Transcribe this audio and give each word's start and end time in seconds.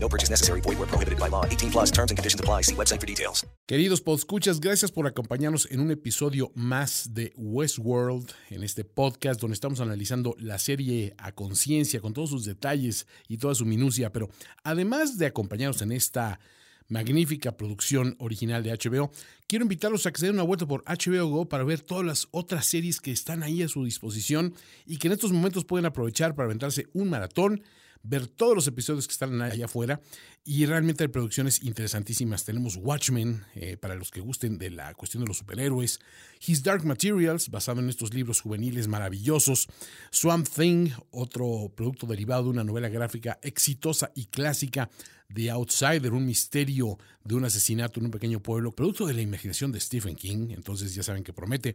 No 0.00 0.08
purchase 0.08 0.30
necessary. 0.30 0.60
Void 0.60 0.78
where 0.78 0.86
prohibited 0.86 1.18
by 1.18 1.28
law. 1.28 1.44
18 1.44 1.70
plus 1.70 1.90
terms 1.90 2.10
and 2.10 2.18
conditions 2.18 2.40
apply. 2.40 2.62
See 2.62 2.74
website 2.74 3.00
for 3.00 3.06
details. 3.06 3.46
Queridos 3.66 4.00
podescuchas, 4.00 4.60
gracias 4.60 4.90
por 4.90 5.06
acompañarnos 5.06 5.68
en 5.70 5.80
un 5.80 5.90
episodio 5.90 6.52
más 6.54 7.12
de 7.12 7.32
Westworld, 7.36 8.30
en 8.50 8.62
este 8.62 8.84
podcast 8.84 9.40
donde 9.40 9.54
estamos 9.54 9.80
analizando 9.80 10.34
la 10.38 10.58
serie 10.58 11.14
a 11.18 11.32
conciencia, 11.32 12.00
con 12.00 12.14
todos 12.14 12.30
sus 12.30 12.44
detalles 12.44 13.06
y 13.28 13.38
toda 13.38 13.54
su 13.54 13.66
minucia. 13.66 14.10
Pero 14.10 14.30
además 14.64 15.18
de 15.18 15.26
acompañarnos 15.26 15.82
en 15.82 15.92
esta 15.92 16.40
magnífica 16.88 17.56
producción 17.56 18.16
original 18.18 18.62
de 18.62 18.72
HBO, 18.72 19.10
quiero 19.46 19.64
invitarlos 19.64 20.06
a 20.06 20.12
que 20.12 20.20
se 20.20 20.26
den 20.26 20.36
una 20.36 20.44
vuelta 20.44 20.66
por 20.66 20.82
HBO 20.84 21.26
Go 21.26 21.48
para 21.48 21.64
ver 21.64 21.80
todas 21.80 22.06
las 22.06 22.28
otras 22.30 22.64
series 22.66 23.00
que 23.00 23.12
están 23.12 23.42
ahí 23.42 23.62
a 23.62 23.68
su 23.68 23.84
disposición 23.84 24.54
y 24.86 24.96
que 24.96 25.08
en 25.08 25.12
estos 25.12 25.32
momentos 25.32 25.64
pueden 25.64 25.86
aprovechar 25.86 26.34
para 26.34 26.46
aventarse 26.46 26.86
un 26.94 27.10
maratón 27.10 27.62
ver 28.02 28.26
todos 28.26 28.54
los 28.54 28.66
episodios 28.66 29.06
que 29.06 29.12
están 29.12 29.40
allá 29.42 29.66
afuera 29.66 30.00
y 30.44 30.64
realmente 30.66 31.04
hay 31.04 31.08
producciones 31.08 31.62
interesantísimas. 31.62 32.44
Tenemos 32.44 32.76
Watchmen, 32.76 33.44
eh, 33.54 33.76
para 33.76 33.94
los 33.94 34.10
que 34.10 34.20
gusten 34.20 34.58
de 34.58 34.70
la 34.70 34.94
cuestión 34.94 35.22
de 35.22 35.28
los 35.28 35.38
superhéroes, 35.38 36.00
His 36.46 36.62
Dark 36.62 36.84
Materials, 36.84 37.50
basado 37.50 37.80
en 37.80 37.88
estos 37.88 38.14
libros 38.14 38.40
juveniles 38.40 38.88
maravillosos, 38.88 39.68
Swamp 40.10 40.48
Thing, 40.48 40.90
otro 41.10 41.70
producto 41.74 42.06
derivado 42.06 42.44
de 42.44 42.50
una 42.50 42.64
novela 42.64 42.88
gráfica 42.88 43.38
exitosa 43.42 44.10
y 44.14 44.26
clásica, 44.26 44.88
The 45.32 45.50
Outsider, 45.50 46.12
un 46.12 46.24
misterio 46.24 46.98
de 47.22 47.34
un 47.34 47.44
asesinato 47.44 48.00
en 48.00 48.06
un 48.06 48.12
pequeño 48.12 48.42
pueblo, 48.42 48.72
producto 48.72 49.06
de 49.06 49.12
la 49.12 49.20
imaginación 49.20 49.70
de 49.72 49.80
Stephen 49.80 50.16
King, 50.16 50.48
entonces 50.50 50.94
ya 50.94 51.02
saben 51.02 51.22
que 51.22 51.34
promete. 51.34 51.74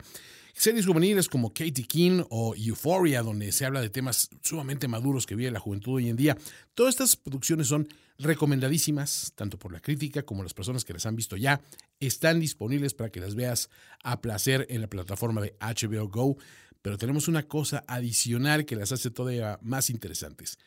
Series 0.56 0.86
juveniles 0.86 1.28
como 1.30 1.50
Katie 1.50 1.84
King 1.84 2.23
o 2.30 2.54
Euphoria, 2.56 3.23
donde 3.23 3.52
se 3.52 3.66
habla 3.66 3.82
de 3.82 3.90
temas 3.90 4.30
sumamente 4.44 4.88
maduros 4.88 5.26
que 5.26 5.36
vive 5.36 5.50
la 5.50 5.59
juventud 5.59 5.96
hoy 5.96 6.09
en 6.09 6.16
día. 6.16 6.38
Todas 6.76 6.94
estas 6.94 7.16
producciones 7.16 7.68
son 7.68 7.88
recomendadísimas, 8.20 9.34
tanto 9.36 9.58
por 9.58 9.74
la 9.74 9.80
crítica 9.80 10.22
como 10.22 10.44
las 10.44 10.54
personas 10.54 10.86
que 10.86 10.94
las 10.94 11.08
han 11.08 11.16
visto 11.16 11.38
ya. 11.38 11.59
Están 12.00 12.40
disponibles 12.40 12.94
para 12.94 13.09
que 13.09 13.20
las 13.20 13.34
veas 13.34 13.72
a 14.04 14.22
placer 14.22 14.68
en 14.70 14.81
la 14.81 14.88
plataforma 14.88 15.42
de 15.42 15.56
HBO 15.59 16.08
Go. 16.08 16.38
Pero 16.84 17.00
tenemos 17.00 17.28
una 17.28 17.44
cosa 17.44 17.84
adicional 17.88 18.66
que 18.66 18.76
las 18.76 18.92
hace 18.92 19.09
todavía 19.09 19.58
más 19.64 19.90
interesantes. 19.90 20.59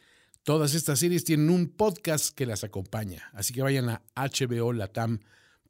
Todas 0.42 0.75
estas 0.75 0.98
series 0.98 1.23
tienen 1.23 1.48
un 1.48 1.69
podcast 1.69 2.34
que 2.34 2.45
las 2.45 2.64
acompaña, 2.64 3.31
así 3.33 3.55
que 3.55 3.62
vayan 3.62 3.89
a 3.89 4.03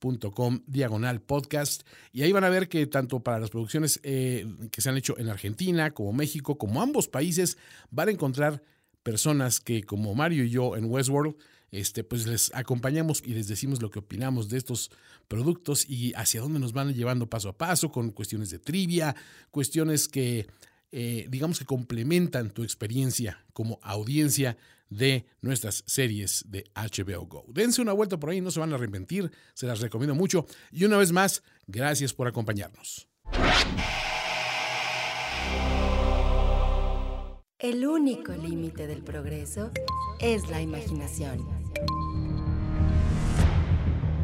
hbolatam.com 0.00 0.60
diagonal 0.66 1.20
podcast. 1.20 1.82
Y 2.12 2.22
ahí 2.22 2.32
van 2.32 2.44
a 2.44 2.48
ver 2.48 2.68
que 2.68 2.86
tanto 2.86 3.20
para 3.20 3.38
las 3.38 3.50
producciones 3.50 4.00
eh, 4.02 4.46
que 4.70 4.80
se 4.80 4.88
han 4.88 4.96
hecho 4.96 5.18
en 5.18 5.28
Argentina 5.28 5.90
como 5.92 6.12
México, 6.12 6.58
como 6.58 6.82
ambos 6.82 7.08
países, 7.08 7.58
van 7.90 8.08
a 8.08 8.12
encontrar 8.12 8.62
personas 9.02 9.60
que 9.60 9.82
como 9.82 10.14
Mario 10.14 10.44
y 10.44 10.50
yo 10.50 10.76
en 10.76 10.86
Westworld, 10.86 11.36
este, 11.70 12.04
pues 12.04 12.26
les 12.26 12.54
acompañamos 12.54 13.22
y 13.24 13.34
les 13.34 13.48
decimos 13.48 13.82
lo 13.82 13.90
que 13.90 13.98
opinamos 13.98 14.48
de 14.48 14.58
estos 14.58 14.90
productos 15.28 15.88
y 15.88 16.12
hacia 16.14 16.40
dónde 16.40 16.60
nos 16.60 16.72
van 16.72 16.94
llevando 16.94 17.28
paso 17.28 17.48
a 17.48 17.58
paso 17.58 17.90
con 17.90 18.10
cuestiones 18.10 18.50
de 18.50 18.58
trivia, 18.58 19.14
cuestiones 19.50 20.08
que 20.08 20.46
eh, 20.92 21.26
digamos 21.28 21.58
que 21.58 21.64
complementan 21.64 22.50
tu 22.50 22.62
experiencia 22.62 23.44
como 23.52 23.78
audiencia 23.82 24.56
de 24.88 25.26
nuestras 25.40 25.82
series 25.86 26.44
de 26.48 26.64
HBO 26.74 27.26
Go. 27.26 27.44
Dense 27.48 27.82
una 27.82 27.92
vuelta 27.92 28.18
por 28.18 28.30
ahí, 28.30 28.40
no 28.40 28.50
se 28.50 28.60
van 28.60 28.72
a 28.72 28.76
arrepentir, 28.76 29.30
se 29.54 29.66
las 29.66 29.80
recomiendo 29.80 30.14
mucho. 30.14 30.46
Y 30.70 30.84
una 30.84 30.96
vez 30.96 31.12
más, 31.12 31.42
gracias 31.66 32.12
por 32.12 32.28
acompañarnos. 32.28 33.08
El 37.58 37.86
único 37.86 38.32
límite 38.32 38.86
del 38.86 39.02
progreso 39.02 39.70
es 40.20 40.48
la 40.50 40.60
imaginación. 40.60 41.65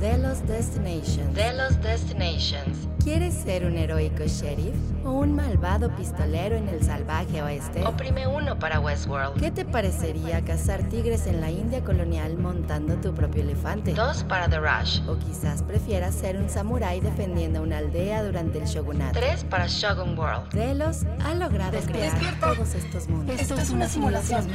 Delos 0.03 0.45
Destinations. 0.49 1.33
Delos 1.33 1.81
Destinations. 1.81 2.89
¿Quieres 3.05 3.35
ser 3.35 3.65
un 3.65 3.77
heroico 3.77 4.25
sheriff 4.27 4.75
o 5.05 5.11
un 5.11 5.35
malvado 5.35 5.91
pistolero 5.97 6.55
en 6.57 6.69
el 6.69 6.85
salvaje 6.85 7.43
oeste? 7.43 7.85
Oprime 7.85 8.27
uno 8.29 8.57
para 8.61 8.79
Westworld. 8.79 9.41
¿Qué 9.41 9.51
te 9.51 9.65
parecería 9.65 10.45
cazar 10.45 10.85
tigres 10.89 11.27
en 11.27 11.41
la 11.41 11.51
India 11.51 11.83
colonial 11.83 12.37
montando 12.39 12.95
tu 12.97 13.13
propio 13.13 13.43
elefante? 13.43 13.93
Dos 13.95 14.23
para 14.25 14.49
The 14.49 14.59
Rush. 14.61 15.01
O 15.09 15.17
quizás 15.19 15.63
prefieras 15.65 16.15
ser 16.15 16.37
un 16.37 16.49
samurái 16.49 17.01
defendiendo 17.01 17.61
una 17.63 17.79
aldea 17.79 18.23
durante 18.23 18.59
el 18.59 18.67
shogunato. 18.67 19.19
Tres 19.19 19.43
para 19.45 19.67
Shogun 19.67 20.17
World. 20.17 20.51
Delos 20.53 20.99
ha 21.25 21.35
logrado 21.35 21.79
crear 21.81 22.17
todos 22.41 22.75
estos 22.75 23.09
mundos. 23.09 23.41
Esto 23.41 23.55
es 23.57 23.71
una 23.71 23.89
simulación. 23.89 24.47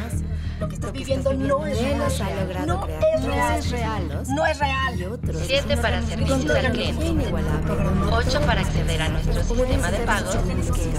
Lo 0.61 0.67
que 0.69 0.75
estás 0.75 0.91
viviendo 0.93 1.33
no 1.33 1.65
es 1.65 1.77
Delos 1.79 2.17
real. 2.17 2.31
ha 2.31 2.41
logrado 2.43 2.65
No 2.65 2.81
crear 2.85 3.57
es 3.59 3.71
real. 3.71 4.03
estos 4.03 4.17
mundos 4.17 4.29
No 4.29 4.45
es 4.45 4.59
real. 4.59 4.99
y 4.99 5.03
otros 5.03 5.36
Siete 5.45 5.77
para 5.77 6.01
servicios 6.01 6.49
al 6.49 6.71
cliente. 6.71 7.05
inigualable. 7.05 7.73
Ocho 8.11 8.41
para 8.41 8.61
acceder 8.61 9.01
a 9.01 9.09
nuestro 9.09 9.43
sistema 9.43 9.91
de 9.91 9.99
pagos. 9.99 10.37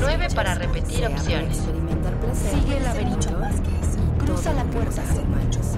Nueve 0.01 0.29
para 0.35 0.55
repetir 0.55 1.07
opciones. 1.07 1.59
Sigue 2.51 2.77
el 2.77 2.83
laberinto. 2.85 3.29
Cruza 4.25 4.53
la 4.53 4.65
puerta. 4.65 5.03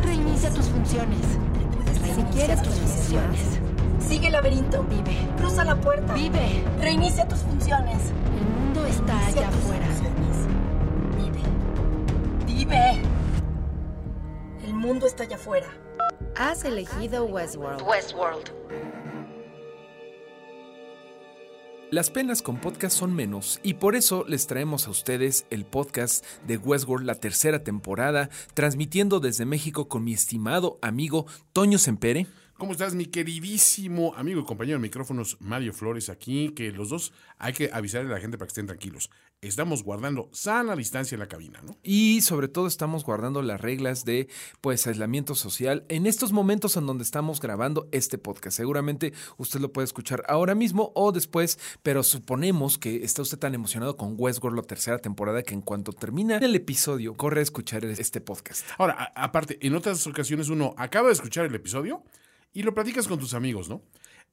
Reinicia 0.03 0.51
tus 0.51 0.67
funciones. 0.67 1.19
Si 2.15 2.23
quieres 2.37 2.63
tus 2.63 2.75
funciones, 2.75 3.41
Sigue 4.01 4.27
el 4.27 4.33
laberinto. 4.33 4.83
vive. 4.85 5.17
Cruza 5.39 5.65
la 5.65 5.77
puerta. 5.77 6.13
Vive. 6.15 6.65
Reinicia 6.81 7.27
tus 7.29 7.39
funciones. 7.41 7.97
El 8.37 8.47
mundo 8.65 8.87
está 8.87 9.27
allá 9.27 9.49
afuera. 9.49 9.87
Vive. 11.17 11.41
Vive. 12.47 13.03
El 14.67 14.75
mundo 14.75 15.07
está 15.07 15.23
allá 15.25 15.37
afuera. 15.37 15.67
Has 16.37 16.65
elegido 16.65 17.25
Westworld. 17.25 17.83
Westworld. 17.83 18.51
Las 21.91 22.09
penas 22.11 22.41
con 22.41 22.61
podcast 22.61 22.97
son 22.97 23.15
menos 23.15 23.59
y 23.65 23.75
por 23.75 23.97
eso 23.97 24.25
les 24.29 24.47
traemos 24.47 24.87
a 24.87 24.91
ustedes 24.91 25.45
el 25.51 25.67
podcast 25.67 26.25
de 26.47 26.57
Westworld 26.57 27.05
la 27.05 27.17
tercera 27.17 27.65
temporada, 27.65 28.31
transmitiendo 28.55 29.19
desde 29.19 29.45
México 29.45 29.89
con 29.89 30.05
mi 30.05 30.13
estimado 30.13 30.79
amigo 30.83 31.27
Toño 31.53 31.79
Sempere. 31.79 32.27
¿Cómo 32.61 32.73
estás, 32.73 32.95
mi 32.95 33.07
queridísimo 33.07 34.13
amigo 34.17 34.43
y 34.43 34.45
compañero 34.45 34.77
de 34.77 34.83
micrófonos 34.83 35.39
Mario 35.41 35.73
Flores 35.73 36.11
aquí? 36.11 36.51
Que 36.51 36.71
los 36.73 36.91
dos 36.91 37.15
hay 37.39 37.55
que 37.55 37.71
avisarle 37.73 38.11
a 38.11 38.13
la 38.13 38.21
gente 38.21 38.37
para 38.37 38.49
que 38.49 38.51
estén 38.51 38.67
tranquilos. 38.67 39.09
Estamos 39.41 39.83
guardando 39.83 40.29
sana 40.33 40.77
distancia 40.77 41.15
en 41.15 41.21
la 41.21 41.27
cabina, 41.27 41.63
¿no? 41.63 41.79
Y 41.83 42.21
sobre 42.21 42.49
todo 42.49 42.67
estamos 42.67 43.03
guardando 43.03 43.41
las 43.41 43.63
reglas 43.63 44.05
de 44.05 44.29
pues 44.61 44.87
aislamiento 44.87 45.35
social 45.35 45.87
en 45.89 46.05
estos 46.05 46.33
momentos 46.33 46.77
en 46.77 46.85
donde 46.85 47.03
estamos 47.03 47.41
grabando 47.41 47.89
este 47.93 48.19
podcast. 48.19 48.59
Seguramente 48.59 49.15
usted 49.39 49.61
lo 49.61 49.73
puede 49.73 49.87
escuchar 49.87 50.23
ahora 50.29 50.55
mismo 50.55 50.93
o 50.95 51.13
después, 51.13 51.59
pero 51.83 52.03
suponemos 52.03 52.77
que 52.77 53.05
está 53.05 53.23
usted 53.23 53.39
tan 53.39 53.55
emocionado 53.55 53.97
con 53.97 54.17
Westworld 54.19 54.59
la 54.59 54.65
tercera 54.65 54.99
temporada 54.99 55.43
que 55.43 55.55
en 55.55 55.63
cuanto 55.63 55.95
termina 55.95 56.37
el 56.37 56.55
episodio 56.55 57.15
corre 57.15 57.41
a 57.41 57.45
escuchar 57.45 57.87
este 57.87 58.21
podcast. 58.21 58.67
Ahora, 58.77 59.13
aparte, 59.15 59.57
en 59.67 59.75
otras 59.75 60.07
ocasiones 60.07 60.51
uno 60.51 60.75
acaba 60.77 61.07
de 61.07 61.15
escuchar 61.15 61.47
el 61.47 61.55
episodio 61.55 62.05
y 62.53 62.63
lo 62.63 62.75
platicas 62.75 63.09
con 63.09 63.19
tus 63.19 63.35
amigos, 63.35 63.69
¿no? 63.69 63.83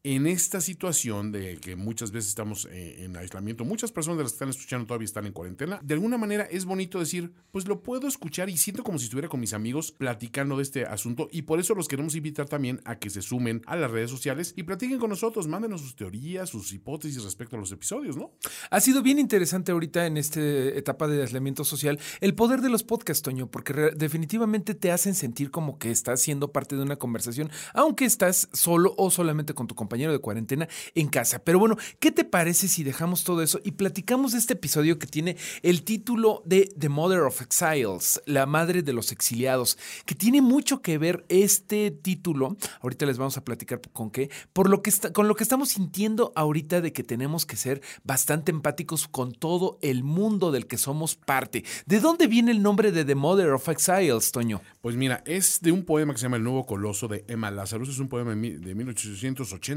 En 0.10 0.26
esta 0.26 0.62
situación 0.62 1.34
de 1.34 1.58
que 1.58 1.76
muchas 1.76 2.12
veces 2.12 2.30
estamos 2.30 2.66
eh, 2.72 3.04
en 3.04 3.18
aislamiento, 3.18 3.66
muchas 3.66 3.92
personas 3.92 4.18
de 4.18 4.24
las 4.24 4.32
están 4.32 4.48
escuchando 4.48 4.88
todavía 4.88 5.04
están 5.04 5.26
en 5.26 5.34
cuarentena, 5.34 5.82
de 5.84 5.96
alguna 5.96 6.18
manera 6.18 6.46
es 6.46 6.64
bonito 6.64 6.98
decir, 6.98 7.34
pues 7.52 7.68
lo 7.68 7.84
puedo 7.84 8.08
escuchar 8.08 8.50
y 8.50 8.56
siento 8.56 8.86
como 8.86 9.00
si 9.00 9.04
estuviera 9.04 9.28
con 9.28 9.42
mis 9.42 9.52
amigos 9.52 9.92
platicando 9.92 10.56
de 10.56 10.64
este 10.64 10.86
asunto 10.86 11.28
y 11.30 11.42
por 11.42 11.60
eso 11.60 11.76
los 11.76 11.90
queremos 11.90 12.16
invitar 12.16 12.48
también 12.48 12.80
a 12.86 13.00
que 13.00 13.10
se 13.10 13.22
sumen 13.22 13.62
a 13.66 13.76
las 13.76 13.92
redes 13.92 14.10
sociales 14.10 14.54
y 14.56 14.64
platiquen 14.64 14.98
con 14.98 15.10
nosotros, 15.10 15.46
mándenos 15.46 15.82
sus 15.82 15.98
teorías, 15.98 16.48
sus 16.48 16.72
hipótesis 16.72 17.22
respecto 17.22 17.58
a 17.58 17.60
los 17.60 17.74
episodios, 17.74 18.16
¿no? 18.16 18.32
Ha 18.72 18.80
sido 18.80 19.02
bien 19.02 19.20
interesante 19.20 19.74
ahorita 19.74 20.06
en 20.06 20.16
esta 20.16 20.40
etapa 20.40 21.10
de 21.10 21.22
aislamiento 21.22 21.66
social 21.66 22.00
el 22.22 22.34
poder 22.34 22.62
de 22.62 22.70
los 22.70 22.84
podcasts, 22.84 23.24
Toño, 23.24 23.52
porque 23.52 23.92
definitivamente 23.98 24.74
te 24.74 24.90
hacen 24.90 25.16
sentir 25.16 25.52
como 25.52 25.78
que 25.78 25.92
estás 25.92 26.22
siendo 26.22 26.54
parte 26.54 26.78
de 26.78 26.84
una 26.84 26.96
conversación, 26.96 27.52
aunque 27.74 28.06
estás 28.06 28.48
solo 28.54 28.96
o 28.98 29.12
solamente 29.12 29.54
con 29.54 29.68
tu 29.68 29.76
compañero 29.76 29.97
de 29.98 30.20
cuarentena 30.20 30.68
en 30.96 31.08
casa. 31.08 31.40
Pero 31.40 31.60
bueno, 31.60 31.78
¿qué 32.00 32.12
te 32.12 32.24
parece 32.24 32.68
si 32.68 32.84
dejamos 32.84 33.24
todo 33.24 33.42
eso 33.42 33.60
y 33.64 33.72
platicamos 33.72 34.32
de 34.32 34.40
este 34.40 34.54
episodio 34.54 35.00
que 35.00 35.08
tiene 35.08 35.38
el 35.64 35.84
título 35.84 36.44
de 36.46 36.72
The 36.78 36.90
Mother 36.90 37.22
of 37.22 37.42
Exiles, 37.42 38.22
la 38.26 38.46
madre 38.46 38.84
de 38.84 38.94
los 38.94 39.12
exiliados, 39.12 39.78
que 40.06 40.16
tiene 40.16 40.42
mucho 40.42 40.82
que 40.82 40.98
ver 40.98 41.26
este 41.30 41.92
título, 41.92 42.58
ahorita 42.82 43.06
les 43.06 43.18
vamos 43.18 43.38
a 43.38 43.44
platicar 43.44 43.82
con 43.94 44.12
qué, 44.12 44.30
por 44.54 44.70
lo 44.70 44.82
que 44.82 44.90
está, 44.90 45.12
con 45.12 45.28
lo 45.28 45.36
que 45.36 45.44
estamos 45.44 45.70
sintiendo 45.70 46.32
ahorita 46.36 46.82
de 46.82 46.94
que 46.94 47.04
tenemos 47.04 47.46
que 47.46 47.56
ser 47.56 47.82
bastante 48.04 48.52
empáticos 48.52 49.08
con 49.08 49.34
todo 49.34 49.80
el 49.82 50.04
mundo 50.04 50.52
del 50.52 50.68
que 50.68 50.78
somos 50.78 51.16
parte. 51.16 51.64
¿De 51.86 52.00
dónde 52.00 52.28
viene 52.28 52.52
el 52.52 52.62
nombre 52.62 52.92
de 52.92 53.06
The 53.06 53.16
Mother 53.16 53.50
of 53.50 53.68
Exiles, 53.70 54.32
Toño? 54.32 54.62
Pues 54.82 54.96
mira, 54.96 55.24
es 55.26 55.62
de 55.62 55.72
un 55.72 55.86
poema 55.86 56.14
que 56.14 56.20
se 56.20 56.24
llama 56.24 56.38
El 56.38 56.44
Nuevo 56.44 56.66
Coloso 56.66 57.08
de 57.08 57.26
Emma 57.28 57.52
Lazarus, 57.52 57.90
es 57.90 58.00
un 58.00 58.10
poema 58.10 58.36
de 58.36 58.76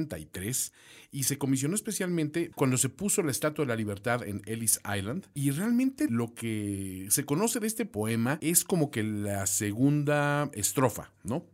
1883 0.00 0.73
y 1.12 1.25
se 1.25 1.38
comisionó 1.38 1.75
especialmente 1.75 2.50
cuando 2.55 2.76
se 2.76 2.88
puso 2.88 3.23
la 3.23 3.31
Estatua 3.31 3.64
de 3.64 3.69
la 3.69 3.76
Libertad 3.76 4.23
en 4.23 4.43
Ellis 4.47 4.81
Island 4.85 5.26
y 5.35 5.50
realmente 5.50 6.06
lo 6.08 6.35
que 6.35 7.06
se 7.11 7.25
conoce 7.25 7.61
de 7.61 7.67
este 7.67 7.87
poema 7.87 8.38
es 8.41 8.64
como 8.64 8.91
que 8.91 9.02
la 9.02 9.47
segunda 9.47 10.50
estrofa, 10.55 11.12
¿no? 11.25 11.47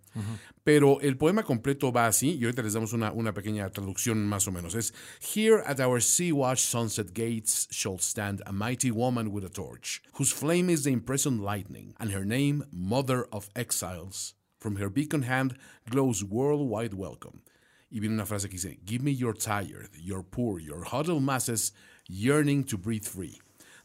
Pero 0.65 1.01
el 1.01 1.17
poema 1.17 1.43
completo 1.43 1.93
va 1.93 2.07
así, 2.07 2.37
y 2.41 2.45
ahorita 2.45 2.63
les 2.63 2.73
damos 2.73 2.93
una, 2.93 3.13
una 3.13 3.35
pequeña 3.35 3.69
traducción 3.71 4.27
más 4.27 4.49
o 4.49 4.53
menos. 4.53 4.75
Es, 4.75 4.95
Here 5.21 5.63
at 5.67 5.79
our 5.79 6.01
sea-washed 6.01 6.65
sunset 6.65 7.13
gates 7.13 7.69
shall 7.71 7.99
stand 7.99 8.43
a 8.47 8.53
mighty 8.53 8.91
woman 8.91 9.29
with 9.29 9.45
a 9.45 9.51
torch, 9.51 10.03
whose 10.15 10.33
flame 10.33 10.71
is 10.71 10.85
the 10.85 10.91
imprisoned 10.91 11.45
lightning, 11.45 11.95
and 11.99 12.13
her 12.13 12.25
name, 12.25 12.65
Mother 12.73 13.27
of 13.31 13.51
Exiles. 13.55 14.35
From 14.59 14.77
her 14.77 14.89
beacon 14.89 15.23
hand 15.23 15.57
glows 15.89 16.25
worldwide 16.25 16.95
welcome. 16.95 17.43
Y 17.91 18.01
viene 18.01 18.15
una 18.15 18.27
frase 18.27 18.49
que 18.49 18.57
dice, 18.57 18.79
Give 18.85 19.03
me 19.03 19.13
your 19.13 19.33
tired, 19.33 19.91
your 19.97 20.23
poor, 20.23 20.59
your 20.59 20.85
huddled 20.85 21.23
masses 21.23 21.73
yearning 22.09 22.65
to 22.65 22.77
breathe 22.77 23.05
free. 23.05 23.41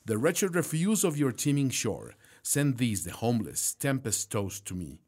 The 0.06 0.18
wretched 0.18 0.56
refuse 0.56 1.04
of 1.04 1.18
your 1.18 1.32
teeming 1.32 1.70
shore, 1.70 2.16
send 2.42 2.78
these, 2.78 3.04
the 3.04 3.12
homeless, 3.12 3.76
tempest 3.76 4.32
toast 4.32 4.66
to 4.66 4.74
me. 4.74 5.00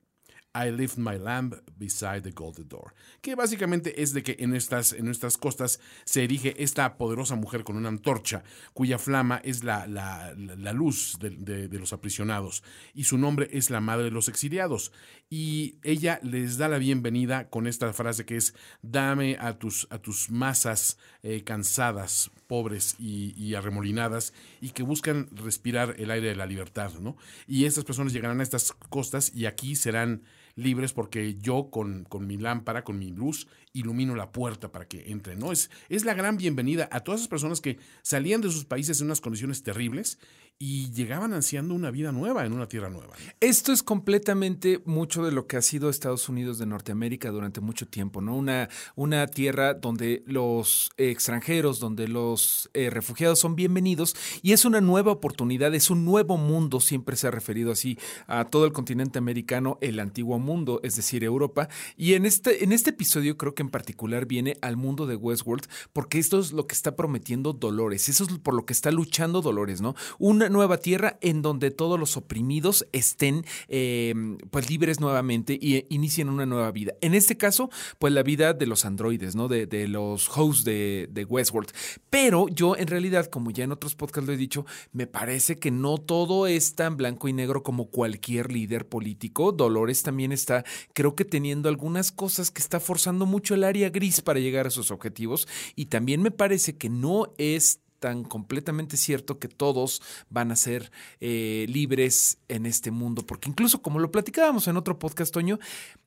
I 0.55 0.69
lift 0.69 0.99
my 0.99 1.17
lamp 1.17 1.55
beside 1.79 2.21
the 2.21 2.31
golden 2.31 2.67
door. 2.67 2.93
Que 3.21 3.35
básicamente 3.35 4.03
es 4.03 4.13
de 4.13 4.21
que 4.21 4.35
en 4.37 4.53
estas, 4.53 4.93
en 4.93 5.05
nuestras 5.05 5.35
costas 5.35 5.79
se 6.05 6.23
erige 6.23 6.61
esta 6.61 6.95
poderosa 6.97 7.35
mujer 7.35 7.63
con 7.63 7.75
una 7.75 7.89
antorcha, 7.89 8.43
cuya 8.73 8.99
flama 8.99 9.41
es 9.43 9.63
la, 9.63 9.87
la, 9.87 10.35
la 10.35 10.73
luz 10.73 11.17
de, 11.19 11.67
los 11.79 11.91
aprisionados, 11.91 12.63
y 12.93 13.05
su 13.05 13.17
nombre 13.17 13.49
es 13.51 13.71
la 13.71 13.81
madre 13.81 14.05
de 14.05 14.11
los 14.11 14.29
exiliados. 14.29 14.91
Y 15.27 15.79
ella 15.81 16.19
les 16.21 16.57
da 16.57 16.69
la 16.69 16.77
bienvenida 16.77 17.49
con 17.49 17.65
esta 17.65 17.91
frase 17.91 18.23
que 18.23 18.37
es, 18.37 18.53
dame 18.83 19.37
a 19.39 19.57
tus, 19.57 19.87
a 19.89 19.97
tus 19.97 20.29
masas 20.29 20.99
eh, 21.23 21.43
cansadas, 21.43 22.29
pobres 22.45 22.95
y, 22.99 23.33
y, 23.35 23.55
arremolinadas, 23.55 24.33
y 24.61 24.69
que 24.69 24.83
buscan 24.83 25.29
respirar 25.31 25.95
el 25.97 26.11
aire 26.11 26.27
de 26.27 26.35
la 26.35 26.45
libertad, 26.45 26.93
¿no? 26.99 27.17
Y 27.47 27.65
estas 27.65 27.85
personas 27.85 28.13
llegarán 28.13 28.39
a 28.39 28.43
estas 28.43 28.71
costas 28.89 29.31
y 29.33 29.47
aquí 29.47 29.75
serán 29.75 30.21
libres 30.55 30.93
porque 30.93 31.35
yo 31.35 31.69
con, 31.69 32.03
con, 32.05 32.27
mi 32.27 32.37
lámpara, 32.37 32.83
con 32.83 32.99
mi 32.99 33.11
luz, 33.11 33.47
ilumino 33.73 34.15
la 34.15 34.31
puerta 34.31 34.71
para 34.71 34.87
que 34.87 35.11
entren. 35.11 35.39
¿no? 35.39 35.51
Es, 35.51 35.69
es 35.89 36.05
la 36.05 36.13
gran 36.13 36.37
bienvenida 36.37 36.87
a 36.91 37.01
todas 37.01 37.21
esas 37.21 37.29
personas 37.29 37.59
que 37.59 37.79
salían 38.03 38.41
de 38.41 38.51
sus 38.51 38.65
países 38.65 39.01
en 39.01 39.07
unas 39.07 39.21
condiciones 39.21 39.63
terribles 39.63 40.19
y 40.59 40.91
llegaban 40.91 41.33
ansiando 41.33 41.73
una 41.73 41.91
vida 41.91 42.11
nueva 42.11 42.45
en 42.45 42.53
una 42.53 42.67
tierra 42.67 42.89
nueva. 42.89 43.13
Esto 43.39 43.73
es 43.73 43.83
completamente 43.83 44.81
mucho 44.85 45.25
de 45.25 45.31
lo 45.31 45.45
que 45.45 45.57
ha 45.57 45.61
sido 45.61 45.89
Estados 45.89 46.29
Unidos 46.29 46.57
de 46.57 46.65
Norteamérica 46.65 47.31
durante 47.31 47.59
mucho 47.59 47.87
tiempo, 47.87 48.21
¿no? 48.21 48.35
Una, 48.37 48.69
una 48.95 49.27
tierra 49.27 49.73
donde 49.73 50.23
los 50.25 50.91
extranjeros, 50.95 51.79
donde 51.79 52.07
los 52.07 52.69
eh, 52.73 52.89
refugiados 52.89 53.39
son 53.39 53.55
bienvenidos 53.55 54.15
y 54.41 54.53
es 54.53 54.63
una 54.63 54.79
nueva 54.79 55.11
oportunidad, 55.11 55.73
es 55.75 55.89
un 55.89 56.05
nuevo 56.05 56.37
mundo, 56.37 56.79
siempre 56.79 57.17
se 57.17 57.27
ha 57.27 57.31
referido 57.31 57.71
así 57.71 57.97
a 58.27 58.45
todo 58.45 58.65
el 58.65 58.71
continente 58.71 59.17
americano, 59.17 59.79
el 59.81 59.99
antiguo 59.99 60.39
mundo, 60.39 60.79
es 60.83 60.95
decir, 60.95 61.23
Europa. 61.23 61.67
Y 61.97 62.13
en 62.13 62.25
este, 62.25 62.63
en 62.63 62.71
este 62.71 62.91
episodio 62.91 63.37
creo 63.37 63.53
que 63.53 63.62
en 63.63 63.69
particular 63.69 64.25
viene 64.25 64.57
al 64.61 64.77
mundo 64.77 65.07
de 65.07 65.15
Westworld 65.15 65.65
porque 65.91 66.19
esto 66.19 66.39
es 66.39 66.51
lo 66.51 66.67
que 66.67 66.75
está 66.75 66.95
prometiendo 66.95 67.53
Dolores, 67.53 68.09
eso 68.09 68.23
es 68.23 68.37
por 68.39 68.53
lo 68.53 68.65
que 68.65 68.73
está 68.73 68.91
luchando 68.91 69.41
Dolores, 69.41 69.81
¿no? 69.81 69.95
Una 70.19 70.49
nueva 70.49 70.77
tierra 70.77 71.17
en 71.21 71.41
donde 71.41 71.71
todos 71.71 71.99
los 71.99 72.17
oprimidos 72.17 72.85
estén 72.91 73.45
eh, 73.67 74.13
pues 74.51 74.69
libres 74.69 74.99
nuevamente 74.99 75.57
y 75.59 75.85
inicien 75.89 76.29
una 76.29 76.45
nueva 76.45 76.71
vida. 76.71 76.93
En 77.01 77.13
este 77.13 77.37
caso, 77.37 77.69
pues 77.99 78.13
la 78.13 78.23
vida 78.23 78.53
de 78.53 78.65
los 78.65 78.85
androides, 78.85 79.35
¿no? 79.35 79.47
De, 79.47 79.65
de 79.65 79.87
los 79.87 80.29
hosts 80.35 80.63
de, 80.63 81.09
de, 81.11 81.25
Westworld. 81.25 81.71
Pero 82.09 82.47
yo 82.49 82.75
en 82.75 82.87
realidad, 82.87 83.27
como 83.27 83.51
ya 83.51 83.63
en 83.63 83.71
otros 83.71 83.95
podcasts 83.95 84.27
lo 84.27 84.33
he 84.33 84.37
dicho, 84.37 84.65
me 84.91 85.07
parece 85.07 85.57
que 85.57 85.71
no 85.71 85.97
todo 85.97 86.47
es 86.47 86.75
tan 86.75 86.97
blanco 86.97 87.27
y 87.27 87.33
negro 87.33 87.63
como 87.63 87.89
cualquier 87.89 88.51
líder 88.51 88.87
político. 88.87 89.51
Dolores 89.51 90.03
también 90.03 90.31
está, 90.31 90.63
creo 90.93 91.15
que 91.15 91.25
teniendo 91.25 91.69
algunas 91.69 92.11
cosas 92.11 92.51
que 92.51 92.61
está 92.61 92.79
forzando 92.79 93.25
mucho 93.25 93.52
el 93.53 93.63
área 93.63 93.89
gris 93.89 94.21
para 94.21 94.39
llegar 94.39 94.67
a 94.67 94.71
sus 94.71 94.91
objetivos. 94.91 95.47
Y 95.75 95.85
también 95.85 96.21
me 96.21 96.31
parece 96.31 96.77
que 96.77 96.89
no 96.89 97.33
es 97.37 97.82
tan 98.03 98.25
completamente 98.25 98.97
cierto 98.97 99.39
que 99.39 99.47
todos 99.47 100.01
van 100.29 100.51
a 100.51 100.57
ser 100.57 100.91
eh, 101.21 101.65
libres 101.69 102.37
en 102.49 102.65
este 102.65 102.91
mundo, 102.91 103.25
porque 103.25 103.47
incluso 103.47 103.81
como 103.81 103.97
lo 103.97 104.11
platicábamos 104.11 104.67
en 104.67 104.75
otro 104.75 104.99
podcast, 104.99 105.33
Toño, 105.33 105.57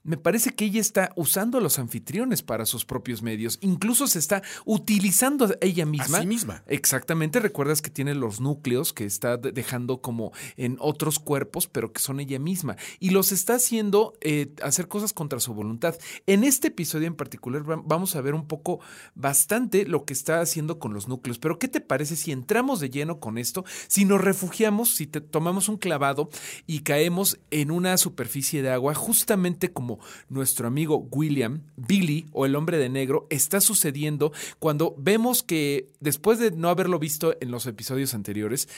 me 0.03 0.19
parece 0.19 0.51
que 0.51 0.67
ella 0.67 0.83
está 0.83 1.15
usando 1.17 1.57
a 1.57 1.63
los 1.63 1.79
anfitriones 1.79 2.43
para 2.43 2.67
sus 2.67 2.85
propios 2.85 3.23
medios, 3.23 3.57
incluso 3.63 4.09
se 4.09 4.19
está 4.19 4.43
utilizando 4.67 5.47
a 5.47 5.55
ella 5.63 5.87
misma. 5.87 6.19
A 6.19 6.21
sí 6.21 6.27
misma. 6.27 6.63
Exactamente, 6.67 7.41
recuerdas 7.41 7.81
que 7.81 7.89
tiene 7.89 8.15
los 8.15 8.43
núcleos 8.43 8.93
que 8.93 9.07
está 9.07 9.39
dejando 9.39 10.03
como 10.03 10.33
en 10.59 10.77
otros 10.81 11.19
cuerpos, 11.19 11.67
pero 11.67 11.95
que 11.95 12.01
son 12.03 12.21
ella 12.21 12.39
misma, 12.39 12.77
y 13.01 13.09
los 13.09 13.33
está 13.33 13.55
haciendo 13.55 14.13
eh, 14.21 14.53
hacer 14.63 14.87
cosas 14.87 15.15
contra 15.15 15.41
su 15.41 15.55
voluntad. 15.55 15.97
En 16.27 16.45
este 16.45 16.69
episodio 16.69 17.07
en 17.07 17.17
particular 17.17 17.63
vamos 17.65 18.17
a 18.17 18.21
ver 18.21 18.35
un 18.35 18.47
poco 18.47 18.81
bastante 19.15 19.87
lo 19.87 20.05
que 20.05 20.13
está 20.13 20.41
haciendo 20.41 20.79
con 20.79 20.93
los 20.93 21.09
núcleos, 21.09 21.39
pero 21.39 21.59
¿qué 21.59 21.69
te 21.69 21.86
parece 21.87 22.17
si 22.17 22.33
entramos 22.33 22.81
de 22.81 22.91
lleno 22.91 23.21
con 23.21 23.39
esto? 23.39 23.65
Si 23.89 24.05
nos 24.05 24.21
refugiamos, 24.21 24.95
si 24.95 25.07
te 25.07 25.21
tomamos 25.21 25.69
un 25.69 25.77
clavado 25.77 26.29
y 26.67 26.81
caemos 26.81 27.39
en 27.51 27.71
una 27.71 27.97
superficie 27.97 28.63
de 28.63 28.71
agua, 28.71 28.95
justamente 28.95 29.73
como 29.73 29.99
nuestro 30.29 30.67
amigo 30.67 31.09
William, 31.11 31.63
Billy 31.77 32.27
o 32.33 32.47
el 32.47 32.57
hombre 32.57 32.79
de 32.79 32.89
negro, 32.89 33.27
está 33.31 33.61
sucediendo 33.61 34.33
cuando 34.59 34.95
vemos 34.99 35.43
que 35.43 35.89
después 36.01 36.39
de 36.39 36.51
no 36.51 36.69
haberlo 36.69 36.99
visto 36.99 37.37
en 37.41 37.51
los 37.51 37.67
episodios 37.67 38.15
anteriores, 38.15 38.69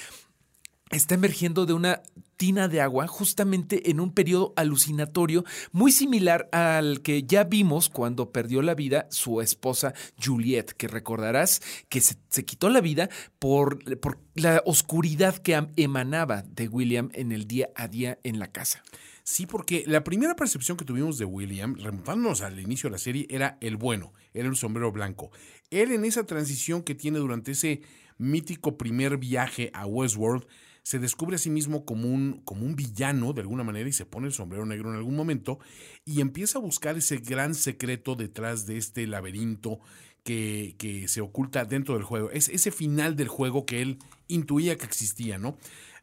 está 0.90 1.14
emergiendo 1.14 1.66
de 1.66 1.72
una 1.72 2.02
tina 2.36 2.68
de 2.68 2.80
agua 2.80 3.06
justamente 3.08 3.90
en 3.90 4.00
un 4.00 4.14
periodo 4.14 4.52
alucinatorio 4.56 5.44
muy 5.72 5.92
similar 5.92 6.48
al 6.52 7.02
que 7.02 7.24
ya 7.24 7.44
vimos 7.44 7.88
cuando 7.88 8.32
perdió 8.32 8.62
la 8.62 8.74
vida 8.74 9.08
su 9.10 9.40
esposa 9.40 9.92
Juliet, 10.22 10.72
que 10.76 10.88
recordarás 10.88 11.60
que 11.88 12.00
se, 12.00 12.44
quitó 12.44 12.68
la 12.70 12.80
vida 12.80 13.10
por, 13.38 13.98
por 14.00 14.18
la 14.34 14.62
oscuridad 14.64 15.36
que 15.36 15.60
emanaba 15.76 16.42
de 16.42 16.68
William 16.68 17.10
en 17.12 17.32
el 17.32 17.46
día 17.46 17.70
a 17.74 17.88
día 17.88 18.18
en 18.22 18.38
la 18.38 18.52
casa. 18.52 18.82
Sí, 19.24 19.44
porque 19.44 19.84
la 19.86 20.04
primera 20.04 20.36
percepción 20.36 20.78
que 20.78 20.86
tuvimos 20.86 21.18
de 21.18 21.26
William, 21.26 21.74
remontándonos 21.74 22.40
al 22.40 22.58
inicio 22.60 22.88
de 22.88 22.92
la 22.92 22.98
serie, 22.98 23.26
era 23.28 23.58
el 23.60 23.76
bueno, 23.76 24.14
era 24.32 24.48
el 24.48 24.56
sombrero 24.56 24.90
blanco. 24.90 25.30
Él 25.68 25.92
en 25.92 26.06
esa 26.06 26.24
transición 26.24 26.82
que 26.82 26.94
tiene 26.94 27.18
durante 27.18 27.50
ese 27.52 27.82
mítico 28.16 28.78
primer 28.78 29.18
viaje 29.18 29.70
a 29.74 29.84
Westworld, 29.84 30.46
se 30.88 30.98
descubre 30.98 31.36
a 31.36 31.38
sí 31.38 31.50
mismo 31.50 31.84
como 31.84 32.08
un, 32.08 32.40
como 32.46 32.64
un 32.64 32.74
villano 32.74 33.34
de 33.34 33.42
alguna 33.42 33.62
manera 33.62 33.86
y 33.90 33.92
se 33.92 34.06
pone 34.06 34.28
el 34.28 34.32
sombrero 34.32 34.64
negro 34.64 34.88
en 34.88 34.96
algún 34.96 35.16
momento 35.16 35.58
y 36.06 36.22
empieza 36.22 36.58
a 36.58 36.62
buscar 36.62 36.96
ese 36.96 37.18
gran 37.18 37.54
secreto 37.54 38.14
detrás 38.14 38.64
de 38.64 38.78
este 38.78 39.06
laberinto 39.06 39.80
que, 40.24 40.76
que 40.78 41.06
se 41.06 41.20
oculta 41.20 41.66
dentro 41.66 41.92
del 41.92 42.04
juego. 42.04 42.30
Es 42.30 42.48
ese 42.48 42.70
final 42.70 43.16
del 43.16 43.28
juego 43.28 43.66
que 43.66 43.82
él 43.82 43.98
intuía 44.28 44.78
que 44.78 44.86
existía, 44.86 45.36
¿no? 45.36 45.58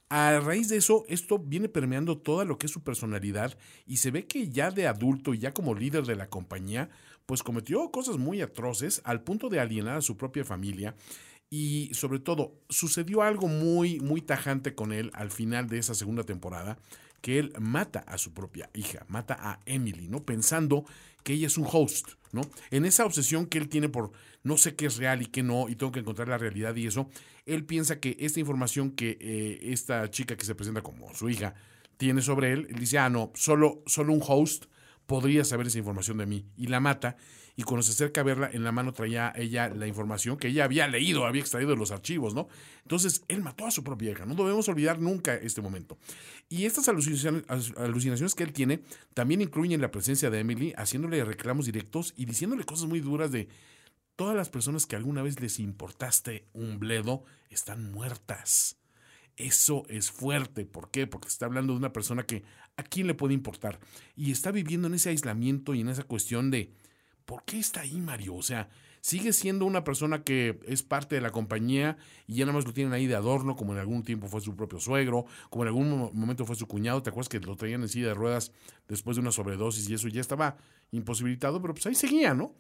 A 0.10 0.40
raíz 0.40 0.70
de 0.70 0.78
eso, 0.78 1.04
esto 1.08 1.40
viene 1.40 1.68
permeando 1.68 2.20
toda 2.20 2.46
lo 2.46 2.60
que 2.60 2.68
es 2.68 2.72
su 2.72 2.84
personalidad 2.84 3.58
y 3.88 3.98
se 3.98 4.12
ve 4.12 4.28
que 4.28 4.50
ya 4.50 4.70
de 4.70 4.86
adulto 4.86 5.34
y 5.34 5.40
ya 5.40 5.52
como 5.52 5.74
líder 5.74 6.06
de 6.06 6.16
la 6.16 6.30
compañía, 6.30 6.92
pues 7.26 7.42
cometió 7.42 7.90
cosas 7.90 8.18
muy 8.18 8.40
atroces 8.44 9.02
al 9.04 9.24
punto 9.24 9.50
de 9.50 9.60
alienar 9.60 9.98
a 9.98 10.02
su 10.02 10.16
propia 10.16 10.46
familia 10.46 10.94
y 11.50 11.92
sobre 11.94 12.20
todo 12.20 12.54
sucedió 12.70 13.22
algo 13.22 13.48
muy 13.48 14.00
muy 14.00 14.22
tajante 14.22 14.76
con 14.76 14.92
él 14.92 15.12
al 15.14 15.32
final 15.32 15.68
de 15.68 15.78
esa 15.78 15.94
segunda 15.94 16.24
temporada 16.24 16.78
que 17.22 17.40
él 17.40 17.54
mata 17.60 18.00
a 18.02 18.20
su 18.20 18.34
propia 18.34 18.70
hija, 18.76 19.04
mata 19.08 19.36
a 19.40 19.60
Emily, 19.66 20.08
¿no? 20.08 20.24
Pensando 20.24 20.86
que 21.24 21.34
ella 21.34 21.48
es 21.48 21.58
un 21.58 21.68
host, 21.72 22.12
¿no? 22.32 22.42
En 22.70 22.86
esa 22.86 23.04
obsesión 23.04 23.48
que 23.48 23.58
él 23.58 23.68
tiene 23.68 23.90
por 23.90 24.12
no 24.44 24.58
sé 24.58 24.76
qué 24.76 24.86
es 24.86 24.98
real 24.98 25.24
y 25.24 25.26
qué 25.26 25.42
no, 25.42 25.68
y 25.68 25.76
tengo 25.76 25.92
que 25.92 26.02
encontrar 26.02 26.28
la 26.28 26.38
realidad 26.38 26.76
y 26.76 26.86
eso, 26.86 27.10
él 27.48 27.66
piensa 27.66 28.00
que 28.00 28.16
esta 28.20 28.40
información 28.40 28.92
que 28.92 29.18
eh, 29.20 29.60
esta 29.74 30.08
chica 30.12 30.38
que 30.38 30.46
se 30.46 30.54
presenta 30.54 30.84
como 30.84 31.12
su 31.16 31.28
hija 31.28 31.56
tiene 31.98 32.22
sobre 32.22 32.54
él, 32.54 32.68
él 32.70 32.76
dice, 32.76 33.00
ah, 33.00 33.10
no, 33.10 33.32
solo, 33.34 33.82
solo 33.88 34.14
un 34.14 34.22
host 34.24 34.66
podría 35.08 35.44
saber 35.46 35.66
esa 35.66 35.80
información 35.80 36.20
de 36.20 36.28
mí, 36.28 36.46
y 36.58 36.68
la 36.68 36.80
mata, 36.80 37.18
y 37.56 37.64
cuando 37.64 37.84
se 37.84 37.92
acerca 37.92 38.22
a 38.22 38.24
verla, 38.26 38.50
en 38.52 38.64
la 38.64 38.72
mano 38.72 38.92
traía 38.92 39.32
ella 39.36 39.70
la 39.70 39.88
información 39.88 40.38
que 40.38 40.50
ella 40.50 40.66
había 40.66 40.88
leído, 40.88 41.26
había 41.26 41.42
extraído 41.42 41.72
de 41.72 41.78
los 41.78 41.92
archivos, 41.92 42.34
¿no? 42.34 42.50
Entonces, 42.82 43.24
él 43.30 43.42
mató 43.42 43.66
a 43.66 43.72
su 43.72 43.84
propia 43.84 44.12
hija. 44.12 44.26
No 44.26 44.36
debemos 44.36 44.68
olvidar 44.68 45.00
nunca 45.00 45.36
este 45.36 45.62
momento. 45.62 45.98
Y 46.50 46.66
estas 46.66 46.90
alucinaciones, 46.90 48.36
que 48.36 48.44
él 48.44 48.52
tiene 48.52 48.82
también 49.14 49.42
incluyen 49.42 49.80
la 49.80 49.92
presencia 49.92 50.30
de 50.30 50.40
Emily, 50.40 50.74
haciéndole 50.76 51.24
reclamos 51.24 51.66
directos 51.66 52.14
y 52.18 52.26
diciéndole 52.26 52.66
cosas 52.66 52.88
muy 52.88 53.00
duras 53.00 53.32
de 53.32 53.48
todas 54.18 54.36
las 54.36 54.50
personas 54.50 54.86
que 54.86 54.96
alguna 54.96 55.22
vez 55.22 55.40
les 55.40 55.60
importaste 55.60 56.48
un 56.54 56.80
bledo 56.80 57.24
están 57.50 57.92
muertas. 57.92 58.78
Eso 59.38 59.84
es 59.90 60.12
fuerte. 60.12 60.66
¿Por 60.66 60.92
qué? 60.92 61.08
Porque 61.08 61.28
está 61.28 61.46
hablando 61.46 61.74
de 61.74 61.80
una 61.80 61.94
persona 61.94 62.24
que 62.24 62.44
a 62.78 62.84
quién 62.84 63.08
le 63.08 63.14
puede 63.14 63.34
importar. 63.34 63.80
Y 64.16 64.32
está 64.32 64.52
viviendo 64.52 64.88
en 64.88 64.94
ese 64.94 65.10
aislamiento 65.10 65.74
y 65.74 65.82
en 65.82 65.90
esa 65.90 66.04
cuestión 66.04 66.52
de 66.52 66.72
¿por 67.26 67.44
qué 67.44 67.60
está 67.60 67.82
ahí 67.82 67.98
Mario? 67.98 68.36
O 68.36 68.44
sea, 68.44 68.70
sigue 69.02 69.34
siendo 69.34 69.66
una 69.66 69.84
persona 69.84 70.24
que 70.24 70.60
es 70.66 70.84
parte 70.84 71.16
de 71.16 71.22
la 71.22 71.32
compañía 71.32 71.98
y 72.28 72.36
ya 72.36 72.46
nada 72.46 72.58
más 72.58 72.66
lo 72.66 72.74
tienen 72.74 72.94
ahí 72.94 73.06
de 73.06 73.16
adorno, 73.16 73.56
como 73.56 73.74
en 73.74 73.80
algún 73.80 74.04
tiempo 74.04 74.28
fue 74.28 74.42
su 74.42 74.56
propio 74.56 74.80
suegro, 74.80 75.26
como 75.50 75.64
en 75.64 75.68
algún 75.68 76.12
momento 76.14 76.46
fue 76.46 76.56
su 76.56 76.68
cuñado. 76.68 77.04
¿Te 77.04 77.10
acuerdas 77.10 77.30
que 77.30 77.40
lo 77.40 77.56
traían 77.56 77.82
en 77.82 77.90
silla 77.90 78.08
de 78.08 78.14
ruedas 78.14 78.52
después 78.88 79.16
de 79.16 79.22
una 79.22 79.32
sobredosis 79.32 79.90
y 79.90 79.94
eso 79.94 80.08
ya 80.08 80.22
estaba 80.22 80.58
imposibilitado? 80.92 81.62
Pero 81.62 81.74
pues 81.74 81.86
ahí 81.86 81.96
seguía, 81.96 82.34
¿no? 82.34 82.56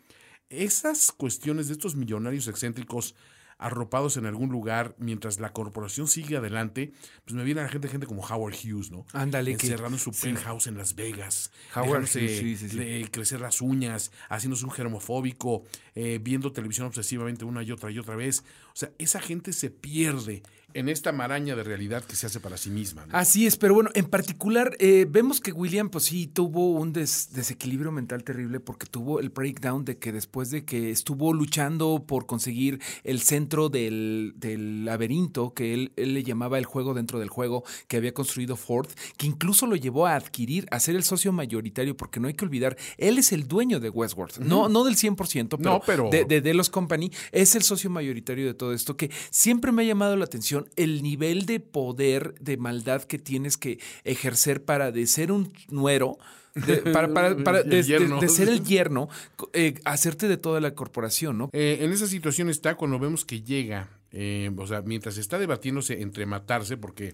Esas 0.49 1.11
cuestiones 1.11 1.67
de 1.67 1.73
estos 1.73 1.95
millonarios 1.95 2.47
excéntricos 2.47 3.15
arropados 3.57 4.17
en 4.17 4.25
algún 4.25 4.49
lugar 4.49 4.95
mientras 4.99 5.39
la 5.39 5.53
corporación 5.53 6.07
sigue 6.07 6.37
adelante, 6.37 6.91
pues 7.23 7.35
me 7.35 7.43
viene 7.43 7.61
la 7.61 7.69
gente, 7.69 7.87
gente 7.87 8.05
como 8.05 8.21
Howard 8.25 8.53
Hughes, 8.55 8.91
¿no? 8.91 9.05
Ándale, 9.13 9.51
Encerrando 9.53 9.97
que, 9.97 10.03
su 10.03 10.11
penthouse 10.11 10.67
en 10.67 10.77
Las 10.77 10.95
Vegas, 10.95 11.51
Howard 11.75 12.01
Hughes, 12.03 12.09
sí, 12.11 12.57
sí, 12.57 12.69
sí. 12.69 12.75
le- 12.75 13.09
crecer 13.09 13.39
las 13.39 13.61
uñas, 13.61 14.11
haciéndose 14.29 14.65
un 14.65 14.71
germofóbico, 14.71 15.63
eh, 15.95 16.19
viendo 16.21 16.51
televisión 16.51 16.87
obsesivamente 16.87 17.45
una 17.45 17.63
y 17.63 17.71
otra 17.71 17.91
y 17.91 17.99
otra 17.99 18.15
vez. 18.15 18.43
O 18.75 18.77
sea, 18.77 18.91
esa 18.97 19.21
gente 19.21 19.53
se 19.53 19.69
pierde 19.71 20.43
en 20.73 20.89
esta 20.89 21.13
maraña 21.13 21.55
de 21.55 21.63
realidad 21.63 22.03
que 22.03 22.17
se 22.17 22.25
hace 22.25 22.41
para 22.41 22.57
sí 22.57 22.69
misma. 22.69 23.05
¿no? 23.05 23.15
Así 23.17 23.47
es, 23.47 23.55
pero 23.55 23.73
bueno, 23.73 23.91
en 23.93 24.03
particular 24.07 24.75
eh, 24.79 25.05
vemos 25.09 25.39
que 25.39 25.53
William 25.53 25.89
pues 25.89 26.03
sí 26.03 26.27
tuvo 26.27 26.71
un 26.71 26.91
des- 26.91 27.29
desequilibrio 27.31 27.93
mental 27.93 28.25
terrible 28.25 28.59
porque 28.59 28.85
tuvo 28.85 29.21
el 29.21 29.29
breakdown 29.29 29.85
de 29.85 29.97
que 29.97 30.11
después 30.11 30.51
de 30.51 30.65
que 30.65 30.91
estuvo 30.91 31.31
luchando 31.31 32.03
por 32.05 32.25
conseguir 32.25 32.81
el 33.05 33.21
centro 33.21 33.69
del, 33.69 34.33
del 34.35 34.83
laberinto 34.83 35.53
que 35.53 35.73
él, 35.73 35.93
él 35.95 36.13
le 36.13 36.23
llamaba 36.23 36.57
el 36.57 36.65
juego 36.65 36.93
dentro 36.93 37.19
del 37.19 37.29
juego 37.29 37.63
que 37.87 37.95
había 37.95 38.13
construido 38.13 38.57
Ford, 38.57 38.89
que 39.15 39.27
incluso 39.27 39.67
lo 39.67 39.77
llevó 39.77 40.07
a 40.07 40.15
adquirir, 40.17 40.67
a 40.71 40.81
ser 40.81 40.97
el 40.97 41.03
socio 41.05 41.31
mayoritario, 41.31 41.95
porque 41.95 42.19
no 42.19 42.27
hay 42.27 42.33
que 42.33 42.43
olvidar, 42.43 42.75
él 42.97 43.17
es 43.17 43.31
el 43.31 43.47
dueño 43.47 43.79
de 43.79 43.89
Westworld, 43.91 44.39
no, 44.39 44.67
no 44.67 44.83
del 44.83 44.97
100%, 44.97 45.47
pero, 45.57 45.57
No, 45.63 45.79
pero- 45.85 46.09
de, 46.09 46.25
de 46.25 46.41
Delos 46.41 46.69
Company, 46.69 47.11
es 47.31 47.55
el 47.55 47.63
socio 47.63 47.89
mayoritario 47.89 48.45
de 48.45 48.53
todo 48.53 48.64
esto, 48.73 48.97
que 48.97 49.09
siempre 49.29 49.71
me 49.71 49.83
ha 49.83 49.85
llamado 49.85 50.15
la 50.15 50.25
atención 50.25 50.69
el 50.75 51.03
nivel 51.03 51.45
de 51.45 51.59
poder, 51.59 52.35
de 52.39 52.57
maldad 52.57 53.03
que 53.03 53.19
tienes 53.19 53.57
que 53.57 53.79
ejercer 54.03 54.63
para 54.63 54.91
de 54.91 55.05
ser 55.07 55.31
un 55.31 55.51
nuero. 55.69 56.17
de- 56.55 56.77
para, 56.93 57.13
para- 57.13 57.63
de, 57.63 57.69
de- 57.77 57.83
yerno. 57.83 58.19
de 58.19 58.29
ser 58.29 58.47
el 58.49 58.63
yerno, 58.63 59.09
eh, 59.53 59.75
hacerte 59.83 60.27
de 60.27 60.37
toda 60.37 60.61
la 60.61 60.73
corporación, 60.73 61.37
¿no? 61.37 61.49
Eh, 61.51 61.79
en 61.81 61.91
esa 61.91 62.07
situación 62.07 62.49
está 62.49 62.75
cuando 62.75 62.97
vemos 62.97 63.25
que 63.25 63.41
llega, 63.41 63.89
eh, 64.11 64.49
o 64.57 64.65
sea, 64.65 64.81
mientras 64.81 65.17
está 65.17 65.37
debatiéndose 65.37 66.01
entre 66.01 66.25
matarse, 66.25 66.77
porque 66.77 67.13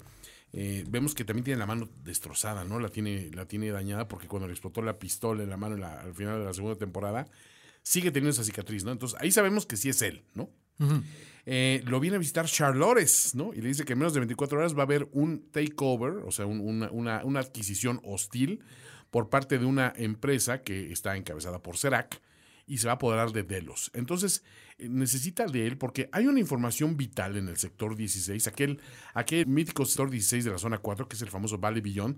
vemos 0.54 1.16
que 1.16 1.24
también 1.24 1.46
tiene 1.46 1.60
la 1.60 1.66
mano 1.66 1.90
destrozada, 2.04 2.66
¿no? 2.66 2.78
La 2.80 2.90
tiene, 2.90 3.30
la 3.34 3.46
tiene 3.48 3.70
dañada 3.72 4.08
porque 4.10 4.28
cuando 4.28 4.48
le 4.48 4.54
explotó 4.54 4.82
la 4.82 5.00
pistola 5.00 5.44
en 5.44 5.50
la 5.50 5.56
mano 5.58 5.76
en 5.76 5.82
la- 5.82 6.02
al 6.02 6.14
final 6.14 6.40
de 6.40 6.46
la 6.46 6.54
segunda 6.54 6.78
temporada, 6.78 7.26
sigue 7.84 8.12
teniendo 8.12 8.32
esa 8.32 8.44
cicatriz, 8.44 8.84
¿no? 8.84 8.92
Entonces 8.92 9.18
ahí 9.22 9.32
sabemos 9.32 9.66
que 9.66 9.78
sí 9.78 9.88
es 9.90 10.02
él, 10.02 10.24
¿no? 10.36 10.50
Eh, 11.46 11.82
lo 11.86 12.00
viene 12.00 12.16
a 12.18 12.20
visitar 12.20 12.46
Charlores, 12.46 13.34
¿no? 13.34 13.52
Y 13.54 13.62
le 13.62 13.68
dice 13.70 13.84
que 13.84 13.94
en 13.94 14.00
menos 14.00 14.14
de 14.14 14.20
24 14.20 14.60
horas 14.60 14.76
va 14.76 14.80
a 14.80 14.84
haber 14.84 15.10
un 15.12 15.50
takeover, 15.52 16.24
o 16.26 16.32
sea, 16.32 16.46
un- 16.46 16.60
una, 16.60 16.92
una- 16.92 17.26
una 17.26 17.40
adquisición 17.40 18.00
hostil 18.04 18.60
por 19.10 19.30
parte 19.30 19.58
de 19.58 19.66
una 19.66 19.92
empresa 19.96 20.62
que 20.62 20.92
está 20.92 21.18
encabezada 21.18 21.62
por 21.62 21.78
Serac 21.78 22.22
y 22.68 22.78
se 22.78 22.86
va 22.88 22.94
a 22.94 22.96
apoderar 22.96 23.32
de 23.32 23.44
Delos. 23.44 23.90
Entonces, 23.94 24.44
eh, 24.78 24.88
necesita 24.88 25.48
de 25.48 25.66
él 25.68 25.78
porque 25.78 26.10
hay 26.12 26.28
una 26.28 26.40
información 26.40 26.96
vital 26.96 27.36
en 27.36 27.50
el 27.50 27.58
sector 27.58 27.96
16, 27.96 28.48
aquel, 28.48 28.80
aquel 29.16 29.48
mítico 29.48 29.84
sector 29.86 30.10
16 30.12 30.46
de 30.46 30.52
la 30.52 30.58
zona 30.60 30.78
4, 30.78 31.08
que 31.10 31.16
es 31.16 31.22
el 31.24 31.30
famoso 31.30 31.58
Valley 31.58 31.82
Beyond, 31.82 32.18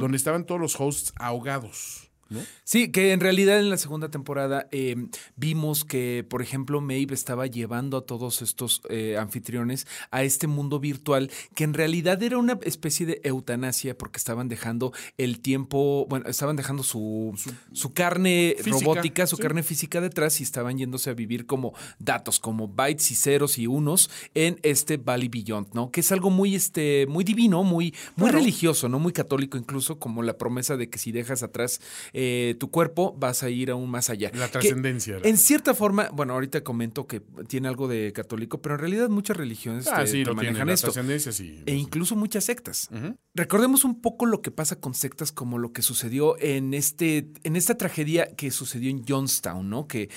donde 0.00 0.16
estaban 0.16 0.46
todos 0.46 0.60
los 0.60 0.78
hosts 0.80 1.12
ahogados. 1.16 2.09
¿No? 2.30 2.40
Sí, 2.64 2.90
que 2.90 3.12
en 3.12 3.20
realidad 3.20 3.58
en 3.58 3.68
la 3.68 3.76
segunda 3.76 4.10
temporada 4.10 4.68
eh, 4.70 4.96
vimos 5.36 5.84
que, 5.84 6.24
por 6.28 6.42
ejemplo, 6.42 6.80
Maeve 6.80 7.14
estaba 7.14 7.46
llevando 7.46 7.96
a 7.96 8.06
todos 8.06 8.42
estos 8.42 8.82
eh, 8.88 9.16
anfitriones 9.18 9.86
a 10.10 10.22
este 10.22 10.46
mundo 10.46 10.80
virtual 10.80 11.30
que 11.54 11.64
en 11.64 11.74
realidad 11.74 12.22
era 12.22 12.38
una 12.38 12.58
especie 12.62 13.06
de 13.06 13.20
eutanasia 13.24 13.96
porque 13.98 14.18
estaban 14.18 14.48
dejando 14.48 14.92
el 15.18 15.40
tiempo, 15.40 16.06
bueno, 16.08 16.26
estaban 16.28 16.56
dejando 16.56 16.82
su, 16.82 17.34
su 17.72 17.92
carne 17.92 18.54
Física, 18.58 18.84
robótica, 18.84 19.26
su 19.26 19.36
sí. 19.36 19.42
carne 19.42 19.62
física 19.62 20.00
detrás 20.00 20.40
y 20.40 20.44
estaban 20.44 20.78
yéndose 20.78 21.10
a 21.10 21.14
vivir 21.14 21.46
como 21.46 21.74
datos, 21.98 22.38
como 22.40 22.68
bytes 22.68 23.10
y 23.10 23.14
ceros 23.14 23.58
y 23.58 23.66
unos 23.66 24.10
en 24.34 24.58
este 24.62 24.96
Valley 24.96 25.28
Beyond, 25.28 25.74
¿no? 25.74 25.90
Que 25.90 26.00
es 26.00 26.12
algo 26.12 26.30
muy, 26.30 26.54
este, 26.54 27.06
muy 27.08 27.24
divino, 27.24 27.64
muy, 27.64 27.94
muy 28.16 28.30
religioso, 28.30 28.88
¿no? 28.88 28.98
Muy 28.98 29.12
católico 29.12 29.58
incluso, 29.58 29.98
como 29.98 30.22
la 30.22 30.38
promesa 30.38 30.76
de 30.76 30.88
que 30.88 30.98
si 30.98 31.12
dejas 31.12 31.42
atrás 31.42 31.80
eh, 32.12 32.19
tu 32.58 32.70
cuerpo, 32.70 33.14
vas 33.18 33.42
a 33.42 33.50
ir 33.50 33.70
aún 33.70 33.90
más 33.90 34.10
allá. 34.10 34.30
La 34.34 34.48
trascendencia. 34.48 35.18
En 35.22 35.36
cierta 35.38 35.74
forma, 35.74 36.08
bueno, 36.12 36.32
ahorita 36.34 36.62
comento 36.62 37.06
que 37.06 37.20
tiene 37.48 37.68
algo 37.68 37.88
de 37.88 38.12
católico, 38.12 38.60
pero 38.60 38.74
en 38.74 38.80
realidad 38.80 39.08
muchas 39.08 39.36
religiones 39.36 39.86
Ah, 39.88 40.00
te- 40.00 40.06
sí, 40.06 40.12
te 40.24 40.30
lo 40.30 40.34
tiene, 40.34 40.48
manejan 40.48 40.66
la 40.68 40.74
esto. 40.74 40.86
trascendencia, 40.88 41.32
sí. 41.32 41.62
E 41.66 41.74
incluso 41.74 42.16
muchas 42.16 42.44
sectas. 42.44 42.88
Recordemos 43.34 43.84
un 43.84 44.00
poco 44.00 44.26
lo 44.26 44.42
que 44.42 44.50
pasa 44.50 44.76
con 44.80 44.94
sectas 44.94 45.32
como 45.32 45.58
lo 45.58 45.72
que 45.72 45.82
sucedió 45.82 46.36
en 46.40 46.74
este 46.74 47.28
en 47.44 47.56
esta 47.56 47.76
tragedia 47.76 48.26
que 48.36 48.50
sucedió 48.50 48.90
en 48.90 49.04
Jonestown, 49.06 49.68
¿no? 49.70 49.86
Que 49.86 50.08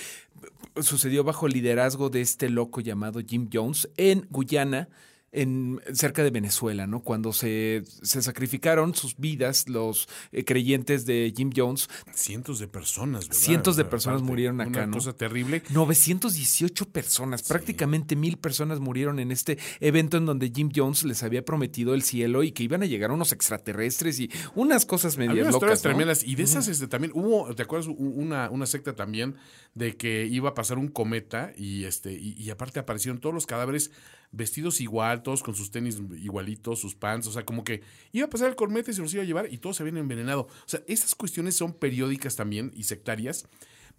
sucedió 0.81 1.24
bajo 1.24 1.48
el 1.48 1.53
liderazgo 1.53 2.10
de 2.10 2.22
este 2.22 2.50
loco 2.50 2.81
llamado 2.81 3.19
Jim 3.25 3.50
Jones 3.51 3.89
en 3.98 4.25
Guyana. 4.29 4.89
En, 5.34 5.82
cerca 5.94 6.24
de 6.24 6.30
Venezuela, 6.30 6.88
¿no? 6.88 7.02
Cuando 7.02 7.34
se, 7.34 7.84
se 8.02 8.22
sacrificaron 8.22 8.96
sus 8.96 9.18
vidas 9.18 9.68
los 9.68 10.08
eh, 10.32 10.46
creyentes 10.46 11.06
de 11.06 11.34
Jim 11.36 11.52
Jones, 11.56 11.90
Cientos 12.13 12.60
de 12.60 12.68
personas, 12.68 13.28
¿verdad? 13.28 13.42
Cientos 13.42 13.75
de 13.75 13.86
personas 13.86 14.18
aparte, 14.18 14.32
murieron 14.32 14.62
acá, 14.62 14.70
Una 14.70 14.88
¿no? 14.88 14.94
cosa 14.94 15.13
terrible. 15.13 15.63
918 15.70 16.86
personas, 16.90 17.44
prácticamente 17.44 18.16
mil 18.16 18.38
personas 18.38 18.80
murieron 18.80 19.20
en 19.20 19.32
este 19.32 19.58
evento 19.80 20.18
en 20.18 20.25
donde 20.25 20.52
Jim 20.54 20.70
Jones 20.74 21.04
les 21.04 21.24
había 21.24 21.44
prometido 21.44 21.94
el 21.94 22.04
cielo 22.04 22.44
y 22.44 22.52
que 22.52 22.63
iban 22.63 22.84
a 22.84 22.86
llegar 22.86 23.12
unos 23.12 23.32
extraterrestres 23.32 24.20
y 24.20 24.30
unas 24.56 24.86
cosas 24.86 25.18
medias 25.18 25.32
Había 25.32 25.44
unas 25.44 25.54
locas. 25.56 25.80
¿no? 25.80 25.90
tremendas. 25.90 26.24
Y 26.24 26.36
de 26.36 26.44
esas 26.44 26.68
este, 26.68 26.88
también 26.88 27.12
hubo, 27.16 27.54
¿te 27.56 27.63
acuerdas? 27.63 27.88
Una, 27.88 28.50
una 28.50 28.66
secta 28.66 28.96
también 28.96 29.36
de 29.74 29.98
que 29.98 30.25
iba 30.25 30.50
a 30.50 30.54
pasar 30.54 30.78
un 30.78 30.88
cometa 30.88 31.52
y 31.58 31.86
este 31.86 32.13
y, 32.13 32.34
y 32.38 32.50
aparte 32.50 32.80
aparecieron 32.80 33.20
todos 33.20 33.34
los 33.34 33.46
cadáveres 33.46 33.92
vestidos 34.34 34.82
igual, 34.82 35.24
todos 35.24 35.44
con 35.44 35.56
sus 35.56 35.72
tenis 35.72 36.02
igualitos, 36.18 36.80
sus 36.80 36.96
pants, 36.96 37.28
o 37.28 37.32
sea, 37.32 37.46
como 37.46 37.63
que 37.63 37.82
iba 38.12 38.25
a 38.25 38.30
pasar 38.30 38.50
el 38.50 38.56
cometa 38.56 38.92
y 38.92 38.94
se 38.94 39.02
los 39.02 39.13
iba 39.13 39.24
a 39.24 39.25
llevar 39.25 39.54
y 39.54 39.60
todos 39.60 39.78
se 39.78 39.84
habían 39.84 39.98
envenenado. 39.98 40.42
O 40.42 40.68
sea, 40.68 40.82
estas 40.88 41.16
cuestiones 41.16 41.56
son 41.56 41.74
periódicas 41.74 42.36
también 42.36 42.72
y 42.75 42.84
sectarias, 42.84 43.48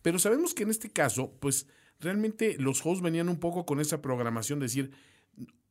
pero 0.03 0.19
sabemos 0.19 0.53
que 0.53 0.65
en 0.65 0.71
este 0.71 0.91
caso, 0.91 1.33
pues 1.41 1.69
realmente 2.01 2.57
los 2.59 2.85
hosts 2.85 3.03
venían 3.03 3.29
un 3.29 3.39
poco 3.39 3.65
con 3.65 3.81
esa 3.81 4.03
programación 4.03 4.59
de 4.59 4.67
decir, 4.67 4.91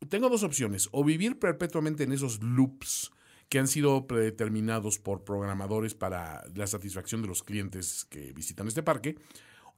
tengo 0.09 0.29
dos 0.29 0.43
opciones, 0.43 0.89
o 0.91 1.03
vivir 1.03 1.39
perpetuamente 1.39 2.03
en 2.03 2.13
esos 2.13 2.41
loops 2.41 3.11
que 3.49 3.59
han 3.59 3.67
sido 3.67 4.07
predeterminados 4.07 4.97
por 4.97 5.23
programadores 5.25 5.93
para 5.93 6.43
la 6.55 6.67
satisfacción 6.67 7.21
de 7.21 7.27
los 7.27 7.43
clientes 7.43 8.05
que 8.05 8.31
visitan 8.31 8.67
este 8.67 8.81
parque, 8.81 9.17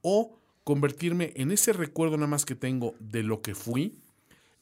o 0.02 0.40
convertirme 0.64 1.34
en 1.36 1.52
ese 1.52 1.74
recuerdo 1.74 2.18
nada 2.18 2.28
más 2.28 2.46
que 2.46 2.56
tengo 2.56 2.96
de 3.00 3.24
lo 3.24 3.42
que 3.42 3.56
fui 3.56 4.00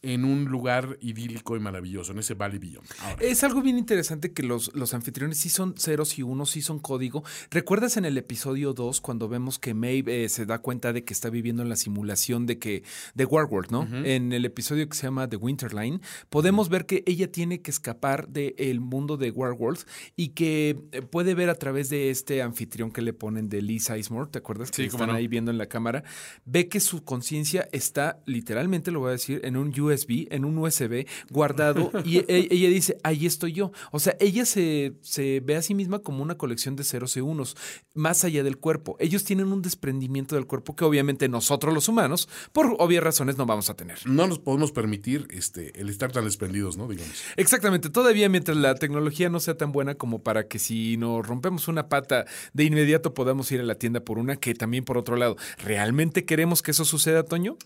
en 0.03 0.25
un 0.25 0.45
lugar 0.45 0.97
idílico 1.01 1.55
y 1.55 1.59
maravilloso, 1.61 2.11
en 2.11 2.19
ese 2.19 2.33
Valley 2.33 2.59
Beyond. 2.59 2.87
Ahora, 2.99 3.23
Es 3.23 3.43
algo 3.43 3.61
bien 3.61 3.77
interesante 3.77 4.33
que 4.33 4.43
los, 4.43 4.75
los 4.75 4.93
anfitriones 4.93 5.37
sí 5.39 5.49
son 5.49 5.75
ceros 5.77 6.19
y 6.19 6.23
unos, 6.23 6.51
sí 6.51 6.61
son 6.61 6.79
código. 6.79 7.23
¿Recuerdas 7.49 7.95
en 7.95 8.03
el 8.03 8.17
episodio 8.17 8.73
2 8.73 8.99
cuando 8.99 9.29
vemos 9.29 9.59
que 9.59 9.73
Maeve 9.73 10.25
eh, 10.25 10.29
se 10.29 10.45
da 10.45 10.59
cuenta 10.59 10.91
de 10.91 11.05
que 11.05 11.13
está 11.13 11.29
viviendo 11.29 11.63
en 11.63 11.69
la 11.69 11.77
simulación 11.77 12.45
de 12.45 12.59
que 12.59 12.83
de 13.15 13.25
Warworld, 13.25 13.71
¿no? 13.71 13.87
En 14.05 14.33
el 14.33 14.43
episodio 14.43 14.87
que 14.89 14.97
se 14.97 15.03
llama 15.07 15.29
The 15.29 15.37
Winterline, 15.37 16.01
podemos 16.29 16.67
ver 16.67 16.85
que 16.85 17.03
ella 17.05 17.31
tiene 17.31 17.61
que 17.61 17.71
escapar 17.71 18.27
del 18.27 18.81
mundo 18.81 19.15
de 19.15 19.31
Warworld 19.31 19.79
y 20.17 20.29
que 20.29 20.83
eh, 20.91 21.01
puede 21.01 21.33
ver 21.33 21.49
a 21.49 21.55
través 21.55 21.89
de 21.89 22.09
este 22.09 22.41
anfitrión 22.41 22.91
que 22.91 23.01
le 23.01 23.13
ponen 23.13 23.47
de 23.47 23.61
Lee 23.61 23.79
Sizemore, 23.79 24.29
¿te 24.29 24.39
acuerdas? 24.39 24.69
Que 24.69 24.83
Sí, 24.83 24.89
cómo 24.89 25.03
están 25.03 25.13
no. 25.13 25.17
ahí 25.17 25.29
viendo 25.29 25.49
en 25.49 25.57
la 25.57 25.67
cámara. 25.67 26.03
Ve 26.43 26.67
que 26.67 26.81
su 26.81 27.05
conciencia 27.05 27.69
está, 27.71 28.19
literalmente 28.25 28.91
lo 28.91 28.99
voy 28.99 29.09
a 29.09 29.11
decir, 29.13 29.39
en 29.45 29.55
un 29.55 29.69
USB 29.79 29.92
USB, 29.93 30.27
en 30.29 30.45
un 30.45 30.57
USB 30.57 31.05
guardado 31.29 31.91
y 32.03 32.19
e- 32.19 32.47
ella 32.51 32.69
dice, 32.69 32.97
ahí 33.03 33.25
estoy 33.25 33.53
yo. 33.53 33.71
O 33.91 33.99
sea, 33.99 34.15
ella 34.19 34.45
se, 34.45 34.93
se 35.01 35.39
ve 35.39 35.55
a 35.55 35.61
sí 35.61 35.75
misma 35.75 35.99
como 35.99 36.23
una 36.23 36.35
colección 36.37 36.75
de 36.75 36.83
ceros 36.83 37.15
y 37.17 37.21
unos, 37.21 37.55
más 37.93 38.23
allá 38.23 38.43
del 38.43 38.57
cuerpo. 38.57 38.95
Ellos 38.99 39.23
tienen 39.23 39.51
un 39.51 39.61
desprendimiento 39.61 40.35
del 40.35 40.45
cuerpo 40.45 40.75
que 40.75 40.85
obviamente 40.85 41.29
nosotros 41.29 41.73
los 41.73 41.87
humanos, 41.87 42.29
por 42.51 42.75
obvias 42.79 43.03
razones, 43.03 43.37
no 43.37 43.45
vamos 43.45 43.69
a 43.69 43.75
tener. 43.75 43.99
No 44.05 44.27
nos 44.27 44.39
podemos 44.39 44.71
permitir 44.71 45.27
este, 45.29 45.79
el 45.79 45.89
estar 45.89 46.11
tan 46.11 46.25
desprendidos, 46.25 46.77
¿no? 46.77 46.87
Digamos. 46.87 47.23
Exactamente, 47.37 47.89
todavía 47.89 48.29
mientras 48.29 48.57
la 48.57 48.75
tecnología 48.75 49.29
no 49.29 49.39
sea 49.39 49.57
tan 49.57 49.71
buena 49.71 49.95
como 49.95 50.23
para 50.23 50.47
que 50.47 50.59
si 50.59 50.97
nos 50.97 51.25
rompemos 51.25 51.67
una 51.67 51.89
pata 51.89 52.25
de 52.53 52.63
inmediato 52.63 53.13
podamos 53.13 53.51
ir 53.51 53.59
a 53.59 53.63
la 53.63 53.75
tienda 53.75 54.01
por 54.01 54.17
una, 54.17 54.35
que 54.35 54.53
también 54.53 54.83
por 54.83 54.97
otro 54.97 55.15
lado, 55.15 55.37
¿realmente 55.63 56.25
queremos 56.25 56.61
que 56.61 56.71
eso 56.71 56.85
suceda, 56.85 57.23
Toño? 57.23 57.57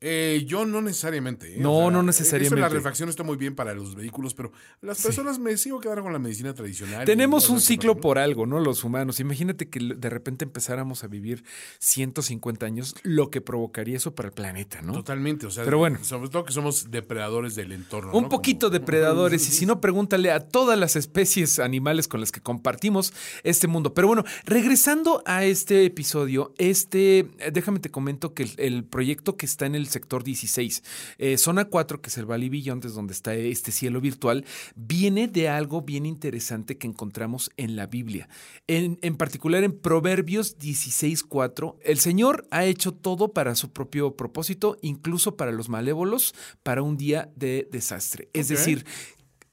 Eh, 0.00 0.44
yo 0.46 0.66
no 0.66 0.82
necesariamente. 0.82 1.54
¿eh? 1.54 1.58
No, 1.58 1.90
no 1.90 2.00
eso 2.00 2.02
necesariamente. 2.02 2.60
la 2.60 2.68
refacción 2.68 3.08
está 3.08 3.22
muy 3.22 3.36
bien 3.38 3.54
para 3.54 3.72
los 3.72 3.94
vehículos, 3.94 4.34
pero 4.34 4.52
las 4.82 5.02
personas 5.02 5.38
me 5.38 5.56
sigo 5.56 5.80
quedando 5.80 6.02
con 6.02 6.12
la 6.12 6.18
medicina 6.18 6.52
tradicional. 6.52 7.06
Tenemos 7.06 7.48
un 7.48 7.62
ciclo 7.62 7.96
por 7.96 8.18
algo, 8.18 8.44
¿no? 8.44 8.60
Los 8.60 8.84
humanos. 8.84 9.20
Imagínate 9.20 9.70
que 9.70 9.80
de 9.80 10.10
repente 10.10 10.44
empezáramos 10.44 11.02
a 11.02 11.06
vivir 11.06 11.44
150 11.78 12.66
años, 12.66 12.94
lo 13.04 13.30
que 13.30 13.40
provocaría 13.40 13.96
eso 13.96 14.14
para 14.14 14.28
el 14.28 14.34
planeta, 14.34 14.82
¿no? 14.82 14.92
Totalmente, 14.92 15.46
o 15.46 15.50
sea, 15.50 15.64
Pero 15.64 15.78
bueno. 15.78 15.98
sobre 16.02 16.28
todo 16.28 16.44
que 16.44 16.52
somos 16.52 16.90
depredadores 16.90 17.54
del 17.54 17.72
entorno. 17.72 18.12
Un 18.12 18.24
¿no? 18.24 18.28
poquito 18.28 18.66
Como- 18.66 18.78
depredadores, 18.78 19.48
y 19.48 19.52
si 19.52 19.64
no, 19.64 19.80
pregúntale 19.80 20.30
a 20.30 20.40
todas 20.40 20.78
las 20.78 20.96
especies 20.96 21.58
animales 21.58 22.06
con 22.06 22.20
las 22.20 22.32
que 22.32 22.40
compartimos 22.42 23.14
este 23.44 23.66
mundo. 23.66 23.94
Pero 23.94 24.08
bueno, 24.08 24.24
regresando 24.44 25.22
a 25.24 25.44
este 25.44 25.86
episodio, 25.86 26.52
este, 26.58 27.20
eh, 27.38 27.50
déjame 27.50 27.80
te 27.80 27.90
comento 27.90 28.34
que 28.34 28.42
el, 28.42 28.52
el 28.58 28.84
proyecto 28.84 29.38
que 29.38 29.46
está 29.46 29.64
en 29.64 29.74
el 29.74 29.85
sector 29.88 30.24
16, 30.24 30.82
eh, 31.18 31.38
zona 31.38 31.66
4, 31.66 32.00
que 32.00 32.08
es 32.08 32.18
el 32.18 32.26
Valley 32.26 32.48
Beyond, 32.48 32.84
es 32.84 32.94
donde 32.94 33.12
está 33.12 33.34
este 33.34 33.72
cielo 33.72 34.00
virtual, 34.00 34.44
viene 34.74 35.28
de 35.28 35.48
algo 35.48 35.82
bien 35.82 36.06
interesante 36.06 36.78
que 36.78 36.86
encontramos 36.86 37.50
en 37.56 37.76
la 37.76 37.86
Biblia. 37.86 38.28
En, 38.66 38.98
en 39.02 39.16
particular 39.16 39.64
en 39.64 39.78
Proverbios 39.78 40.58
16.4, 40.58 41.76
el 41.82 41.98
Señor 41.98 42.46
ha 42.50 42.64
hecho 42.64 42.92
todo 42.92 43.32
para 43.32 43.54
su 43.54 43.72
propio 43.72 44.16
propósito, 44.16 44.76
incluso 44.82 45.36
para 45.36 45.52
los 45.52 45.68
malévolos, 45.68 46.34
para 46.62 46.82
un 46.82 46.96
día 46.96 47.30
de 47.36 47.68
desastre. 47.70 48.28
Es 48.32 48.48
decir, 48.48 48.84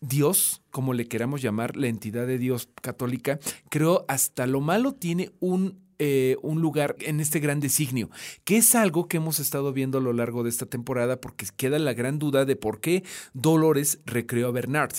Dios, 0.01 0.61
como 0.69 0.93
le 0.93 1.07
queramos 1.07 1.41
llamar, 1.41 1.77
la 1.77 1.87
entidad 1.87 2.27
de 2.27 2.37
Dios 2.37 2.69
católica, 2.81 3.39
creo 3.69 4.03
hasta 4.09 4.45
lo 4.47 4.59
malo 4.59 4.93
tiene 4.93 5.31
un, 5.39 5.79
eh, 6.05 6.35
un 6.41 6.59
lugar 6.59 6.97
en 6.99 7.21
este 7.21 7.39
gran 7.39 7.61
designio, 7.61 8.09
que 8.43 8.57
es 8.57 8.75
algo 8.75 9.07
que 9.07 9.15
hemos 9.15 9.39
estado 9.39 9.71
viendo 9.71 9.99
a 9.99 10.01
lo 10.01 10.11
largo 10.11 10.43
de 10.43 10.49
esta 10.49 10.65
temporada 10.65 11.21
porque 11.21 11.45
queda 11.55 11.79
la 11.79 11.93
gran 11.93 12.19
duda 12.19 12.43
de 12.43 12.57
por 12.57 12.81
qué 12.81 13.05
Dolores 13.33 14.01
recreó 14.05 14.49
a 14.49 14.51
Bernard. 14.51 14.93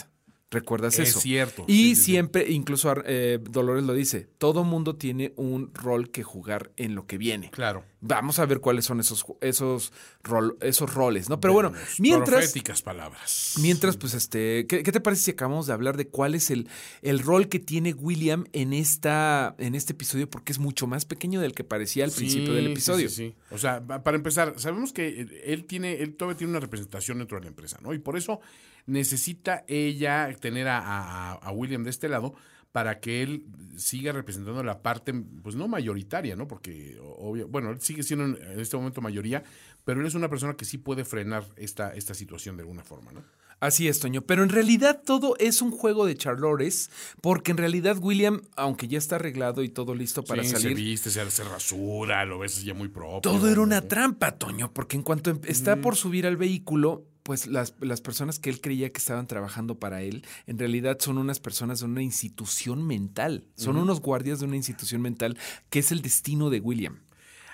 ¿Recuerdas 0.54 0.98
Es 0.98 1.10
eso? 1.10 1.20
cierto, 1.20 1.64
Y 1.66 1.72
sí, 1.72 1.88
sí, 1.88 1.94
sí. 1.96 2.02
siempre, 2.12 2.50
incluso 2.50 2.94
eh, 3.04 3.38
Dolores 3.42 3.84
lo 3.84 3.92
dice, 3.92 4.28
todo 4.38 4.64
mundo 4.64 4.96
tiene 4.96 5.32
un 5.36 5.72
rol 5.74 6.10
que 6.10 6.22
jugar 6.22 6.70
en 6.76 6.94
lo 6.94 7.06
que 7.06 7.18
viene. 7.18 7.50
Claro. 7.50 7.84
Vamos 8.00 8.38
a 8.38 8.44
ver 8.46 8.60
cuáles 8.60 8.84
son 8.84 9.00
esos, 9.00 9.24
esos, 9.40 9.92
rol- 10.22 10.56
esos 10.60 10.92
roles, 10.94 11.28
¿no? 11.30 11.40
Pero 11.40 11.54
bueno, 11.54 11.70
Vemos 11.70 12.00
mientras... 12.00 12.28
Proféticas 12.44 12.82
palabras. 12.82 13.54
Mientras, 13.60 13.96
pues, 13.96 14.12
este, 14.14 14.66
¿qué, 14.68 14.82
qué 14.82 14.92
te 14.92 15.00
parece 15.00 15.22
si 15.22 15.30
acabamos 15.30 15.66
de 15.66 15.72
hablar 15.72 15.96
de 15.96 16.06
cuál 16.08 16.34
es 16.34 16.50
el, 16.50 16.68
el 17.02 17.18
rol 17.20 17.48
que 17.48 17.58
tiene 17.60 17.94
William 17.94 18.44
en 18.52 18.72
esta, 18.74 19.54
en 19.58 19.74
este 19.74 19.94
episodio? 19.94 20.28
Porque 20.28 20.52
es 20.52 20.58
mucho 20.58 20.86
más 20.86 21.06
pequeño 21.06 21.40
del 21.40 21.54
que 21.54 21.64
parecía 21.64 22.04
al 22.04 22.10
principio 22.10 22.52
del 22.52 22.66
episodio. 22.68 23.08
Sí, 23.08 23.14
sí, 23.14 23.28
sí. 23.30 23.54
O 23.54 23.58
sea, 23.58 23.84
pa- 23.84 24.02
para 24.02 24.16
empezar, 24.18 24.54
sabemos 24.58 24.92
que 24.92 25.26
él 25.44 25.64
tiene, 25.64 25.94
él 26.02 26.14
todavía 26.14 26.36
tiene 26.36 26.50
una 26.52 26.60
representación 26.60 27.18
dentro 27.18 27.38
de 27.38 27.44
la 27.44 27.48
empresa, 27.48 27.78
¿no? 27.82 27.94
Y 27.94 27.98
por 27.98 28.18
eso 28.18 28.40
necesita 28.86 29.64
ella 29.68 30.34
tener 30.40 30.68
a, 30.68 30.78
a- 30.78 31.32
a 31.34 31.52
William 31.52 31.84
de 31.84 31.90
este 31.90 32.08
lado 32.08 32.34
para 32.72 32.98
que 32.98 33.22
él 33.22 33.44
siga 33.76 34.10
representando 34.12 34.62
la 34.64 34.82
parte, 34.82 35.12
pues 35.42 35.54
no 35.54 35.68
mayoritaria, 35.68 36.34
¿no? 36.34 36.48
Porque, 36.48 36.98
obvio, 37.00 37.46
bueno, 37.46 37.70
él 37.70 37.80
sigue 37.80 38.02
siendo 38.02 38.24
en 38.36 38.58
este 38.58 38.76
momento 38.76 39.00
mayoría, 39.00 39.44
pero 39.84 40.00
él 40.00 40.06
es 40.06 40.14
una 40.14 40.28
persona 40.28 40.54
que 40.54 40.64
sí 40.64 40.76
puede 40.78 41.04
frenar 41.04 41.44
esta, 41.56 41.94
esta 41.94 42.14
situación 42.14 42.56
de 42.56 42.62
alguna 42.62 42.82
forma, 42.82 43.12
¿no? 43.12 43.22
Así 43.60 43.86
es, 43.86 44.00
Toño. 44.00 44.22
Pero 44.22 44.42
en 44.42 44.48
realidad 44.48 45.00
todo 45.06 45.36
es 45.38 45.62
un 45.62 45.70
juego 45.70 46.04
de 46.04 46.16
charlores, 46.16 46.90
porque 47.20 47.52
en 47.52 47.58
realidad 47.58 47.96
William, 48.00 48.42
aunque 48.56 48.88
ya 48.88 48.98
está 48.98 49.16
arreglado 49.16 49.62
y 49.62 49.68
todo 49.68 49.94
listo 49.94 50.24
para 50.24 50.42
Sí, 50.42 50.48
se 50.50 50.58
salir, 50.60 50.76
viste, 50.76 51.10
se, 51.10 51.30
se 51.30 51.44
rasura, 51.44 52.24
lo 52.24 52.40
ves 52.40 52.64
ya 52.64 52.74
muy 52.74 52.88
propio. 52.88 53.20
todo 53.20 53.48
era 53.48 53.60
una 53.60 53.82
trampa, 53.82 54.32
Toño, 54.36 54.72
porque 54.74 54.96
en 54.96 55.02
cuanto 55.04 55.30
em- 55.30 55.40
está 55.46 55.76
por 55.80 55.94
subir 55.94 56.26
al 56.26 56.36
vehículo, 56.36 57.04
pues 57.24 57.48
las, 57.48 57.74
las 57.80 58.00
personas 58.00 58.38
que 58.38 58.50
él 58.50 58.60
creía 58.60 58.92
que 58.92 58.98
estaban 58.98 59.26
trabajando 59.26 59.80
para 59.80 60.02
él, 60.02 60.24
en 60.46 60.58
realidad 60.58 60.98
son 61.00 61.18
unas 61.18 61.40
personas 61.40 61.80
de 61.80 61.86
una 61.86 62.02
institución 62.02 62.86
mental, 62.86 63.44
son 63.56 63.76
unos 63.78 64.00
guardias 64.00 64.38
de 64.38 64.46
una 64.46 64.56
institución 64.56 65.02
mental 65.02 65.36
que 65.70 65.80
es 65.80 65.90
el 65.90 66.00
destino 66.02 66.50
de 66.50 66.60
William. 66.60 67.00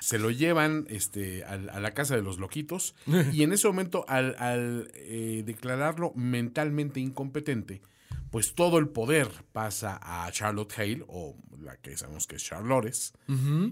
se 0.01 0.19
lo 0.19 0.31
llevan 0.31 0.87
este, 0.89 1.45
al- 1.45 1.69
a, 1.71 1.79
la 1.79 1.93
casa 1.95 2.17
de 2.17 2.23
los 2.23 2.39
loquitos 2.39 2.95
y 3.33 3.43
en 3.43 3.53
ese 3.53 3.67
momento 3.69 4.05
al, 4.09 4.35
al, 4.39 4.91
eh, 4.95 5.43
declararlo 5.47 6.13
mentalmente 6.17 7.01
incompetente, 7.01 7.81
pues 8.31 8.55
todo 8.55 8.79
el 8.79 8.89
poder 8.89 9.29
pasa 9.53 9.99
a 10.03 10.31
Charlotte 10.33 10.73
Hale, 10.79 11.05
o 11.09 11.37
la 11.61 11.77
que 11.77 11.97
sabemos 11.97 12.27
que 12.27 12.37
es 12.37 12.45
Charlores, 12.45 13.13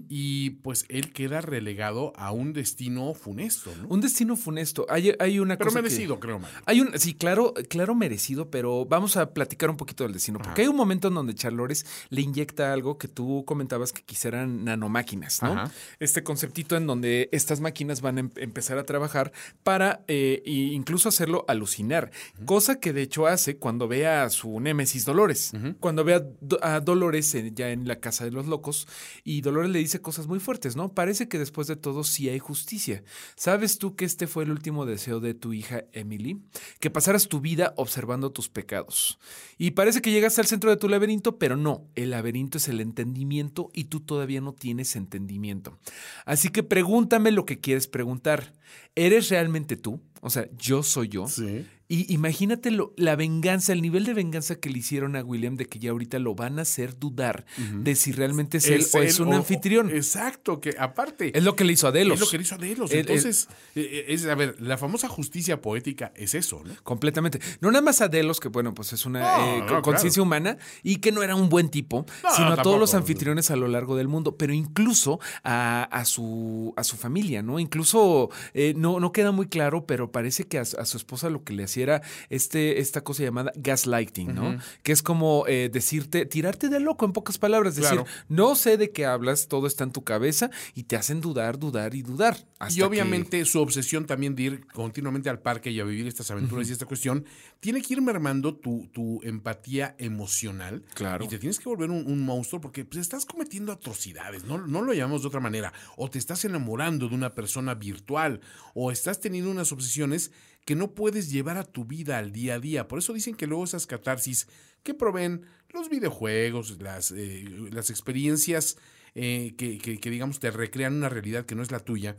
y 0.09 0.51
pues 0.61 0.85
él 0.89 1.11
queda 1.11 1.41
relegado 1.41 2.13
a 2.15 2.31
un 2.31 2.53
destino 2.53 3.13
funesto, 3.13 3.71
¿no? 3.81 3.87
Un 3.87 4.01
destino 4.01 4.35
funesto. 4.35 4.85
Hay, 4.89 5.13
hay 5.19 5.39
una 5.39 5.57
Pero 5.57 5.69
cosa 5.69 5.79
que- 5.79 5.83
merecido, 5.83 6.19
creo, 6.19 6.39
man. 6.39 6.51
Hay 6.65 6.81
un, 6.81 6.97
sí, 6.99 7.13
claro, 7.15 7.53
claro 7.69 7.95
merecido, 7.95 8.49
pero 8.51 8.85
vamos 8.85 9.17
a 9.17 9.33
platicar 9.33 9.69
un 9.69 9.77
poquito 9.77 10.03
del 10.03 10.13
destino, 10.13 10.39
porque 10.39 10.61
hay 10.61 10.67
un 10.67 10.75
momento 10.75 11.07
en 11.07 11.15
donde 11.15 11.33
Charlores 11.35 11.85
le 12.09 12.21
inyecta 12.21 12.73
algo 12.73 12.97
que 12.97 13.07
tú 13.07 13.43
comentabas 13.45 13.91
que 13.93 14.01
quizá 14.03 14.27
eran 14.29 14.63
nanomáquinas, 14.65 15.41
¿no? 15.41 15.53
Ajá. 15.53 15.71
Este 15.99 16.23
conceptito 16.23 16.75
en 16.77 16.85
donde 16.85 17.29
estas 17.31 17.59
máquinas 17.59 18.01
van 18.01 18.17
a 18.17 18.19
em- 18.21 18.31
empezar 18.35 18.77
a 18.77 18.83
trabajar 18.83 19.31
para 19.63 20.03
eh, 20.07 20.43
e 20.45 20.51
incluso 20.51 21.09
hacerlo 21.09 21.43
alucinar, 21.47 22.11
cosa 22.45 22.79
que 22.79 22.93
de 22.93 23.01
hecho 23.01 23.25
hace 23.27 23.57
cuando 23.57 23.87
ve 23.87 24.07
a 24.07 24.29
su 24.29 24.48
némesis 24.59 25.03
Dolores, 25.05 25.51
cuando 25.79 26.03
ve 26.03 26.13
a, 26.13 26.19
Do- 26.19 26.59
a 26.63 26.79
Dolores 26.79 27.35
en- 27.35 27.53
ya 27.55 27.71
en 27.71 27.87
la 27.87 27.99
casa 27.99 28.23
de 28.23 28.31
los 28.31 28.47
locos 28.47 28.87
y 29.23 29.41
Dolores 29.41 29.69
le 29.71 29.79
dice 29.79 30.01
cosas 30.01 30.27
muy 30.27 30.39
fuertes, 30.39 30.75
¿no? 30.77 30.93
Parece 30.93 31.27
que 31.27 31.37
después 31.37 31.67
de 31.67 31.75
todo 31.75 32.03
sí 32.03 32.29
hay 32.29 32.39
justicia. 32.39 33.03
¿Sabes 33.35 33.77
tú 33.79 33.95
que 33.95 34.05
este 34.05 34.27
fue 34.27 34.43
el 34.45 34.51
último 34.51 34.85
deseo 34.85 35.19
de 35.19 35.33
tu 35.33 35.51
hija 35.53 35.83
Emily? 35.93 36.39
Que 36.79 36.89
pasaras 36.89 37.27
tu 37.27 37.41
vida 37.41 37.73
observando 37.75 38.31
tus 38.31 38.47
pecados. 38.49 39.19
Y 39.57 39.71
parece 39.71 40.01
que 40.01 40.11
llegaste 40.11 40.39
al 40.41 40.47
centro 40.47 40.69
de 40.69 40.77
tu 40.77 40.87
laberinto, 40.87 41.37
pero 41.37 41.57
no, 41.57 41.85
el 41.95 42.11
laberinto 42.11 42.57
es 42.59 42.67
el 42.69 42.79
entendimiento 42.79 43.69
y 43.73 43.85
tú 43.85 43.99
todavía 43.99 44.39
no 44.41 44.53
tienes 44.53 44.95
entendimiento. 44.95 45.77
Así 46.25 46.49
que 46.49 46.63
pregúntame 46.63 47.31
lo 47.31 47.45
que 47.45 47.59
quieres 47.59 47.87
preguntar. 47.87 48.53
¿Eres 48.95 49.29
realmente 49.29 49.75
tú? 49.77 49.99
O 50.21 50.29
sea, 50.29 50.47
yo 50.57 50.83
soy 50.83 51.07
yo. 51.09 51.27
Sí. 51.27 51.65
Y 51.91 52.13
imagínate 52.13 52.69
lo- 52.69 52.93
la 52.97 53.15
venganza, 53.15 53.73
el 53.73 53.81
nivel 53.81 54.05
de 54.05 54.13
venganza 54.13 54.55
que 54.59 54.69
le 54.69 54.77
hicieron 54.77 55.15
a 55.15 55.23
William 55.23 55.55
de 55.55 55.65
que 55.65 55.79
ya 55.79 55.89
ahorita 55.89 56.19
lo 56.19 56.35
van 56.35 56.59
a 56.59 56.61
hacer 56.61 56.99
dudar 56.99 57.45
de 57.81 57.95
si 57.95 58.11
realmente 58.11 58.59
es, 58.59 58.67
él 58.67 58.85
o 58.93 59.01
es 59.01 59.19
un 59.19 59.29
o- 59.29 59.35
anfitrión. 59.37 59.89
Exacto, 59.89 60.61
que 60.61 60.75
aparte... 60.77 61.35
Es 61.35 61.43
lo 61.43 61.55
que 61.55 61.63
le 61.63 61.73
hizo 61.73 61.87
a 61.87 61.91
Delos. 61.91 62.13
Es 62.13 62.19
lo 62.21 62.29
que 62.29 62.37
le 62.37 62.43
hizo 62.43 62.53
a 62.53 62.57
Delos. 62.59 62.91
Entonces, 62.91 63.47
eh, 63.73 64.05
es, 64.09 64.25
a 64.27 64.35
ver, 64.35 64.61
la 64.61 64.77
famosa 64.77 65.07
justicia 65.09 65.63
poética 65.63 66.13
es 66.15 66.35
eso, 66.35 66.61
¿no? 66.63 66.75
Completamente. 66.83 67.39
No 67.59 67.71
nada 67.71 67.81
más 67.81 68.01
a 68.01 68.07
Delos, 68.07 68.39
que 68.39 68.49
bueno, 68.49 68.75
pues 68.75 68.93
es 68.93 69.07
una 69.07 69.21
No, 69.21 69.55
eh, 69.57 69.63
no, 69.67 69.81
conciencia 69.81 70.21
humana 70.21 70.57
y 70.83 70.97
que 70.97 71.11
no 71.11 71.23
era 71.23 71.35
un 71.35 71.49
buen 71.49 71.69
tipo, 71.69 72.05
No, 72.23 72.29
sino 72.35 72.47
a 72.47 72.49
tampoco. 72.49 72.61
todos 72.63 72.79
los 72.79 72.93
anfitriones 72.93 73.49
a 73.49 73.55
lo 73.55 73.67
largo 73.67 73.95
del 73.95 74.07
mundo, 74.07 74.37
pero 74.37 74.53
incluso 74.53 75.19
a, 75.43 75.85
a 75.85 76.05
su, 76.05 76.71
a 76.77 76.83
su 76.83 76.97
familia, 76.97 77.41
¿no? 77.41 77.57
Incluso 77.59 78.29
eh, 78.53 78.75
no, 78.77 78.99
no 78.99 79.11
queda 79.11 79.31
muy 79.31 79.47
claro, 79.47 79.87
pero 79.87 80.11
parece 80.11 80.43
que 80.45 80.59
a, 80.59 80.61
a 80.61 80.85
su 80.85 80.95
esposa 80.97 81.31
lo 81.31 81.43
que 81.43 81.53
le 81.53 81.63
hacía 81.63 81.78
era 81.81 82.01
este, 82.29 82.79
esta 82.79 83.01
cosa 83.03 83.23
llamada 83.23 83.51
gaslighting, 83.55 84.33
¿no? 84.35 84.57
Que 84.83 84.91
es 84.91 85.01
como 85.03 85.45
eh, 85.47 85.69
decirte, 85.71 86.25
tirarte 86.25 86.69
de 86.69 86.79
loco, 86.79 87.05
en 87.05 87.13
pocas 87.13 87.37
palabras, 87.37 87.75
decir, 87.75 87.89
Claro. 87.91 88.05
no 88.27 88.55
sé 88.55 88.77
de 88.77 88.91
qué 88.91 89.05
hablas, 89.05 89.47
todo 89.47 89.67
está 89.67 89.83
en 89.83 89.91
tu 89.91 90.03
cabeza 90.03 90.49
y 90.75 90.83
te 90.83 90.95
hacen 90.95 91.21
dudar, 91.21 91.57
dudar 91.59 91.95
y 91.95 92.01
dudar. 92.01 92.37
y 92.69 92.75
que- 92.75 92.83
obviamente 92.83 93.45
su 93.45 93.59
obsesión 93.61 94.05
también 94.05 94.35
de 94.35 94.43
ir 94.43 94.67
continuamente 94.67 95.29
al 95.29 95.39
parque 95.39 95.71
y 95.71 95.79
a 95.79 95.83
vivir 95.83 96.07
estas 96.07 96.29
aventuras 96.31 96.69
y 96.69 96.73
esta 96.73 96.85
cuestión, 96.85 97.25
tiene 97.59 97.81
que 97.81 97.93
ir 97.93 98.01
mermando 98.01 98.55
tu, 98.55 98.87
tu 98.93 99.21
empatía 99.23 99.95
emocional. 99.97 100.83
Claro. 100.93 101.25
Y 101.25 101.27
te 101.27 101.39
tienes 101.39 101.59
que 101.59 101.69
volver 101.69 101.89
un, 101.89 102.05
un 102.05 102.21
monstruo 102.25 102.61
porque 102.61 102.85
pues, 102.85 103.01
estás 103.01 103.25
cometiendo 103.25 103.71
atrocidades, 103.71 104.43
no, 104.43 104.57
no 104.57 104.81
lo 104.81 104.93
llamamos 104.93 105.21
de 105.21 105.27
otra 105.29 105.39
manera. 105.39 105.73
O 105.97 106.09
te 106.09 106.19
estás 106.19 106.43
enamorando 106.45 107.07
de 107.09 107.15
una 107.15 107.33
persona 107.33 107.75
virtual, 107.75 108.41
o 108.73 108.91
estás 108.91 109.19
teniendo 109.19 109.49
unas 109.51 109.71
obsesiones 109.71 110.31
que 110.69 110.75
no 110.75 110.93
puedes 110.93 111.31
llevar 111.31 111.57
a 111.57 111.63
tu 111.63 111.83
vida 111.83 112.19
al 112.19 112.31
día 112.31 112.53
a 112.53 112.59
día. 112.59 112.87
Por 112.87 112.99
eso 112.99 113.11
dicen 113.11 113.33
que 113.33 113.47
luego 113.47 113.63
esas 113.63 113.87
catarsis 113.87 114.47
que 114.83 114.93
proveen 114.93 115.41
los 115.73 115.89
videojuegos, 115.89 116.77
las, 116.79 117.09
eh, 117.11 117.43
las 117.71 117.89
experiencias 117.89 118.77
eh, 119.15 119.55
que, 119.57 119.79
que- 119.79 119.99
que, 119.99 120.09
digamos 120.11 120.39
te 120.39 120.51
recrean 120.51 120.93
una 120.93 121.09
realidad 121.09 121.47
que 121.47 121.55
no 121.55 121.63
es 121.63 121.71
la 121.71 121.79
tuya, 121.79 122.17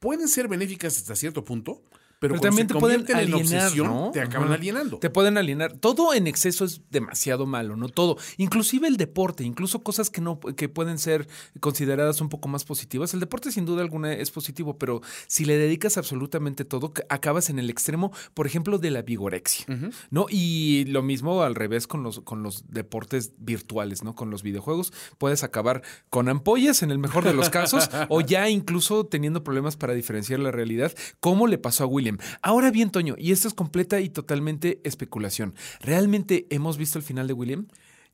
pueden 0.00 0.28
ser 0.28 0.48
benéficas 0.48 0.98
hasta 0.98 1.16
cierto 1.16 1.46
punto, 1.46 1.82
Pero, 2.18 2.38
también 2.40 2.66
te 2.66 2.74
pueden 2.74 3.04
alienar, 3.14 3.40
obsesión, 3.40 3.86
¿no? 3.86 4.10
te 4.12 4.20
acaban 4.20 4.48
Ajá. 4.48 4.56
alienando. 4.56 4.98
Te 4.98 5.10
pueden 5.10 5.38
alienar. 5.38 5.74
Todo 5.74 6.14
en 6.14 6.26
exceso 6.26 6.64
es 6.64 6.82
demasiado 6.90 7.46
malo, 7.46 7.76
no 7.76 7.88
todo. 7.88 8.16
Inclusive 8.36 8.88
el 8.88 8.96
deporte, 8.96 9.44
incluso 9.44 9.82
cosas 9.82 10.10
que 10.10 10.20
no 10.20 10.40
que 10.40 10.68
pueden 10.68 10.98
ser 10.98 11.28
consideradas 11.60 12.20
un 12.20 12.28
poco 12.28 12.48
más 12.48 12.64
positivas. 12.64 13.14
El 13.14 13.20
deporte 13.20 13.52
sin 13.52 13.64
duda 13.66 13.82
alguna 13.82 14.12
es 14.12 14.30
positivo, 14.30 14.78
pero 14.78 15.00
si 15.26 15.44
le 15.44 15.56
dedicas 15.56 15.96
absolutamente 15.96 16.64
todo, 16.64 16.92
acabas 17.08 17.50
en 17.50 17.58
el 17.58 17.70
extremo, 17.70 18.12
por 18.34 18.46
ejemplo, 18.46 18.78
de 18.78 18.90
la 18.90 19.02
vigorexia, 19.02 19.66
¿no? 20.10 20.26
Y 20.28 20.84
lo 20.86 21.02
mismo 21.02 21.42
al 21.42 21.54
revés 21.54 21.86
con 21.86 22.02
los 22.02 22.20
con 22.20 22.42
los 22.42 22.64
deportes 22.68 23.32
virtuales, 23.38 24.02
¿no? 24.02 24.14
Con 24.14 24.30
los 24.30 24.42
videojuegos 24.42 24.92
puedes 25.18 25.44
acabar 25.44 25.82
con 26.10 26.28
ampollas 26.28 26.82
en 26.82 26.90
el 26.90 26.98
mejor 26.98 27.24
de 27.24 27.34
los 27.34 27.50
casos 27.50 27.90
o 28.08 28.20
ya 28.20 28.48
incluso 28.48 29.06
teniendo 29.06 29.44
problemas 29.44 29.76
para 29.76 29.94
diferenciar 29.94 30.40
la 30.40 30.50
realidad, 30.50 30.92
como 31.20 31.46
le 31.46 31.58
pasó 31.58 31.84
a 31.84 31.86
William. 31.86 32.07
Ahora 32.42 32.70
bien, 32.70 32.90
Toño, 32.90 33.14
y 33.18 33.32
esto 33.32 33.48
es 33.48 33.54
completa 33.54 34.00
y 34.00 34.08
totalmente 34.08 34.80
especulación. 34.84 35.54
¿Realmente 35.80 36.46
hemos 36.50 36.78
visto 36.78 36.98
el 36.98 37.04
final 37.04 37.26
de 37.26 37.34
William? 37.34 37.66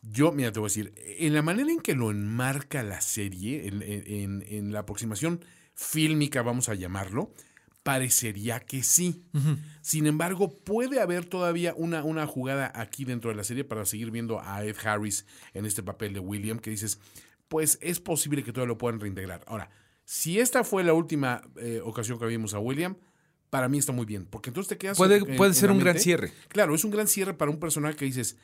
Yo, 0.03 0.33
mira, 0.33 0.53
te 0.53 0.59
voy 0.61 0.67
a 0.67 0.71
decir, 0.71 0.93
en 1.19 1.33
la 1.35 1.43
manera 1.43 1.71
en 1.71 1.81
que 1.81 1.95
lo 1.95 2.11
enmarca 2.11 2.83
la 2.83 3.01
serie, 3.01 3.69
en, 3.69 3.83
en- 3.83 4.45
en 4.49 4.73
la 4.73 4.81
aproximación 4.81 5.41
fílmica, 5.75 6.43
vamos 6.43 6.69
a 6.69 6.75
llamarlo, 6.75 7.33
parecería 7.83 8.61
que 8.61 8.83
sí. 8.83 9.23
Sin 9.83 10.07
embargo, 10.07 10.55
puede 10.65 11.01
haber 11.01 11.25
todavía 11.27 11.75
una, 11.77 12.03
una 12.05 12.27
jugada 12.27 12.73
aquí 12.75 13.05
dentro 13.05 13.31
de 13.31 13.37
la 13.37 13.45
serie 13.45 13.65
para 13.65 13.85
seguir 13.85 14.11
viendo 14.11 14.41
a 14.41 14.65
Ed 14.65 14.77
Harris 14.85 15.27
en 15.53 15.67
este 15.67 15.83
papel 15.83 16.13
de 16.15 16.21
William, 16.21 16.59
que 16.59 16.71
dices, 16.71 16.99
pues 17.49 17.79
es 17.83 18.01
posible 18.01 18.43
que 18.43 18.53
todavía 18.53 18.73
lo 18.73 18.79
puedan 18.79 19.01
reintegrar. 19.01 19.43
Ahora, 19.47 19.71
si 20.05 20.39
esta 20.39 20.65
fue 20.65 20.83
la 20.85 20.93
última 20.95 21.43
eh, 21.57 21.81
ocasión 21.85 22.19
que 22.19 22.27
vimos 22.27 22.55
a 22.55 22.59
William, 22.59 22.97
para 23.55 23.69
mí 23.69 23.79
está 23.79 23.93
muy 23.93 24.05
bien, 24.05 24.27
porque 24.29 24.51
entonces 24.51 24.69
te 24.69 24.79
quedas... 24.79 24.97
Puede- 24.97 25.19
en- 25.19 25.37
puede 25.37 25.51
en 25.53 25.55
ser 25.55 25.71
un 25.71 25.79
gran 25.79 25.95
cierre. 26.01 26.33
Claro, 26.49 26.75
es 26.75 26.83
un 26.83 26.91
gran 26.91 27.07
cierre 27.07 27.35
para 27.35 27.53
un 27.53 27.61
personaje 27.61 27.95
que 27.95 28.05
dices, 28.05 28.37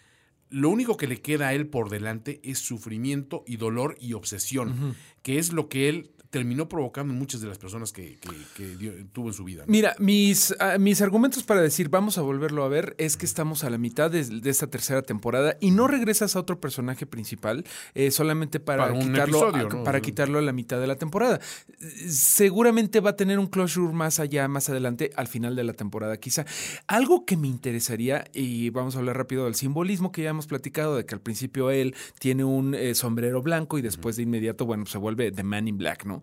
lo 0.50 0.68
único 0.68 0.96
que 0.96 1.08
le 1.08 1.20
queda 1.20 1.48
a 1.48 1.52
él 1.54 1.66
por 1.66 1.90
delante 1.90 2.40
es 2.44 2.60
sufrimiento 2.60 3.42
y 3.44 3.56
dolor 3.56 3.96
y 4.00 4.12
obsesión, 4.12 4.94
que 5.22 5.40
es 5.40 5.52
lo 5.52 5.68
que 5.68 5.88
él 5.88 6.12
terminó 6.30 6.68
provocando 6.68 7.12
en 7.12 7.18
muchas 7.18 7.40
de 7.40 7.48
las 7.48 7.58
personas 7.58 7.92
que, 7.92 8.18
que- 8.18 8.30
que 8.56 8.76
dio- 8.76 8.92
tuvo 9.12 9.28
en 9.28 9.34
su 9.34 9.42
vida. 9.44 9.64
¿no? 9.66 9.70
Mira, 9.72 9.94
mis, 9.98 10.54
ah, 10.60 10.78
mis 10.78 11.00
argumentos 11.02 11.42
para 11.42 11.60
decir 11.60 11.88
vamos 11.88 12.18
a 12.18 12.22
volverlo 12.22 12.62
a 12.64 12.68
ver 12.68 12.94
es 12.98 13.16
que 13.16 13.26
estamos 13.26 13.64
a 13.64 13.70
la 13.70 13.78
mitad 13.78 14.10
de, 14.10 14.24
de 14.24 14.50
esta 14.50 14.68
tercera 14.68 15.02
temporada 15.02 15.56
y 15.60 15.72
no 15.72 15.88
regresas 15.88 16.36
a 16.36 16.40
otro 16.40 16.60
personaje 16.60 17.04
principal 17.04 17.64
eh, 17.94 18.10
solamente 18.12 18.60
para, 18.60 18.92
quitarlo, 18.92 19.38
episodio, 19.48 19.66
a- 19.66 19.74
¿no? 19.74 19.84
para 19.84 20.00
quitarlo 20.00 20.38
a 20.38 20.42
la 20.42 20.52
mitad 20.52 20.80
de 20.80 20.86
la 20.86 20.96
temporada. 20.96 21.40
Seguramente 22.08 23.00
va 23.00 23.10
a 23.10 23.16
tener 23.16 23.38
un 23.38 23.46
closure 23.46 23.92
más 23.92 24.20
allá, 24.20 24.48
más 24.48 24.68
adelante, 24.68 25.10
al 25.16 25.26
final 25.28 25.56
de 25.56 25.64
la 25.64 25.72
temporada 25.72 26.16
quizá. 26.16 26.44
Algo 26.86 27.24
que 27.24 27.36
me 27.36 27.48
interesaría, 27.48 28.24
y 28.32 28.70
vamos 28.70 28.96
a 28.96 28.98
hablar 29.00 29.16
rápido 29.16 29.44
del 29.44 29.54
simbolismo 29.54 30.12
que 30.12 30.22
ya 30.22 30.30
hemos 30.30 30.46
platicado, 30.46 30.96
de 30.96 31.04
que 31.04 31.14
al 31.14 31.20
principio 31.20 31.70
él 31.70 31.94
tiene 32.18 32.44
un 32.44 32.74
eh, 32.74 32.94
sombrero 32.94 33.42
blanco 33.42 33.78
y 33.78 33.82
después 33.82 34.16
de 34.16 34.22
inmediato, 34.22 34.66
bueno, 34.66 34.86
se 34.86 34.98
vuelve 34.98 35.32
The 35.32 35.42
Man 35.42 35.68
in 35.68 35.78
Black, 35.78 36.04
¿no? 36.04 36.19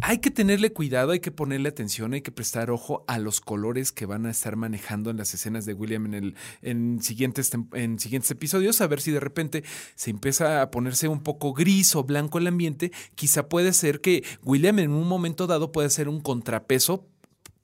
Hay 0.00 0.18
que 0.18 0.30
tenerle 0.30 0.72
cuidado, 0.72 1.12
hay 1.12 1.20
que 1.20 1.30
ponerle 1.30 1.68
atención, 1.68 2.14
hay 2.14 2.22
que 2.22 2.32
prestar 2.32 2.70
ojo 2.70 3.04
a 3.06 3.18
los 3.18 3.40
colores 3.40 3.92
que 3.92 4.06
van 4.06 4.26
a 4.26 4.30
estar 4.30 4.56
manejando 4.56 5.10
en 5.10 5.18
las 5.18 5.34
escenas 5.34 5.66
de 5.66 5.74
William 5.74 6.06
en, 6.06 6.14
el, 6.14 6.34
en, 6.62 7.02
siguientes, 7.02 7.50
en 7.72 7.98
siguientes 7.98 8.30
episodios, 8.30 8.80
a 8.80 8.86
ver 8.86 9.00
si 9.00 9.10
de 9.10 9.20
repente 9.20 9.62
se 9.94 10.10
empieza 10.10 10.62
a 10.62 10.70
ponerse 10.70 11.08
un 11.08 11.22
poco 11.22 11.52
gris 11.52 11.94
o 11.96 12.04
blanco 12.04 12.38
el 12.38 12.46
ambiente. 12.46 12.92
Quizá 13.14 13.48
puede 13.48 13.72
ser 13.72 14.00
que 14.00 14.24
William 14.42 14.78
en 14.78 14.90
un 14.90 15.06
momento 15.06 15.46
dado 15.46 15.70
puede 15.70 15.90
ser 15.90 16.08
un 16.08 16.20
contrapeso 16.20 17.06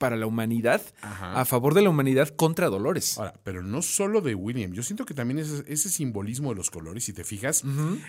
para 0.01 0.17
la 0.17 0.25
humanidad, 0.25 0.81
Ajá. 1.03 1.39
a 1.39 1.45
favor 1.45 1.75
de 1.75 1.83
la 1.83 1.91
humanidad 1.91 2.29
contra 2.31 2.71
Dolores. 2.71 3.19
Ahora, 3.19 3.35
pero 3.45 3.63
no 3.63 3.83
solo 3.83 4.23
de 4.23 4.35
William, 4.35 4.73
yo 4.73 4.83
siento 4.83 5.05
que 5.05 5.13
también 5.13 5.41
ese, 5.41 5.63
ese 5.69 5.91
simbolismo 5.91 6.49
de 6.49 6.57
los 6.57 6.71
colores, 6.71 7.05
si 7.05 7.13
te 7.13 7.23
fijas, 7.23 7.63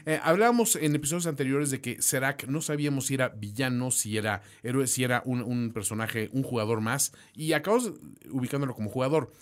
eh, 0.06 0.18
hablábamos 0.24 0.78
en 0.78 0.96
episodios 0.96 1.28
anteriores 1.28 1.70
de 1.70 1.82
que 1.82 2.02
Serac 2.02 2.48
no 2.48 2.62
sabíamos 2.62 3.08
si 3.08 3.16
era 3.16 3.28
villano, 3.28 3.92
si 3.92 4.18
era 4.18 4.42
héroe, 4.64 4.88
si 4.88 5.04
era 5.04 5.22
un, 5.26 5.42
un 5.42 5.74
personaje, 5.74 6.30
un 6.32 6.44
jugador 6.44 6.80
más, 6.80 7.12
y 7.36 7.52
acabamos 7.52 7.92
ubicándolo 8.32 8.74
como 8.74 8.90
jugador. 8.90 9.34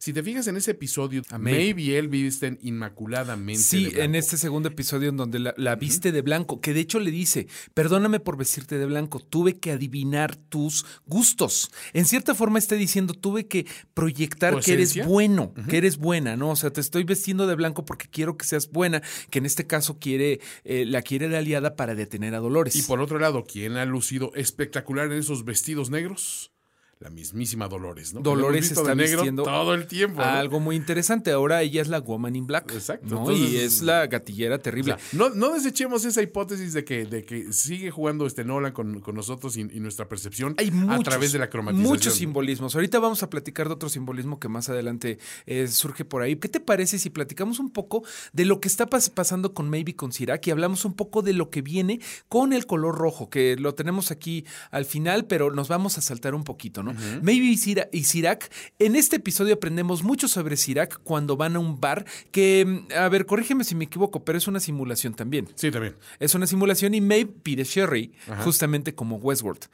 Si 0.00 0.12
te 0.12 0.22
fijas 0.22 0.46
en 0.46 0.56
ese 0.56 0.70
episodio, 0.70 1.22
A 1.30 1.40
y 1.50 1.94
él 1.94 2.06
visten 2.06 2.56
inmaculadamente. 2.62 3.60
Sí, 3.60 3.90
de 3.90 4.04
en 4.04 4.14
este 4.14 4.36
segundo 4.36 4.68
episodio 4.68 5.08
en 5.08 5.16
donde 5.16 5.40
la, 5.40 5.54
la 5.56 5.74
viste 5.74 6.12
de 6.12 6.22
blanco, 6.22 6.60
que 6.60 6.72
de 6.72 6.78
hecho 6.78 7.00
le 7.00 7.10
dice, 7.10 7.48
perdóname 7.74 8.20
por 8.20 8.36
vestirte 8.36 8.78
de 8.78 8.86
blanco, 8.86 9.18
tuve 9.18 9.58
que 9.58 9.72
adivinar 9.72 10.36
tus 10.36 10.86
gustos. 11.06 11.72
En 11.94 12.04
cierta 12.04 12.36
forma 12.36 12.60
está 12.60 12.76
diciendo, 12.76 13.12
tuve 13.12 13.48
que 13.48 13.66
proyectar 13.92 14.54
¿Tu 14.54 14.60
que 14.60 14.72
eres 14.74 15.04
bueno, 15.04 15.52
que 15.68 15.78
eres 15.78 15.96
buena, 15.96 16.36
¿no? 16.36 16.50
O 16.50 16.56
sea, 16.56 16.70
te 16.70 16.80
estoy 16.80 17.02
vestiendo 17.02 17.48
de 17.48 17.56
blanco 17.56 17.84
porque 17.84 18.06
quiero 18.08 18.36
que 18.36 18.46
seas 18.46 18.70
buena, 18.70 19.02
que 19.30 19.40
en 19.40 19.46
este 19.46 19.66
caso 19.66 19.98
quiere, 19.98 20.38
eh, 20.62 20.84
la 20.86 21.02
quiere 21.02 21.28
de 21.28 21.38
aliada 21.38 21.74
para 21.74 21.96
detener 21.96 22.36
a 22.36 22.38
Dolores. 22.38 22.76
Y 22.76 22.82
por 22.82 23.00
otro 23.00 23.18
lado, 23.18 23.44
¿quién 23.44 23.76
ha 23.76 23.84
lucido 23.84 24.30
espectacular 24.36 25.06
en 25.06 25.18
esos 25.18 25.44
vestidos 25.44 25.90
negros? 25.90 26.52
La 27.00 27.10
mismísima 27.10 27.68
Dolores, 27.68 28.12
¿no? 28.12 28.20
Dolores 28.20 28.72
está 28.72 28.92
vistiendo 28.94 29.44
todo 29.44 29.72
el 29.74 29.86
tiempo. 29.86 30.20
¿no? 30.20 30.26
Algo 30.26 30.58
muy 30.58 30.74
interesante. 30.74 31.30
Ahora 31.30 31.62
ella 31.62 31.80
es 31.80 31.86
la 31.86 32.00
Woman 32.00 32.34
in 32.34 32.46
Black. 32.48 32.72
Exacto. 32.72 33.06
¿no? 33.06 33.18
Entonces- 33.20 33.50
y 33.50 33.56
es 33.58 33.82
la 33.82 34.06
gatillera 34.08 34.58
terrible. 34.58 34.94
O 34.94 34.98
sea, 34.98 35.06
no, 35.12 35.30
no 35.30 35.54
desechemos 35.54 36.04
esa 36.04 36.22
hipótesis 36.22 36.72
de 36.72 36.84
que, 36.84 37.04
de 37.06 37.24
que 37.24 37.52
sigue 37.52 37.92
jugando 37.92 38.26
este 38.26 38.44
Nolan 38.44 38.72
con, 38.72 39.00
con 39.00 39.14
nosotros 39.14 39.56
y, 39.56 39.60
y 39.60 39.78
nuestra 39.78 40.08
percepción 40.08 40.56
Hay 40.58 40.68
a 40.68 40.72
muchos, 40.72 41.04
través 41.04 41.30
de 41.30 41.38
la 41.38 41.48
cromatización. 41.48 41.88
Muchos 41.88 42.14
simbolismos. 42.14 42.74
Ahorita 42.74 42.98
vamos 42.98 43.22
a 43.22 43.30
platicar 43.30 43.68
de 43.68 43.74
otro 43.74 43.88
simbolismo 43.88 44.40
que 44.40 44.48
más 44.48 44.68
adelante 44.68 45.18
eh, 45.46 45.68
surge 45.68 46.04
por 46.04 46.22
ahí. 46.22 46.34
¿Qué 46.34 46.48
te 46.48 46.58
parece 46.58 46.98
si 46.98 47.10
platicamos 47.10 47.60
un 47.60 47.70
poco 47.70 48.02
de 48.32 48.44
lo 48.44 48.58
que 48.60 48.66
está 48.66 48.90
pas- 48.90 49.10
pasando 49.10 49.54
con 49.54 49.70
Maybe 49.70 49.94
con 49.94 50.10
Sirac 50.10 50.44
y 50.48 50.50
hablamos 50.50 50.84
un 50.84 50.94
poco 50.94 51.22
de 51.22 51.32
lo 51.32 51.48
que 51.50 51.62
viene 51.62 52.00
con 52.28 52.52
el 52.52 52.66
color 52.66 52.96
rojo, 52.98 53.30
que 53.30 53.54
lo 53.56 53.74
tenemos 53.76 54.10
aquí 54.10 54.44
al 54.72 54.84
final, 54.84 55.26
pero 55.26 55.52
nos 55.52 55.68
vamos 55.68 55.96
a 55.96 56.00
saltar 56.00 56.34
un 56.34 56.42
poquito, 56.42 56.82
¿no? 56.82 56.87
Maybe 57.22 57.46
y, 57.46 57.56
Sira- 57.56 57.88
y 57.92 58.04
Sirac, 58.04 58.50
en 58.78 58.96
este 58.96 59.16
episodio 59.16 59.54
aprendemos 59.54 60.02
mucho 60.02 60.28
sobre 60.28 60.56
Sirac 60.56 61.00
cuando 61.04 61.36
van 61.36 61.56
a 61.56 61.58
un 61.58 61.80
bar 61.80 62.04
que, 62.30 62.64
mm, 62.66 62.92
a 62.96 63.08
ver, 63.08 63.26
corrígeme 63.26 63.64
si 63.64 63.74
me 63.74 63.84
equivoco, 63.84 64.24
pero 64.24 64.38
es 64.38 64.46
una 64.48 64.60
simulación 64.60 65.14
también. 65.14 65.48
Sí, 65.54 65.70
también. 65.70 65.94
Es 66.18 66.34
una 66.34 66.46
simulación 66.46 66.94
y 66.94 67.00
Maeve 67.00 67.30
pide 67.42 67.64
Sherry, 67.64 68.12
justamente 68.44 68.94
como 68.94 69.16
Westworld. 69.16 69.66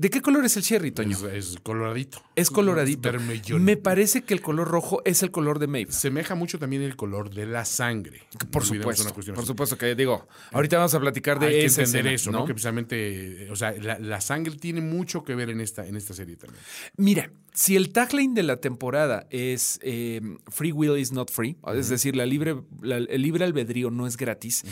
¿De 0.00 0.08
qué 0.08 0.22
color 0.22 0.46
es 0.46 0.56
el 0.56 0.62
Sherry, 0.62 0.92
Toño? 0.92 1.14
Es, 1.28 1.50
es 1.50 1.58
coloradito. 1.62 2.22
Es 2.34 2.50
coloradito. 2.50 3.12
Me 3.58 3.76
parece 3.76 4.22
que 4.22 4.32
el 4.32 4.40
color 4.40 4.66
rojo 4.66 5.02
es 5.04 5.22
el 5.22 5.30
color 5.30 5.58
de 5.58 5.66
Maeve. 5.66 5.92
Semeja 5.92 6.34
mucho 6.34 6.58
también 6.58 6.80
el 6.80 6.96
color 6.96 7.28
de 7.28 7.44
la 7.44 7.66
sangre. 7.66 8.22
Por 8.50 8.62
No 8.62 8.68
supuesto. 8.68 9.12
Por 9.12 9.22
así. 9.22 9.46
supuesto 9.46 9.76
que 9.76 9.94
digo. 9.94 10.26
Ahorita 10.52 10.78
vamos 10.78 10.94
a 10.94 11.00
platicar 11.00 11.38
de 11.38 11.48
Hay 11.48 11.52
que 11.52 11.64
esa 11.66 11.82
entender 11.82 12.14
escena, 12.14 12.14
eso, 12.14 12.30
¿no? 12.30 12.46
Que 12.46 12.54
precisamente, 12.54 13.46
o 13.50 13.56
sea, 13.56 13.72
la, 13.72 13.98
la 13.98 14.22
sangre 14.22 14.56
tiene 14.56 14.80
mucho 14.80 15.22
que 15.22 15.34
ver 15.34 15.50
en 15.50 15.60
esta, 15.60 15.86
en 15.86 15.96
esta 15.96 16.14
serie 16.14 16.36
también. 16.36 16.62
Mira, 16.96 17.30
si 17.52 17.76
el 17.76 17.90
tagline 17.92 18.34
de 18.34 18.42
la 18.42 18.56
temporada 18.58 19.26
es 19.30 19.78
eh, 19.82 20.20
Free 20.48 20.72
Will 20.72 20.98
is 20.98 21.12
not 21.12 21.30
free, 21.30 21.56
es 21.74 21.88
decir, 21.88 22.14
la 22.16 22.24
libre, 22.26 22.56
la- 22.80 22.96
el 22.98 23.22
libre 23.22 23.44
albedrío 23.44 23.90
no 23.90 24.06
es 24.06 24.16
gratis, 24.16 24.64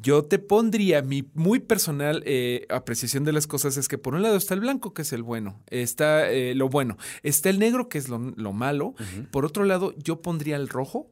yo 0.00 0.24
te 0.24 0.38
pondría 0.38 1.02
mi 1.02 1.28
muy 1.34 1.58
personal 1.58 2.22
eh, 2.26 2.66
apreciación 2.68 3.24
de 3.24 3.32
las 3.32 3.46
cosas 3.46 3.76
es 3.76 3.88
que 3.88 3.98
por 3.98 4.14
un 4.14 4.22
lado 4.22 4.36
está 4.36 4.54
el 4.54 4.60
blanco, 4.60 4.92
que 4.94 5.02
es 5.02 5.12
el 5.12 5.22
bueno, 5.22 5.60
está 5.68 6.30
eh, 6.30 6.54
lo 6.54 6.68
bueno, 6.68 6.96
está 7.22 7.50
el 7.50 7.58
negro, 7.58 7.88
que 7.88 7.98
es 7.98 8.08
lo, 8.08 8.18
lo 8.36 8.52
malo, 8.52 8.94
por 9.30 9.44
otro 9.44 9.64
lado 9.64 9.94
yo 9.96 10.22
pondría 10.22 10.56
el 10.56 10.68
rojo. 10.68 11.10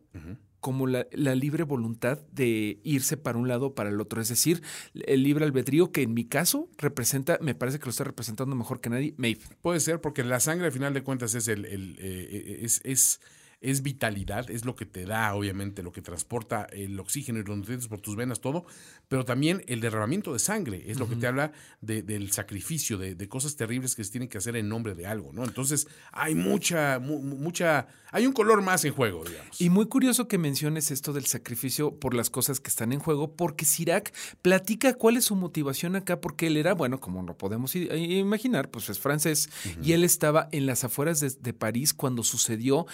Como 0.66 0.88
la, 0.88 1.06
la 1.12 1.36
libre 1.36 1.62
voluntad 1.62 2.18
de 2.32 2.80
irse 2.82 3.16
para 3.16 3.38
un 3.38 3.46
lado 3.46 3.66
o 3.66 3.74
para 3.76 3.88
el 3.88 4.00
otro. 4.00 4.20
Es 4.20 4.30
decir, 4.30 4.64
el 4.94 5.22
libre 5.22 5.44
albedrío 5.44 5.92
que 5.92 6.02
en 6.02 6.12
mi 6.12 6.24
caso 6.24 6.68
representa, 6.76 7.38
me 7.40 7.54
parece 7.54 7.78
que 7.78 7.84
lo 7.84 7.90
está 7.90 8.02
representando 8.02 8.56
mejor 8.56 8.80
que 8.80 8.90
nadie, 8.90 9.14
Maeve. 9.16 9.42
Puede 9.62 9.78
ser, 9.78 10.00
porque 10.00 10.24
la 10.24 10.40
sangre 10.40 10.66
al 10.66 10.72
final 10.72 10.92
de 10.92 11.04
cuentas 11.04 11.36
es 11.36 11.46
el, 11.46 11.66
el, 11.66 11.96
eh, 12.00 12.58
es, 12.62 12.80
es, 12.82 13.20
es 13.60 13.82
vitalidad, 13.82 14.50
es 14.50 14.64
lo 14.64 14.76
que 14.76 14.84
te 14.86 15.04
da, 15.06 15.34
obviamente, 15.34 15.82
lo 15.82 15.90
que 15.92 16.02
transporta 16.02 16.64
el 16.72 16.98
oxígeno 17.00 17.38
y 17.40 17.42
los 17.42 17.56
nutrientes 17.56 17.88
por 17.88 18.00
tus 18.00 18.14
venas, 18.14 18.40
todo, 18.40 18.66
pero 19.08 19.24
también 19.24 19.62
el 19.66 19.80
derramamiento 19.80 20.32
de 20.32 20.38
sangre, 20.38 20.84
es 20.90 20.98
lo 20.98 21.08
que 21.08 21.16
te 21.16 21.26
habla 21.26 21.52
de- 21.80 22.02
del 22.02 22.32
sacrificio, 22.32 22.98
de, 22.98 23.14
de 23.14 23.28
cosas 23.28 23.56
terribles 23.56 23.94
que 23.94 24.04
se 24.04 24.10
tienen 24.12 24.28
que 24.28 24.38
hacer 24.38 24.56
en 24.56 24.68
nombre 24.68 24.94
de 24.94 25.06
algo, 25.06 25.32
¿no? 25.32 25.44
Entonces, 25.44 25.86
hay 26.12 26.34
mucha, 26.34 26.98
mu- 26.98 27.20
mucha, 27.22 27.88
hay 28.10 28.26
un 28.26 28.32
color 28.32 28.62
más 28.62 28.84
en 28.84 28.92
juego, 28.92 29.24
digamos. 29.24 29.60
Y 29.60 29.70
muy 29.70 29.86
curioso 29.86 30.28
que 30.28 30.38
menciones 30.38 30.90
esto 30.90 31.12
del 31.12 31.24
sacrificio 31.26 31.98
por 31.98 32.14
las 32.14 32.30
cosas 32.30 32.60
que 32.60 32.68
están 32.68 32.92
en 32.92 32.98
juego, 33.00 33.34
porque 33.36 33.64
Sirac 33.64 34.12
platica 34.42 34.94
cuál 34.94 35.16
es 35.16 35.24
su 35.24 35.34
motivación 35.34 35.96
acá, 35.96 36.20
porque 36.20 36.48
él 36.48 36.56
era, 36.56 36.74
bueno, 36.74 37.00
como 37.00 37.22
lo 37.22 37.36
podemos 37.38 37.74
i- 37.74 37.88
imaginar, 38.18 38.70
pues 38.70 38.88
es 38.90 38.98
francés, 38.98 39.48
y 39.82 39.92
él 39.92 40.04
estaba 40.04 40.48
en 40.52 40.66
las 40.66 40.84
afueras 40.84 41.20
de, 41.20 41.30
de 41.30 41.52
París 41.52 41.94
cuando 41.94 42.22
sucedió 42.22 42.86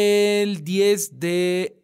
el 0.00 0.64
10 0.64 1.20
de 1.20 1.80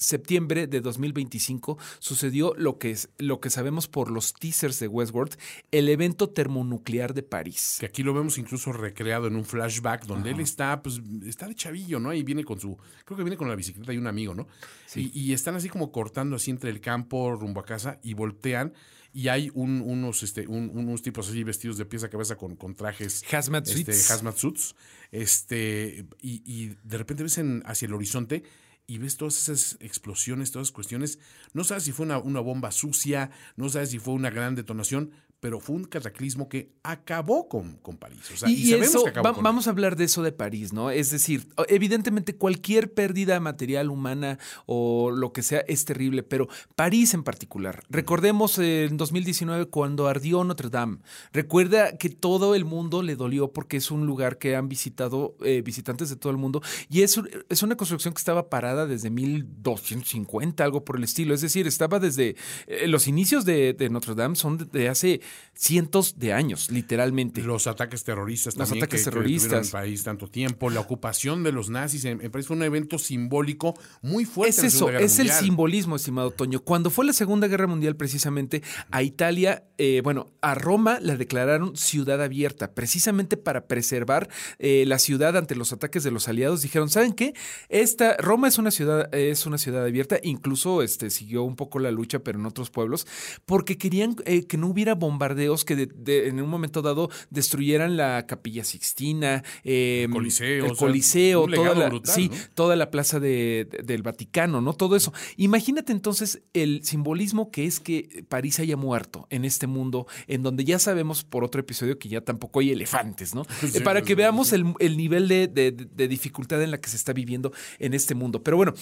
septiembre 0.00 0.66
de 0.66 0.80
2025 0.80 1.78
sucedió 1.98 2.54
lo 2.56 2.78
que, 2.78 2.90
es, 2.90 3.10
lo 3.18 3.40
que 3.40 3.50
sabemos 3.50 3.86
por 3.86 4.10
los 4.10 4.32
teasers 4.32 4.80
de 4.80 4.88
Westworld, 4.88 5.36
el 5.70 5.88
evento 5.88 6.30
termonuclear 6.30 7.14
de 7.14 7.22
París. 7.22 7.76
Que 7.78 7.86
aquí 7.86 8.02
lo 8.02 8.14
vemos 8.14 8.38
incluso 8.38 8.72
recreado 8.72 9.26
en 9.26 9.36
un 9.36 9.44
flashback 9.44 10.06
donde 10.06 10.30
él 10.30 10.40
está, 10.40 10.82
pues, 10.82 11.00
está 11.26 11.46
de 11.46 11.54
chavillo, 11.54 12.00
¿no? 12.00 12.12
Y 12.14 12.22
viene 12.22 12.44
con 12.44 12.58
su, 12.58 12.76
creo 13.04 13.16
que 13.16 13.22
viene 13.22 13.36
con 13.36 13.48
la 13.48 13.54
bicicleta 13.54 13.92
y 13.92 13.98
un 13.98 14.06
amigo, 14.06 14.34
¿no? 14.34 14.48
Y, 14.94 15.10
y 15.18 15.32
están 15.32 15.54
así 15.54 15.68
como 15.68 15.92
cortando 15.92 16.36
así 16.36 16.50
entre 16.50 16.70
el 16.70 16.80
campo 16.80 17.36
rumbo 17.36 17.60
a 17.60 17.64
casa 17.64 18.00
y 18.02 18.14
voltean 18.14 18.72
y 19.12 19.28
hay 19.28 19.50
un- 19.54 19.80
unos, 19.80 20.22
este, 20.22 20.46
un- 20.46 20.70
unos 20.72 21.02
tipos 21.02 21.28
así 21.28 21.42
vestidos 21.44 21.76
de 21.78 21.84
pieza 21.84 22.06
a 22.06 22.10
cabeza 22.10 22.36
con, 22.36 22.56
con 22.56 22.74
trajes 22.74 23.22
Hazmat 23.32 23.66
este, 23.68 23.92
suits. 23.92 24.10
hazmat 24.10 24.36
suits, 24.36 24.74
este, 25.10 26.06
y, 26.20 26.42
y 26.44 26.76
de 26.84 26.98
repente 26.98 27.22
ves 27.22 27.38
en- 27.38 27.62
hacia 27.66 27.86
el 27.86 27.94
horizonte 27.94 28.42
y 28.86 28.98
ves 28.98 29.16
todas 29.16 29.36
esas 29.40 29.76
explosiones, 29.80 30.50
todas 30.50 30.66
esas 30.68 30.74
cuestiones. 30.74 31.18
No 31.52 31.62
sabes 31.64 31.84
si 31.84 31.92
fue 31.92 32.06
una, 32.06 32.18
una 32.18 32.40
bomba 32.40 32.72
sucia, 32.72 33.30
no 33.56 33.68
sabes 33.68 33.90
si 33.90 33.98
fue 33.98 34.14
una 34.14 34.30
gran 34.30 34.54
detonación, 34.54 35.10
pero 35.40 35.58
fue 35.58 35.76
un 35.76 35.84
cataclismo 35.84 36.48
que 36.50 36.70
acabó 36.82 37.48
con, 37.48 37.76
con 37.78 37.96
París. 37.96 38.20
O 38.32 38.36
sea, 38.36 38.48
y, 38.50 38.66
sabemos 38.66 38.88
eso, 38.88 39.04
que 39.04 39.10
acabó 39.10 39.28
va- 39.28 39.34
con 39.34 39.42
vamos 39.42 39.66
a 39.66 39.70
hablar 39.70 39.96
de 39.96 40.04
eso 40.04 40.22
de 40.22 40.32
París, 40.32 40.72
¿no? 40.74 40.90
Es 40.90 41.10
decir, 41.10 41.48
evidentemente 41.68 42.36
cualquier 42.36 42.92
pérdida 42.92 43.40
material 43.40 43.88
humana 43.90 44.38
o 44.66 45.10
lo 45.10 45.32
que 45.32 45.42
sea 45.42 45.60
es 45.66 45.84
terrible, 45.86 46.22
pero 46.22 46.48
París 46.76 47.14
en 47.14 47.22
particular. 47.24 47.82
Recordemos 47.88 48.58
en 48.58 48.96
2019 48.98 49.66
cuando 49.66 50.08
ardió 50.08 50.44
Notre 50.44 50.68
Dame. 50.68 50.98
Recuerda 51.32 51.96
que 51.96 52.10
todo 52.10 52.54
el 52.54 52.64
mundo 52.66 53.02
le 53.02 53.16
dolió 53.16 53.52
porque 53.52 53.78
es 53.78 53.90
un 53.90 54.04
lugar 54.06 54.36
que 54.38 54.56
han 54.56 54.68
visitado 54.68 55.36
eh, 55.42 55.62
visitantes 55.62 56.10
de 56.10 56.16
todo 56.16 56.30
el 56.32 56.38
mundo 56.38 56.60
y 56.90 57.00
es, 57.02 57.18
es 57.48 57.62
una 57.62 57.76
construcción 57.76 58.12
que 58.12 58.18
estaba 58.18 58.50
parada 58.50 58.86
desde 58.86 59.08
1250, 59.08 60.62
algo 60.64 60.84
por 60.84 60.96
el 60.96 61.04
estilo. 61.04 61.34
Es 61.34 61.40
decir, 61.40 61.66
estaba 61.66 61.98
desde 61.98 62.36
eh, 62.66 62.86
los 62.86 63.08
inicios 63.08 63.44
de, 63.44 63.72
de 63.72 63.88
Notre 63.90 64.14
Dame 64.14 64.36
son 64.36 64.58
de, 64.58 64.64
de 64.66 64.88
hace 64.88 65.20
cientos 65.60 66.18
de 66.18 66.32
años, 66.32 66.70
literalmente. 66.70 67.42
Los 67.42 67.66
ataques 67.66 68.02
terroristas 68.02 68.56
Los 68.56 68.68
también 68.68 68.84
ataques 68.84 69.00
que, 69.00 69.04
que 69.04 69.10
terroristas. 69.10 69.66
en 69.66 69.72
París 69.72 70.02
tanto 70.02 70.26
tiempo, 70.26 70.70
la 70.70 70.80
ocupación 70.80 71.42
de 71.42 71.52
los 71.52 71.68
nazis 71.68 72.06
en, 72.06 72.22
en 72.22 72.32
fue 72.32 72.56
un 72.56 72.62
evento 72.62 72.98
simbólico 72.98 73.78
muy 74.00 74.24
fuerte. 74.24 74.52
Es 74.52 74.58
en 74.58 74.64
la 74.64 74.68
eso, 74.68 74.86
Guerra 74.86 75.00
es 75.00 75.18
el 75.18 75.30
simbolismo, 75.30 75.96
estimado 75.96 76.30
Toño. 76.30 76.60
Cuando 76.60 76.88
fue 76.88 77.04
la 77.04 77.12
Segunda 77.12 77.46
Guerra 77.46 77.66
Mundial, 77.66 77.94
precisamente, 77.94 78.62
a 78.90 79.02
Italia, 79.02 79.64
eh, 79.76 80.00
bueno, 80.02 80.32
a 80.40 80.54
Roma 80.54 80.98
la 81.00 81.16
declararon 81.16 81.76
ciudad 81.76 82.22
abierta, 82.22 82.72
precisamente 82.74 83.36
para 83.36 83.66
preservar 83.66 84.30
eh, 84.58 84.84
la 84.86 84.98
ciudad 84.98 85.36
ante 85.36 85.56
los 85.56 85.74
ataques 85.74 86.02
de 86.02 86.10
los 86.10 86.26
aliados. 86.26 86.62
Dijeron, 86.62 86.88
¿saben 86.88 87.12
qué? 87.12 87.34
Esta, 87.68 88.16
Roma 88.16 88.48
es 88.48 88.56
una 88.56 88.70
ciudad, 88.70 89.14
es 89.14 89.44
una 89.44 89.58
ciudad 89.58 89.84
abierta, 89.84 90.18
incluso 90.22 90.82
este, 90.82 91.10
siguió 91.10 91.42
un 91.42 91.56
poco 91.56 91.78
la 91.80 91.90
lucha, 91.90 92.20
pero 92.20 92.38
en 92.38 92.46
otros 92.46 92.70
pueblos, 92.70 93.06
porque 93.44 93.76
querían 93.76 94.16
eh, 94.24 94.46
que 94.46 94.56
no 94.56 94.68
hubiera 94.68 94.94
bombardeos 94.94 95.19
que 95.66 95.76
de- 95.76 95.86
de- 95.94 96.28
en 96.28 96.40
un 96.40 96.48
momento 96.48 96.82
dado 96.82 97.10
destruyeran 97.30 97.96
la 97.96 98.26
capilla 98.26 98.64
Sixtina, 98.64 99.42
eh, 99.64 100.04
El 100.06 100.10
Coliseo, 100.10 100.64
el 100.66 100.70
o 100.72 100.74
sea, 100.74 100.86
Coliseo, 100.86 101.46
toda 101.46 101.74
la, 101.74 101.88
brutal, 101.88 102.14
sí, 102.14 102.28
¿no? 102.28 102.36
toda 102.54 102.76
la 102.76 102.90
plaza 102.90 103.20
de- 103.20 103.68
de- 103.70 103.82
del 103.84 104.02
Vaticano, 104.02 104.60
¿no? 104.60 104.72
Todo 104.72 104.96
eso. 104.96 105.12
Imagínate 105.36 105.92
entonces 105.92 106.42
el 106.54 106.82
simbolismo 106.84 107.50
que 107.50 107.66
es 107.66 107.80
que 107.80 108.24
París 108.28 108.58
haya 108.60 108.76
muerto 108.76 109.26
en 109.30 109.44
este 109.44 109.66
mundo, 109.66 110.06
en 110.26 110.42
donde 110.42 110.64
ya 110.64 110.78
sabemos 110.78 111.24
por 111.24 111.44
otro 111.44 111.60
episodio 111.60 111.98
que 111.98 112.08
ya 112.08 112.20
tampoco 112.22 112.60
hay 112.60 112.70
elefantes, 112.70 113.34
¿no? 113.34 113.44
Sí, 113.60 113.78
Eh, 113.78 113.80
Para 113.82 114.02
que 114.02 114.14
veamos 114.14 114.52
el, 114.52 114.74
el 114.78 114.96
nivel 114.96 115.28
de 115.28 116.08
dificultad 116.08 116.62
en 116.62 116.70
la 116.70 116.78
que 116.80 116.88
se 116.88 116.96
está 116.96 117.12
viviendo 117.12 117.52
en 117.78 117.94
este 117.94 118.14
mundo. 118.14 118.42
Pero 118.42 118.56
bueno. 118.56 118.74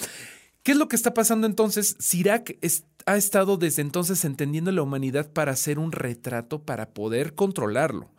¿Qué 0.61 0.73
es 0.73 0.77
lo 0.77 0.89
que 0.89 0.97
está 0.97 1.13
pasando 1.13 1.47
entonces? 1.47 1.95
Sirac 1.99 2.57
es- 2.61 2.83
ha 3.09 3.17
estado 3.17 3.57
desde 3.57 3.81
entonces 3.81 4.23
entendiendo 4.23 4.71
la 4.71 4.83
humanidad 4.83 5.31
para 5.31 5.53
hacer 5.53 5.79
un 5.79 5.91
retrato, 5.91 6.63
para 6.63 6.93
poder 6.93 7.33
controlarlo. 7.33 8.11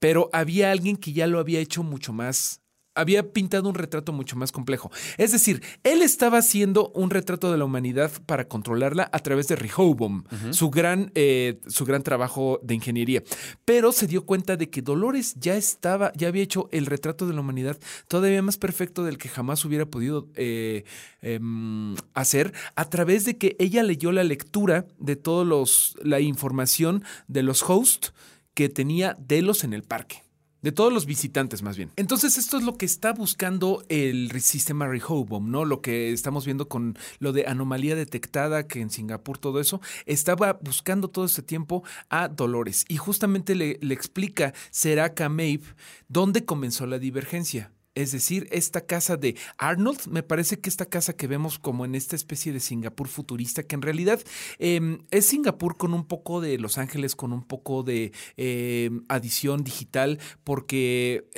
Pero 0.00 0.30
había 0.32 0.72
alguien 0.72 0.96
que 0.96 1.12
ya 1.12 1.28
lo 1.28 1.38
había 1.38 1.60
hecho 1.60 1.84
mucho 1.84 2.12
más 2.12 2.61
había 2.94 3.32
pintado 3.32 3.68
un 3.68 3.74
retrato 3.74 4.12
mucho 4.12 4.36
más 4.36 4.52
complejo. 4.52 4.90
Es 5.18 5.32
decir, 5.32 5.62
él 5.82 6.02
estaba 6.02 6.38
haciendo 6.38 6.90
un 6.90 7.10
retrato 7.10 7.50
de 7.50 7.58
la 7.58 7.64
humanidad 7.64 8.10
para 8.26 8.48
controlarla 8.48 9.08
a 9.12 9.18
través 9.20 9.48
de 9.48 9.56
Rehoboam, 9.56 10.24
su, 10.50 10.70
gran, 10.70 11.10
eh, 11.14 11.60
su 11.66 11.84
gran 11.84 12.02
trabajo 12.02 12.60
de 12.62 12.74
ingeniería. 12.74 13.22
Pero 13.64 13.92
se 13.92 14.06
dio 14.06 14.26
cuenta 14.26 14.56
de 14.56 14.70
que 14.70 14.82
Dolores 14.82 15.34
ya 15.36 15.56
estaba, 15.56 16.12
ya 16.14 16.28
había 16.28 16.42
hecho 16.42 16.68
el 16.72 16.86
retrato 16.86 17.26
de 17.26 17.34
la 17.34 17.40
humanidad 17.40 17.78
todavía 18.08 18.42
más 18.42 18.56
perfecto 18.56 19.04
del 19.04 19.18
que 19.18 19.28
jamás 19.28 19.64
hubiera 19.64 19.86
podido 19.86 20.28
eh, 20.34 20.84
em, 21.20 21.94
hacer 22.14 22.52
a 22.76 22.88
través 22.88 23.24
de 23.24 23.38
que 23.38 23.56
ella 23.58 23.82
leyó 23.82 24.12
la 24.12 24.24
lectura 24.24 24.86
de 24.98 25.16
todos 25.16 25.46
los, 25.46 25.96
la 26.02 26.20
información 26.20 27.04
de 27.28 27.42
los 27.42 27.62
hosts 27.68 28.12
que 28.54 28.68
tenía 28.68 29.16
Delos 29.18 29.64
en 29.64 29.72
el 29.72 29.82
parque. 29.82 30.22
De 30.62 30.70
todos 30.70 30.92
los 30.92 31.06
visitantes, 31.06 31.62
más 31.62 31.76
bien. 31.76 31.90
Entonces, 31.96 32.38
esto 32.38 32.56
es 32.56 32.62
lo 32.62 32.76
que 32.76 32.86
está 32.86 33.12
buscando 33.12 33.84
el 33.88 34.30
sistema 34.40 34.86
Rehoboam, 34.86 35.50
¿no? 35.50 35.64
Lo 35.64 35.80
que 35.80 36.12
estamos 36.12 36.44
viendo 36.44 36.68
con 36.68 36.96
lo 37.18 37.32
de 37.32 37.46
anomalía 37.46 37.96
detectada, 37.96 38.68
que 38.68 38.80
en 38.80 38.90
Singapur 38.90 39.38
todo 39.38 39.58
eso, 39.60 39.80
estaba 40.06 40.60
buscando 40.62 41.08
todo 41.08 41.24
este 41.24 41.42
tiempo 41.42 41.82
a 42.08 42.28
Dolores. 42.28 42.84
Y 42.88 42.96
justamente 42.96 43.56
le, 43.56 43.78
le 43.80 43.92
explica 43.92 44.54
Seraka 44.70 45.28
Maeve 45.28 45.64
dónde 46.08 46.44
comenzó 46.44 46.86
la 46.86 47.00
divergencia. 47.00 47.72
Es 47.94 48.12
decir, 48.12 48.48
esta 48.50 48.86
casa 48.86 49.16
de 49.16 49.36
Arnold, 49.58 50.06
me 50.08 50.22
parece 50.22 50.58
que 50.60 50.70
esta 50.70 50.86
casa 50.86 51.12
que 51.12 51.26
vemos 51.26 51.58
como 51.58 51.84
en 51.84 51.94
esta 51.94 52.16
especie 52.16 52.52
de 52.52 52.60
Singapur 52.60 53.08
futurista, 53.08 53.62
que 53.64 53.74
en 53.74 53.82
realidad 53.82 54.20
eh, 54.58 54.98
es 55.10 55.26
Singapur 55.26 55.76
con 55.76 55.92
un 55.92 56.06
poco 56.06 56.40
de 56.40 56.58
Los 56.58 56.78
Ángeles, 56.78 57.14
con 57.14 57.32
un 57.32 57.42
poco 57.42 57.82
de 57.82 58.12
eh, 58.36 58.90
adición 59.08 59.62
digital, 59.62 60.18
porque 60.42 61.28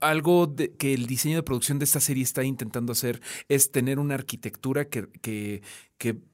algo 0.00 0.54
que 0.78 0.94
el 0.94 1.06
diseño 1.06 1.36
de 1.36 1.42
producción 1.42 1.78
de 1.78 1.84
esta 1.84 2.00
serie 2.00 2.22
está 2.22 2.44
intentando 2.44 2.92
hacer 2.92 3.20
es 3.48 3.72
tener 3.72 3.98
una 3.98 4.14
arquitectura 4.14 4.88
que, 4.88 5.08
que, 5.20 5.62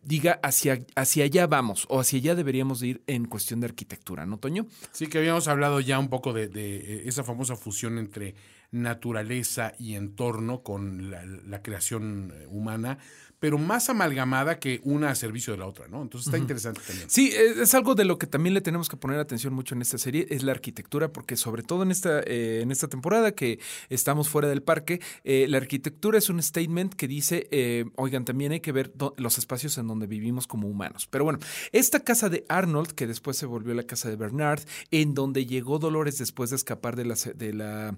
diga 0.02 0.40
hacia, 0.42 0.84
hacia 0.96 1.24
allá 1.24 1.46
vamos 1.46 1.86
o 1.88 2.00
hacia 2.00 2.18
allá 2.18 2.34
deberíamos 2.34 2.80
de 2.80 2.88
ir 2.88 3.02
en 3.06 3.26
cuestión 3.26 3.60
de 3.60 3.66
arquitectura, 3.66 4.26
¿no, 4.26 4.38
Toño? 4.38 4.66
Sí, 4.90 5.06
que 5.06 5.18
habíamos 5.18 5.46
hablado 5.46 5.78
ya 5.78 5.98
un 6.00 6.08
poco 6.08 6.32
de, 6.32 6.48
de, 6.48 6.76
eh, 6.78 7.02
esa 7.04 7.22
famosa 7.22 7.54
fusión 7.54 7.96
entre 7.96 8.34
naturaleza 8.70 9.74
y 9.78 9.94
entorno 9.94 10.62
con 10.62 11.11
la, 11.11 11.24
la 11.24 11.62
creación 11.62 12.33
eh, 12.35 12.46
humana, 12.46 12.98
pero 13.40 13.59
más 13.59 13.88
amalgamada 13.88 14.59
que 14.59 14.81
una 14.85 15.11
a 15.11 15.14
servicio 15.14 15.55
de 15.55 15.59
la 15.59 15.66
otra, 15.66 15.88
¿no? 15.88 16.03
Entonces 16.03 16.29
está 16.29 16.38
interesante 16.38 16.81
también. 16.87 17.11
Sí, 17.11 17.33
es 17.35 17.70
es 17.70 17.74
algo 17.74 17.94
de 17.94 18.05
lo 18.05 18.18
que 18.18 18.26
también 18.26 18.53
le 18.55 18.61
tenemos 18.61 18.88
que 18.88 18.96
poner 18.96 19.18
atención 19.18 19.55
mucho 19.55 19.74
en 19.74 19.83
esta 19.83 19.96
serie, 19.96 20.26
es 20.31 20.42
la 20.42 20.53
arquitectura, 20.53 21.12
porque 21.12 21.37
sobre 21.37 21.62
todo 21.62 21.83
en 21.83 21.90
esta, 21.90 22.20
eh, 22.20 22.61
en 22.62 22.70
esta 22.70 22.88
temporada 22.88 23.33
que 23.33 23.59
estamos 23.88 24.29
fuera 24.29 24.48
del 24.48 24.62
parque, 24.62 25.00
eh, 25.24 25.46
la 25.48 25.59
arquitectura 25.59 26.18
es 26.18 26.29
un 26.31 26.42
statement 26.42 26.94
que 26.94 27.09
dice, 27.09 27.48
eh, 27.50 27.85
oigan, 27.96 28.24
también 28.24 28.53
hay 28.53 28.61
que 28.61 28.72
ver 28.72 28.92
los 29.16 29.38
espacios 29.38 29.79
en 29.79 29.87
donde 29.87 30.07
vivimos 30.07 30.46
como 30.46 30.68
humanos. 30.68 31.07
Pero 31.11 31.24
bueno, 31.24 31.38
esta 31.72 32.00
casa 32.00 32.29
de 32.29 32.44
Arnold, 32.48 32.92
que 32.92 33.07
después 33.07 33.37
se 33.37 33.46
volvió 33.46 33.72
la 33.74 33.85
casa 33.85 34.09
de 34.09 34.16
Bernard, 34.16 34.61
en 34.90 35.14
donde 35.14 35.46
llegó 35.46 35.79
Dolores 35.79 36.18
después 36.18 36.50
de 36.50 36.57
escapar 36.57 36.96
de 36.96 37.05
la, 37.05 37.14
de 37.14 37.53
la 37.53 37.96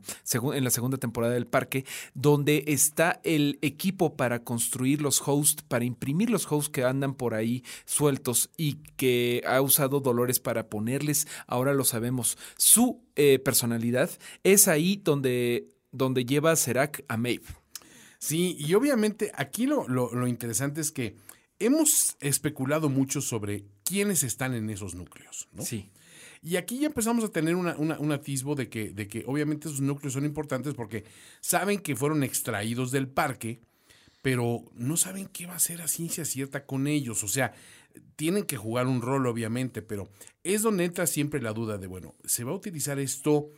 en 0.54 0.64
la 0.64 0.70
segunda 0.70 0.98
temporada 0.98 1.32
del 1.32 1.46
parque, 1.46 1.84
donde 2.14 2.64
está 2.68 3.20
el 3.24 3.58
equipo 3.62 4.16
para 4.16 4.44
construir 4.44 5.00
los 5.00 5.18
hosts, 5.32 5.62
para 5.62 5.84
imprimir 5.84 6.28
los 6.30 6.50
hosts 6.50 6.68
que 6.70 6.84
andan 6.84 7.14
por 7.14 7.34
ahí 7.34 7.64
sueltos 7.86 8.50
y 8.56 8.74
que 8.96 9.42
ha 9.46 9.60
usado 9.60 10.00
Dolores 10.00 10.40
para 10.40 10.68
ponerles, 10.68 11.26
ahora 11.46 11.72
lo 11.74 11.84
sabemos, 11.84 12.36
su 12.56 13.02
eh, 13.16 13.38
personalidad, 13.38 14.10
es 14.44 14.68
ahí 14.68 15.00
donde, 15.02 15.68
donde 15.90 16.24
lleva 16.24 16.50
a 16.52 16.56
Serac 16.56 17.04
a 17.08 17.16
Maeve. 17.16 17.44
Sí, 18.18 18.56
y 18.58 18.74
obviamente 18.74 19.32
aquí 19.34 19.66
lo, 19.66 19.88
lo- 19.88 20.12
lo 20.14 20.26
interesante 20.28 20.80
es 20.80 20.92
que 20.92 21.16
hemos 21.58 22.16
especulado 22.20 22.88
mucho 22.88 23.20
sobre 23.20 23.64
quiénes 23.84 24.22
están 24.22 24.54
en 24.54 24.70
esos 24.70 24.94
núcleos, 24.94 25.48
¿no? 25.52 25.62
Sí. 25.64 25.90
Y 26.44 26.56
aquí 26.56 26.78
ya 26.80 26.86
empezamos 26.88 27.22
a 27.24 27.28
tener 27.28 27.54
una- 27.54 27.76
una- 27.76 27.98
un 28.00 28.10
atisbo 28.10 28.54
de 28.56 28.68
que, 28.68 28.90
de 28.90 29.06
que 29.06 29.24
obviamente 29.26 29.68
esos 29.68 29.80
núcleos 29.80 30.12
son 30.14 30.24
importantes 30.24 30.74
porque 30.74 31.04
saben 31.40 31.78
que 31.78 31.94
fueron 31.94 32.22
extraídos 32.24 32.90
del 32.90 33.06
parque, 33.08 33.60
pero 34.22 34.64
no 34.74 34.96
saben 34.96 35.26
qué 35.26 35.46
va 35.46 35.54
a 35.54 35.56
hacer 35.56 35.82
a 35.82 35.88
ciencia 35.88 36.24
cierta 36.24 36.64
con 36.64 36.86
ellos. 36.86 37.24
O 37.24 37.28
sea, 37.28 37.52
tienen 38.16 38.44
que 38.44 38.56
jugar 38.56 38.86
un 38.86 39.02
rol, 39.02 39.26
obviamente, 39.26 39.82
pero 39.82 40.08
es 40.44 40.62
donde 40.62 40.84
entra 40.84 41.06
siempre 41.06 41.42
la 41.42 41.52
duda 41.52 41.76
de, 41.76 41.88
bueno, 41.88 42.14
¿se 42.24 42.44
va 42.44 42.52
a 42.52 42.56
utilizar 42.56 42.98
esto 42.98 43.50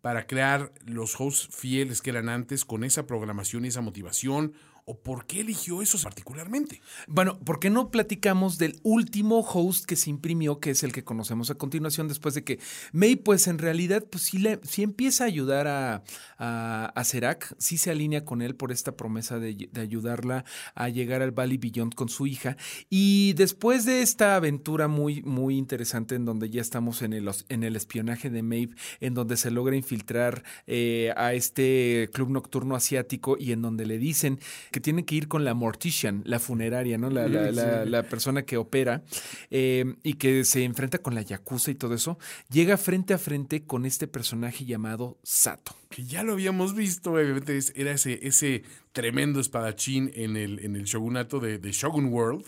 para 0.00 0.26
crear 0.26 0.72
los 0.86 1.20
hosts 1.20 1.54
fieles 1.54 2.00
que 2.00 2.10
eran 2.10 2.28
antes 2.28 2.64
con 2.64 2.84
esa 2.84 3.06
programación 3.06 3.64
y 3.64 3.68
esa 3.68 3.80
motivación? 3.80 4.54
O 4.84 4.98
por 4.98 5.26
qué 5.26 5.40
eligió 5.40 5.80
eso 5.80 5.98
particularmente. 6.02 6.80
Bueno, 7.06 7.38
¿por 7.38 7.60
qué 7.60 7.70
no 7.70 7.90
platicamos 7.90 8.58
del 8.58 8.80
último 8.82 9.40
host 9.40 9.84
que 9.84 9.96
se 9.96 10.10
imprimió, 10.10 10.58
que 10.58 10.70
es 10.70 10.82
el 10.82 10.92
que 10.92 11.04
conocemos 11.04 11.50
a 11.50 11.54
continuación, 11.54 12.08
después 12.08 12.34
de 12.34 12.42
que 12.42 12.58
May, 12.92 13.16
pues 13.16 13.46
en 13.46 13.58
realidad, 13.58 14.04
pues 14.10 14.24
sí, 14.24 14.38
le, 14.38 14.60
empieza 14.78 15.24
a 15.24 15.28
ayudar 15.28 15.68
a, 15.68 16.02
a, 16.38 16.86
a 16.86 17.04
Serac, 17.04 17.54
sí 17.58 17.78
se 17.78 17.90
alinea 17.90 18.24
con 18.24 18.42
él 18.42 18.56
por 18.56 18.72
esta 18.72 18.96
promesa 18.96 19.38
de, 19.38 19.68
de, 19.70 19.80
ayudarla 19.80 20.44
a 20.74 20.88
llegar 20.88 21.22
al 21.22 21.30
Valley 21.30 21.58
Beyond 21.58 21.94
con 21.94 22.08
su 22.08 22.26
hija. 22.26 22.56
Y 22.90 23.34
después 23.34 23.84
de 23.84 24.02
esta 24.02 24.36
aventura 24.36 24.88
muy, 24.88 25.22
muy 25.22 25.56
interesante 25.56 26.16
en 26.16 26.24
donde 26.24 26.50
ya 26.50 26.60
estamos 26.60 27.02
en 27.02 27.12
el, 27.12 27.30
en 27.48 27.62
el 27.62 27.76
espionaje 27.76 28.30
de 28.30 28.42
Maeve, 28.42 28.74
en 29.00 29.14
donde 29.14 29.36
se 29.36 29.50
logra 29.50 29.76
infiltrar 29.76 30.42
eh, 30.66 31.12
a 31.16 31.34
este 31.34 32.08
club 32.12 32.30
nocturno 32.30 32.74
asiático 32.74 33.36
y 33.38 33.52
en 33.52 33.62
donde 33.62 33.86
le 33.86 33.98
dicen 33.98 34.40
que 34.72 34.80
tiene 34.80 35.04
que 35.04 35.14
ir 35.14 35.28
con 35.28 35.44
la 35.44 35.54
mortician, 35.54 36.22
la 36.24 36.40
funeraria, 36.40 36.98
¿no? 36.98 37.08
La, 37.10 37.28
la, 37.28 37.52
la, 37.52 37.84
la 37.84 38.02
persona 38.02 38.42
que 38.42 38.56
opera 38.56 39.04
eh, 39.50 39.94
y 40.02 40.14
que 40.14 40.44
se 40.44 40.64
enfrenta 40.64 40.98
con 40.98 41.14
la 41.14 41.22
yakuza 41.22 41.70
y 41.70 41.76
todo 41.76 41.94
eso, 41.94 42.18
llega 42.50 42.76
frente 42.76 43.14
a 43.14 43.18
frente 43.18 43.62
con 43.64 43.86
este 43.86 44.08
personaje 44.08 44.64
llamado 44.64 45.18
Sato. 45.22 45.76
Que 45.88 46.04
ya 46.04 46.24
lo 46.24 46.32
habíamos 46.32 46.74
visto, 46.74 47.12
obviamente 47.12 47.56
era 47.76 47.92
ese, 47.92 48.18
ese 48.26 48.64
tremendo 48.92 49.38
espadachín 49.38 50.10
en 50.14 50.36
el, 50.36 50.58
en 50.58 50.74
el 50.74 50.84
shogunato 50.84 51.38
de, 51.38 51.58
de 51.58 51.70
Shogun 51.70 52.06
World. 52.06 52.46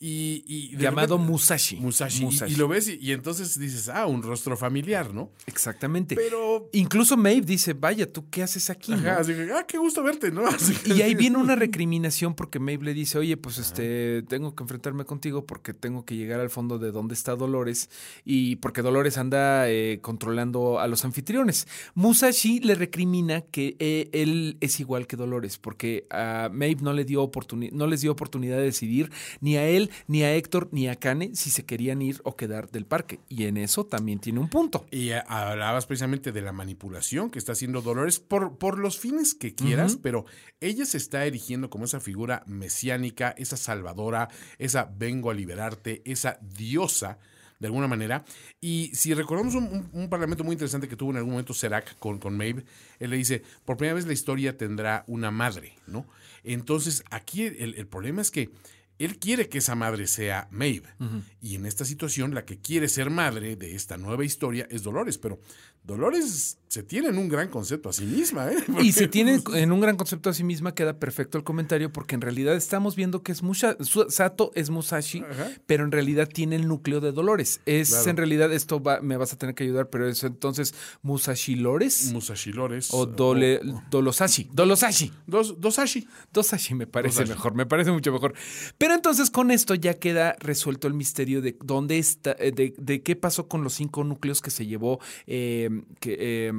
Y, 0.00 0.44
y 0.46 0.76
llamado 0.76 1.16
repente, 1.16 1.32
Musashi. 1.32 1.76
Musashi. 1.76 2.24
Musashi. 2.24 2.52
Y, 2.52 2.54
y, 2.54 2.58
lo 2.58 2.68
ves 2.68 2.86
y, 2.88 2.98
y, 3.00 3.10
entonces 3.10 3.58
dices, 3.58 3.88
ah, 3.88 4.06
un 4.06 4.22
rostro 4.22 4.56
familiar, 4.56 5.12
¿no? 5.12 5.32
Exactamente. 5.46 6.14
Pero. 6.14 6.68
Incluso 6.72 7.16
Maeve 7.16 7.44
dice, 7.44 7.72
vaya, 7.72 8.10
¿tú 8.12 8.30
qué 8.30 8.44
haces 8.44 8.70
aquí? 8.70 8.92
Ajá, 8.92 9.14
¿no? 9.14 9.18
así 9.18 9.34
que, 9.34 9.50
ah, 9.52 9.64
qué 9.66 9.76
gusto 9.76 10.04
verte, 10.04 10.30
¿no? 10.30 10.46
Así 10.46 10.76
y 10.84 11.02
ahí 11.02 11.16
viene 11.16 11.38
una 11.38 11.56
recriminación 11.56 12.34
porque 12.34 12.60
Maeve 12.60 12.84
le 12.84 12.94
dice, 12.94 13.18
oye, 13.18 13.36
pues 13.36 13.58
este, 13.58 14.22
tengo 14.22 14.54
que 14.54 14.62
enfrentarme 14.62 15.04
contigo 15.04 15.44
porque 15.44 15.74
tengo 15.74 16.04
que 16.04 16.14
llegar 16.14 16.38
al 16.38 16.50
fondo 16.50 16.78
de 16.78 16.92
donde 16.92 17.14
está 17.14 17.34
Dolores 17.34 17.90
y 18.24 18.56
porque 18.56 18.82
Dolores 18.82 19.18
anda 19.18 19.68
eh, 19.68 19.98
controlando 20.00 20.78
a 20.78 20.86
los 20.86 21.04
anfitriones. 21.04 21.66
Musashi 21.94 22.60
le 22.60 22.76
recrimina 22.76 23.40
que 23.40 23.74
eh, 23.80 24.10
él 24.12 24.58
es 24.60 24.78
igual 24.78 25.08
que 25.08 25.16
Dolores 25.16 25.58
porque 25.58 26.06
a 26.10 26.50
Maeve 26.52 26.82
no 26.82 26.92
le 26.92 27.04
dio 27.04 27.28
no 27.72 27.86
les 27.88 28.00
dio 28.00 28.12
oportunidad 28.12 28.58
de 28.58 28.62
decidir 28.62 29.10
ni 29.40 29.56
a 29.56 29.66
él 29.68 29.87
ni 30.06 30.22
a 30.22 30.34
Héctor 30.34 30.68
ni 30.72 30.88
a 30.88 30.96
Kane 30.96 31.30
si 31.34 31.50
se 31.50 31.64
querían 31.64 32.02
ir 32.02 32.20
o 32.24 32.36
quedar 32.36 32.70
del 32.70 32.86
parque. 32.86 33.20
Y 33.28 33.44
en 33.44 33.56
eso 33.56 33.86
también 33.86 34.18
tiene 34.18 34.40
un 34.40 34.48
punto. 34.48 34.86
Y 34.90 35.10
hablabas 35.10 35.86
precisamente 35.86 36.32
de 36.32 36.42
la 36.42 36.52
manipulación 36.52 37.30
que 37.30 37.38
está 37.38 37.52
haciendo 37.52 37.82
Dolores 37.82 38.20
por, 38.20 38.58
por 38.58 38.78
los 38.78 38.98
fines 38.98 39.34
que 39.34 39.54
quieras, 39.54 39.94
uh 39.94 39.96
-huh. 39.96 40.00
pero 40.02 40.24
ella 40.60 40.84
se 40.84 40.96
está 40.98 41.24
erigiendo 41.24 41.70
como 41.70 41.84
esa 41.84 42.00
figura 42.00 42.42
mesiánica, 42.46 43.34
esa 43.36 43.56
salvadora, 43.56 44.28
esa 44.58 44.90
vengo 44.96 45.30
a 45.30 45.34
liberarte, 45.34 46.02
esa 46.04 46.38
diosa 46.56 47.18
de 47.58 47.66
alguna 47.66 47.88
manera. 47.88 48.24
Y 48.60 48.90
si 48.94 49.14
recordamos 49.14 49.54
un, 49.54 49.64
un, 49.64 49.90
un, 49.92 50.08
parlamento 50.08 50.44
muy 50.44 50.52
interesante 50.52 50.88
que 50.88 50.96
tuvo 50.96 51.10
en 51.10 51.16
algún 51.18 51.32
momento 51.32 51.54
Serac 51.54 51.98
con, 51.98 52.18
con 52.18 52.36
Maeve, 52.36 52.64
él 52.98 53.10
le 53.10 53.16
dice, 53.16 53.42
por 53.64 53.76
primera 53.76 53.94
vez 53.94 54.06
la 54.06 54.12
historia 54.12 54.56
tendrá 54.56 55.04
una 55.06 55.30
madre, 55.30 55.74
¿no? 55.86 56.06
Entonces, 56.44 57.02
aquí 57.10 57.42
el, 57.42 57.74
el 57.74 57.86
problema 57.86 58.22
es 58.22 58.30
que 58.30 58.50
él 58.98 59.18
quiere 59.18 59.48
que 59.48 59.58
esa 59.58 59.74
madre 59.74 60.06
sea 60.06 60.48
Maeve. 60.50 60.88
Uh 60.98 61.04
-huh. 61.04 61.22
Y 61.40 61.54
en 61.54 61.66
esta 61.66 61.84
situación, 61.84 62.34
la 62.34 62.44
que 62.44 62.58
quiere 62.60 62.88
ser 62.88 63.10
madre 63.10 63.56
de 63.56 63.74
esta 63.74 63.96
nueva 63.96 64.24
historia 64.24 64.66
es 64.70 64.82
Dolores. 64.82 65.18
Pero 65.18 65.40
Dolores 65.88 66.58
se 66.68 66.82
tiene 66.82 67.08
en 67.08 67.16
un 67.16 67.30
gran 67.30 67.48
concepto 67.48 67.88
a 67.88 67.94
sí 67.94 68.04
misma. 68.04 68.52
¿eh? 68.52 68.56
Porque, 68.66 68.82
y 68.84 68.92
se 68.92 69.08
tiene 69.08 69.40
en 69.54 69.72
un 69.72 69.80
gran 69.80 69.96
concepto 69.96 70.28
a 70.28 70.34
sí 70.34 70.44
misma, 70.44 70.74
queda 70.74 70.98
perfecto 70.98 71.38
el 71.38 71.44
comentario, 71.44 71.90
porque 71.90 72.14
en 72.14 72.20
realidad 72.20 72.54
estamos 72.54 72.94
viendo 72.94 73.22
que 73.22 73.32
es 73.32 73.42
Musha, 73.42 73.74
Sato 74.08 74.52
es 74.54 74.68
Musashi, 74.68 75.20
Ajá. 75.20 75.48
pero 75.66 75.84
en 75.84 75.90
realidad 75.92 76.28
tiene 76.28 76.56
el 76.56 76.68
núcleo 76.68 77.00
de 77.00 77.10
Dolores. 77.10 77.62
Es 77.64 77.88
claro. 77.88 78.10
en 78.10 78.16
realidad, 78.18 78.52
esto 78.52 78.82
va, 78.82 79.00
me 79.00 79.16
vas 79.16 79.32
a 79.32 79.38
tener 79.38 79.54
que 79.54 79.64
ayudar, 79.64 79.88
pero 79.88 80.06
es 80.06 80.22
entonces 80.22 80.74
Musashi 81.00 81.56
Lores. 81.56 82.12
Musashi 82.12 82.52
Lores. 82.52 82.88
O 82.92 83.06
Dole, 83.06 83.60
o, 83.60 83.82
Dolosashi. 83.90 84.50
Dolosashi. 84.52 85.10
Dos, 85.26 85.58
dosashi. 85.58 86.06
Dosashi 86.34 86.74
me 86.74 86.86
parece 86.86 87.20
Dosashi. 87.20 87.30
mejor, 87.30 87.54
me 87.54 87.64
parece 87.64 87.92
mucho 87.92 88.12
mejor. 88.12 88.34
Pero 88.76 88.92
entonces 88.92 89.30
con 89.30 89.50
esto 89.50 89.74
ya 89.74 89.94
queda 89.94 90.36
resuelto 90.38 90.86
el 90.86 90.92
misterio 90.92 91.40
de 91.40 91.56
dónde 91.64 91.98
está, 91.98 92.36
eh, 92.38 92.52
de, 92.52 92.74
de 92.76 93.02
qué 93.02 93.16
pasó 93.16 93.48
con 93.48 93.64
los 93.64 93.72
cinco 93.72 94.04
núcleos 94.04 94.42
que 94.42 94.50
se 94.50 94.66
llevó 94.66 95.00
eh, 95.26 95.77
que, 96.00 96.16
eh, 96.18 96.52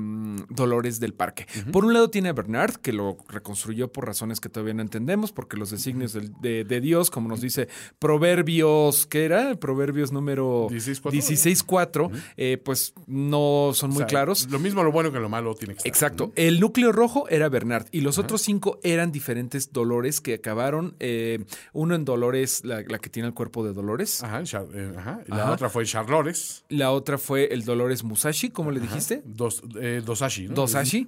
Dolores 0.49 0.99
del 0.99 1.13
Parque. 1.13 1.47
Uh 1.55 1.59
-huh. 1.59 1.71
Por 1.71 1.85
un 1.85 1.93
lado 1.93 2.09
tiene 2.09 2.29
a 2.29 2.33
Bernard, 2.33 2.75
que 2.75 2.93
lo 2.93 3.17
reconstruyó 3.27 3.91
por 3.91 4.05
razones 4.05 4.39
que 4.39 4.49
todavía 4.49 4.73
no 4.73 4.81
entendemos, 4.81 5.31
porque 5.31 5.57
los 5.57 5.71
designios 5.71 6.13
de, 6.13 6.29
de, 6.41 6.63
de, 6.63 6.81
Dios, 6.81 7.09
como 7.09 7.29
nos 7.29 7.41
dice 7.41 7.67
Proverbios, 7.99 9.05
¿qué 9.05 9.25
era? 9.25 9.55
Proverbios 9.55 10.11
número 10.11 10.67
16.4, 10.69 11.11
16, 11.11 11.61
uh 11.61 11.75
-huh. 11.75 12.11
eh, 12.37 12.57
pues 12.63 12.93
no 13.07 13.71
son 13.73 13.91
muy 13.91 13.97
o 13.97 13.99
sea, 13.99 14.07
claros. 14.07 14.47
Lo 14.49 14.59
mismo 14.59 14.83
lo 14.83 14.91
bueno 14.91 15.11
que 15.11 15.19
lo 15.19 15.29
malo 15.29 15.55
tiene 15.55 15.73
que 15.73 15.79
estar. 15.79 15.89
Exacto. 15.89 16.31
El 16.35 16.59
núcleo 16.59 16.91
rojo 16.91 17.27
era 17.29 17.49
Bernard 17.49 17.87
y 17.91 18.01
los 18.01 18.17
otros 18.17 18.41
cinco 18.41 18.79
eran 18.83 19.11
diferentes 19.11 19.71
Dolores 19.71 20.21
que 20.21 20.35
acabaron, 20.35 20.95
eh, 20.99 21.45
uno 21.73 21.95
en 21.95 22.05
Dolores, 22.05 22.63
la, 22.65 22.81
la, 22.87 22.99
que 22.99 23.09
tiene 23.09 23.27
el 23.27 23.33
cuerpo 23.33 23.63
de 23.63 23.73
Dolores. 23.73 24.23
Ajá, 24.23 24.41
eh, 24.73 24.93
ajá. 24.97 25.21
La 25.27 25.51
otra 25.51 25.69
fue 25.69 25.85
Charlores. 25.85 26.63
La 26.69 26.91
otra 26.91 27.17
fue 27.17 27.53
el 27.53 27.63
Dolores 27.65 28.03
Musashi, 28.03 28.49
¿cómo 28.49 28.71
le 28.71 28.79
dijiste? 28.79 29.08
Dos, 29.25 29.61
eh, 29.79 30.01
Dosashi. 30.05 30.47
¿no? 30.47 30.55
Dosashi. 30.55 31.07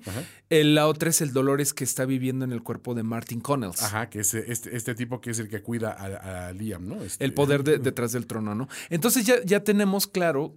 El, 0.50 0.76
la 0.76 0.88
otra 0.88 1.10
es 1.10 1.22
el 1.22 1.34
Dolores 1.34 1.74
que 1.74 1.84
está 1.84 2.06
viviendo 2.06 2.46
en 2.46 2.52
el 2.52 2.64
cuerpo 2.64 2.94
de 2.94 3.04
Martin 3.04 3.42
Connells. 3.42 3.82
Ajá, 3.82 4.10
que 4.10 4.20
es 4.20 4.34
este, 4.34 4.76
este 4.76 4.96
tipo 4.96 5.22
que 5.22 5.32
es 5.32 5.40
el 5.40 5.50
que 5.50 5.62
cuida 5.62 5.92
a, 5.92 6.48
a 6.48 6.54
Liam, 6.54 6.88
¿no? 6.88 7.02
Este, 7.04 7.24
el 7.24 7.34
poder 7.34 7.64
de, 7.64 7.78
detrás 7.78 8.12
del 8.12 8.28
trono, 8.28 8.56
¿no? 8.56 8.68
Entonces 8.90 9.26
ya, 9.26 9.36
ya 9.44 9.64
tenemos 9.64 10.08
claro 10.08 10.56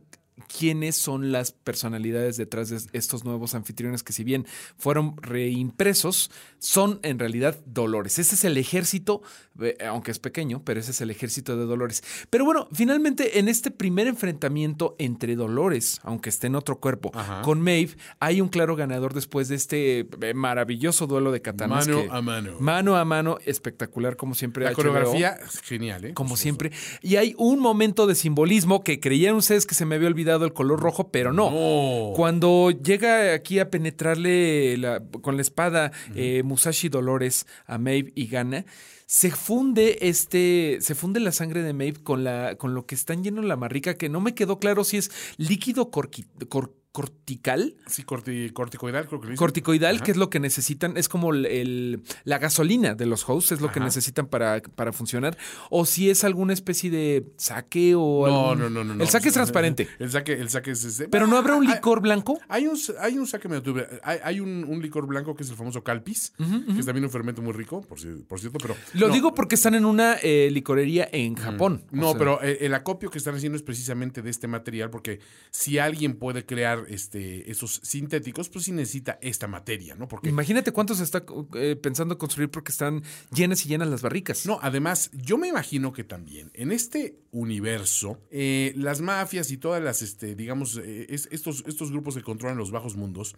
quiénes 0.58 0.96
son 0.96 1.30
las 1.32 1.52
personalidades 1.52 2.36
detrás 2.36 2.68
de 2.68 2.80
estos 2.92 3.24
nuevos 3.24 3.54
anfitriones 3.54 4.02
que 4.02 4.12
si 4.12 4.24
bien 4.24 4.46
fueron 4.76 5.16
reimpresos, 5.18 6.30
son 6.58 6.98
en 7.02 7.18
realidad 7.18 7.56
Dolores. 7.66 8.18
Ese 8.18 8.34
es 8.34 8.44
el 8.44 8.56
ejército, 8.56 9.22
eh, 9.60 9.76
aunque 9.86 10.10
es 10.10 10.18
pequeño, 10.18 10.62
pero 10.64 10.80
ese 10.80 10.90
es 10.90 11.00
el 11.00 11.10
ejército 11.10 11.56
de 11.56 11.66
Dolores. 11.66 12.02
Pero 12.30 12.44
bueno, 12.44 12.68
finalmente 12.72 13.38
en 13.38 13.48
este 13.48 13.70
primer 13.70 14.06
enfrentamiento 14.08 14.96
entre 14.98 15.36
Dolores, 15.36 16.00
aunque 16.02 16.30
esté 16.30 16.48
en 16.48 16.56
otro 16.56 16.80
cuerpo, 16.80 17.12
Ajá. 17.14 17.42
con 17.42 17.60
Maeve, 17.60 17.96
hay 18.18 18.40
un 18.40 18.48
claro 18.48 18.74
ganador 18.74 19.14
después 19.14 19.48
de 19.48 19.54
este 19.54 20.08
eh, 20.20 20.34
maravilloso 20.34 21.06
duelo 21.06 21.30
de 21.30 21.42
katanas. 21.42 21.86
Mano 21.86 22.02
que, 22.02 22.08
a 22.10 22.22
mano. 22.22 22.56
Mano 22.58 22.96
a 22.96 23.04
mano, 23.04 23.38
espectacular 23.44 24.16
como 24.16 24.34
siempre. 24.34 24.64
La 24.64 24.70
HBO, 24.70 24.76
coreografía, 24.76 25.38
genial, 25.62 26.06
¿eh? 26.06 26.14
Como 26.14 26.36
siempre. 26.36 26.72
Y 27.02 27.16
hay 27.16 27.34
un 27.38 27.60
momento 27.60 28.06
de 28.06 28.14
simbolismo 28.14 28.82
que 28.82 28.98
creían 28.98 29.36
ustedes 29.36 29.66
que 29.66 29.74
se 29.74 29.86
me 29.86 29.94
había 29.94 30.08
olvidado 30.08 30.23
el 30.24 30.52
color 30.52 30.80
rojo, 30.80 31.10
pero 31.10 31.32
no. 31.32 31.50
no. 31.50 32.12
Cuando 32.14 32.70
llega 32.70 33.34
aquí 33.34 33.58
a 33.58 33.70
penetrarle 33.70 34.76
la, 34.78 35.02
con 35.22 35.36
la 35.36 35.42
espada 35.42 35.92
uh 35.92 36.12
-huh. 36.12 36.16
eh, 36.16 36.42
Musashi 36.42 36.88
Dolores 36.88 37.46
a 37.66 37.78
Maeve 37.78 38.12
y 38.14 38.26
gana, 38.26 38.64
se 39.06 39.30
funde 39.30 39.98
este, 40.00 40.78
se 40.80 40.94
funde 40.94 41.20
la 41.20 41.32
sangre 41.32 41.62
de 41.62 41.72
Maeve 41.72 42.02
con 42.02 42.24
la, 42.24 42.56
con 42.56 42.74
lo 42.74 42.86
que 42.86 42.94
está 42.94 43.14
lleno 43.14 43.42
la 43.42 43.56
marrica, 43.56 43.94
que 43.94 44.08
no 44.08 44.20
me 44.20 44.34
quedó 44.34 44.58
claro 44.58 44.84
si 44.84 44.96
es 44.96 45.10
líquido 45.36 45.90
corqui, 45.90 46.24
cor, 46.48 46.74
cortical. 46.94 47.74
Sí, 47.88 48.04
corti, 48.04 48.50
corticoidal, 48.50 49.08
creo 49.08 49.18
que 49.18 49.26
lo 49.26 49.30
dicen. 49.32 49.38
Corticoidal, 49.38 49.96
Ajá. 49.96 50.04
que 50.04 50.12
es 50.12 50.16
lo 50.16 50.30
que 50.30 50.38
necesitan, 50.38 50.96
es 50.96 51.08
como 51.08 51.32
el, 51.32 51.44
el, 51.44 52.04
la 52.22 52.38
gasolina 52.38 52.94
de 52.94 53.04
los 53.04 53.28
hosts, 53.28 53.50
es 53.50 53.60
lo 53.60 53.66
Ajá. 53.66 53.74
que 53.74 53.80
necesitan 53.80 54.28
para, 54.28 54.62
para 54.62 54.92
funcionar. 54.92 55.36
O 55.70 55.86
si 55.86 56.08
es 56.08 56.22
alguna 56.22 56.52
especie 56.52 56.92
de 56.92 57.26
saque 57.36 57.96
o. 57.96 58.28
No, 58.28 58.50
algún... 58.50 58.62
no, 58.62 58.70
no, 58.70 58.84
no, 58.84 58.94
no. 58.94 59.02
El 59.02 59.10
saque 59.10 59.26
es 59.26 59.34
transparente. 59.34 59.88
El 59.98 60.12
saque, 60.12 60.34
el 60.34 60.48
saque 60.50 60.70
es. 60.70 60.84
Este... 60.84 61.08
Pero 61.08 61.26
no 61.26 61.36
habrá 61.36 61.56
un 61.56 61.66
licor 61.66 62.00
blanco. 62.00 62.38
Hay 62.46 62.68
un, 62.68 62.78
hay 63.00 63.18
un 63.18 63.26
saque 63.26 63.48
medio 63.48 63.74
hay, 64.04 64.18
hay 64.22 64.38
un, 64.38 64.62
un, 64.62 64.80
licor 64.80 65.08
blanco 65.08 65.34
que 65.34 65.42
es 65.42 65.50
el 65.50 65.56
famoso 65.56 65.82
Calpis, 65.82 66.32
uh 66.38 66.44
-huh, 66.44 66.46
uh 66.46 66.60
-huh. 66.60 66.74
que 66.74 66.78
es 66.80 66.86
también 66.86 67.04
un 67.04 67.10
fermento 67.10 67.42
muy 67.42 67.54
rico, 67.54 67.80
por, 67.80 67.98
por 68.28 68.38
cierto, 68.38 68.58
pero. 68.62 68.76
Lo 68.92 69.08
no. 69.08 69.14
digo 69.14 69.34
porque 69.34 69.56
están 69.56 69.74
en 69.74 69.84
una 69.84 70.14
eh, 70.22 70.48
licorería 70.52 71.08
en 71.10 71.34
Japón. 71.34 71.82
No, 71.90 72.10
sea... 72.10 72.18
pero 72.18 72.40
el, 72.40 72.58
el 72.60 72.74
acopio 72.74 73.10
que 73.10 73.18
están 73.18 73.34
haciendo 73.34 73.56
es 73.56 73.64
precisamente 73.64 74.22
de 74.22 74.30
este 74.30 74.46
material, 74.46 74.90
porque 74.90 75.18
si 75.50 75.80
alguien 75.80 76.14
puede 76.14 76.46
crear 76.46 76.83
este, 76.88 77.50
esos 77.50 77.80
sintéticos, 77.82 78.48
pues 78.48 78.64
sí 78.64 78.72
necesita 78.72 79.18
esta 79.20 79.46
materia, 79.46 79.94
¿no? 79.94 80.08
Porque 80.08 80.28
imagínate 80.28 80.72
cuántos 80.72 81.00
está 81.00 81.24
eh, 81.54 81.76
pensando 81.76 82.18
construir 82.18 82.50
porque 82.50 82.72
están 82.72 83.02
llenas 83.32 83.64
y 83.64 83.68
llenas 83.68 83.88
las 83.88 84.02
barricas. 84.02 84.46
No, 84.46 84.58
además, 84.62 85.10
yo 85.12 85.38
me 85.38 85.48
imagino 85.48 85.92
que 85.92 86.04
también 86.04 86.50
en 86.54 86.72
este 86.72 87.18
universo, 87.32 88.20
eh, 88.30 88.72
las 88.76 89.00
mafias 89.00 89.50
y 89.50 89.56
todas 89.56 89.82
las, 89.82 90.02
este, 90.02 90.34
digamos, 90.34 90.76
eh, 90.76 91.06
es, 91.08 91.28
estos, 91.30 91.64
estos 91.66 91.90
grupos 91.90 92.14
que 92.14 92.22
controlan 92.22 92.58
los 92.58 92.70
bajos 92.70 92.96
mundos, 92.96 93.34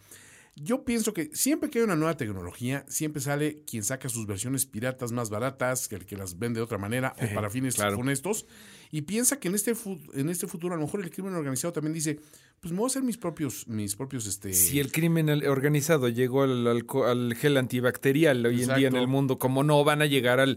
yo 0.56 0.84
pienso 0.84 1.12
que 1.12 1.30
siempre 1.34 1.68
que 1.68 1.78
hay 1.80 1.84
una 1.84 1.96
nueva 1.96 2.16
tecnología, 2.16 2.84
siempre 2.88 3.20
sale 3.20 3.62
quien 3.66 3.84
saca 3.84 4.08
sus 4.08 4.26
versiones 4.26 4.64
piratas 4.64 5.12
más 5.12 5.28
baratas 5.28 5.86
que 5.86 5.96
el 5.96 6.06
que 6.06 6.16
las 6.16 6.38
vende 6.38 6.60
de 6.60 6.64
otra 6.64 6.78
manera 6.78 7.14
o 7.20 7.34
para 7.34 7.50
fines 7.50 7.74
claro. 7.74 7.98
Y 8.90 9.02
piensa 9.02 9.38
que 9.38 9.48
en 9.48 9.54
este, 9.54 9.74
en 10.14 10.28
este 10.28 10.46
futuro 10.46 10.74
a 10.74 10.76
lo 10.76 10.84
mejor 10.84 11.02
el 11.02 11.10
crimen 11.10 11.34
organizado 11.34 11.72
también 11.72 11.94
dice, 11.94 12.20
pues 12.60 12.72
me 12.72 12.78
voy 12.78 12.86
a 12.86 12.88
hacer 12.88 13.02
mis 13.02 13.18
propios, 13.18 13.66
mis 13.68 13.96
propios, 13.96 14.26
este... 14.26 14.52
Si 14.52 14.80
el 14.80 14.90
crimen 14.90 15.28
organizado 15.46 16.08
llegó 16.08 16.42
al, 16.42 16.66
al, 16.66 17.34
gel 17.34 17.56
antibacterial 17.56 18.44
hoy 18.46 18.62
en 18.62 18.74
día 18.74 18.88
en 18.88 18.96
el 18.96 19.06
mundo, 19.06 19.38
¿cómo 19.38 19.62
no 19.62 19.84
van 19.84 20.02
a 20.02 20.06
llegar 20.06 20.40
al, 20.40 20.56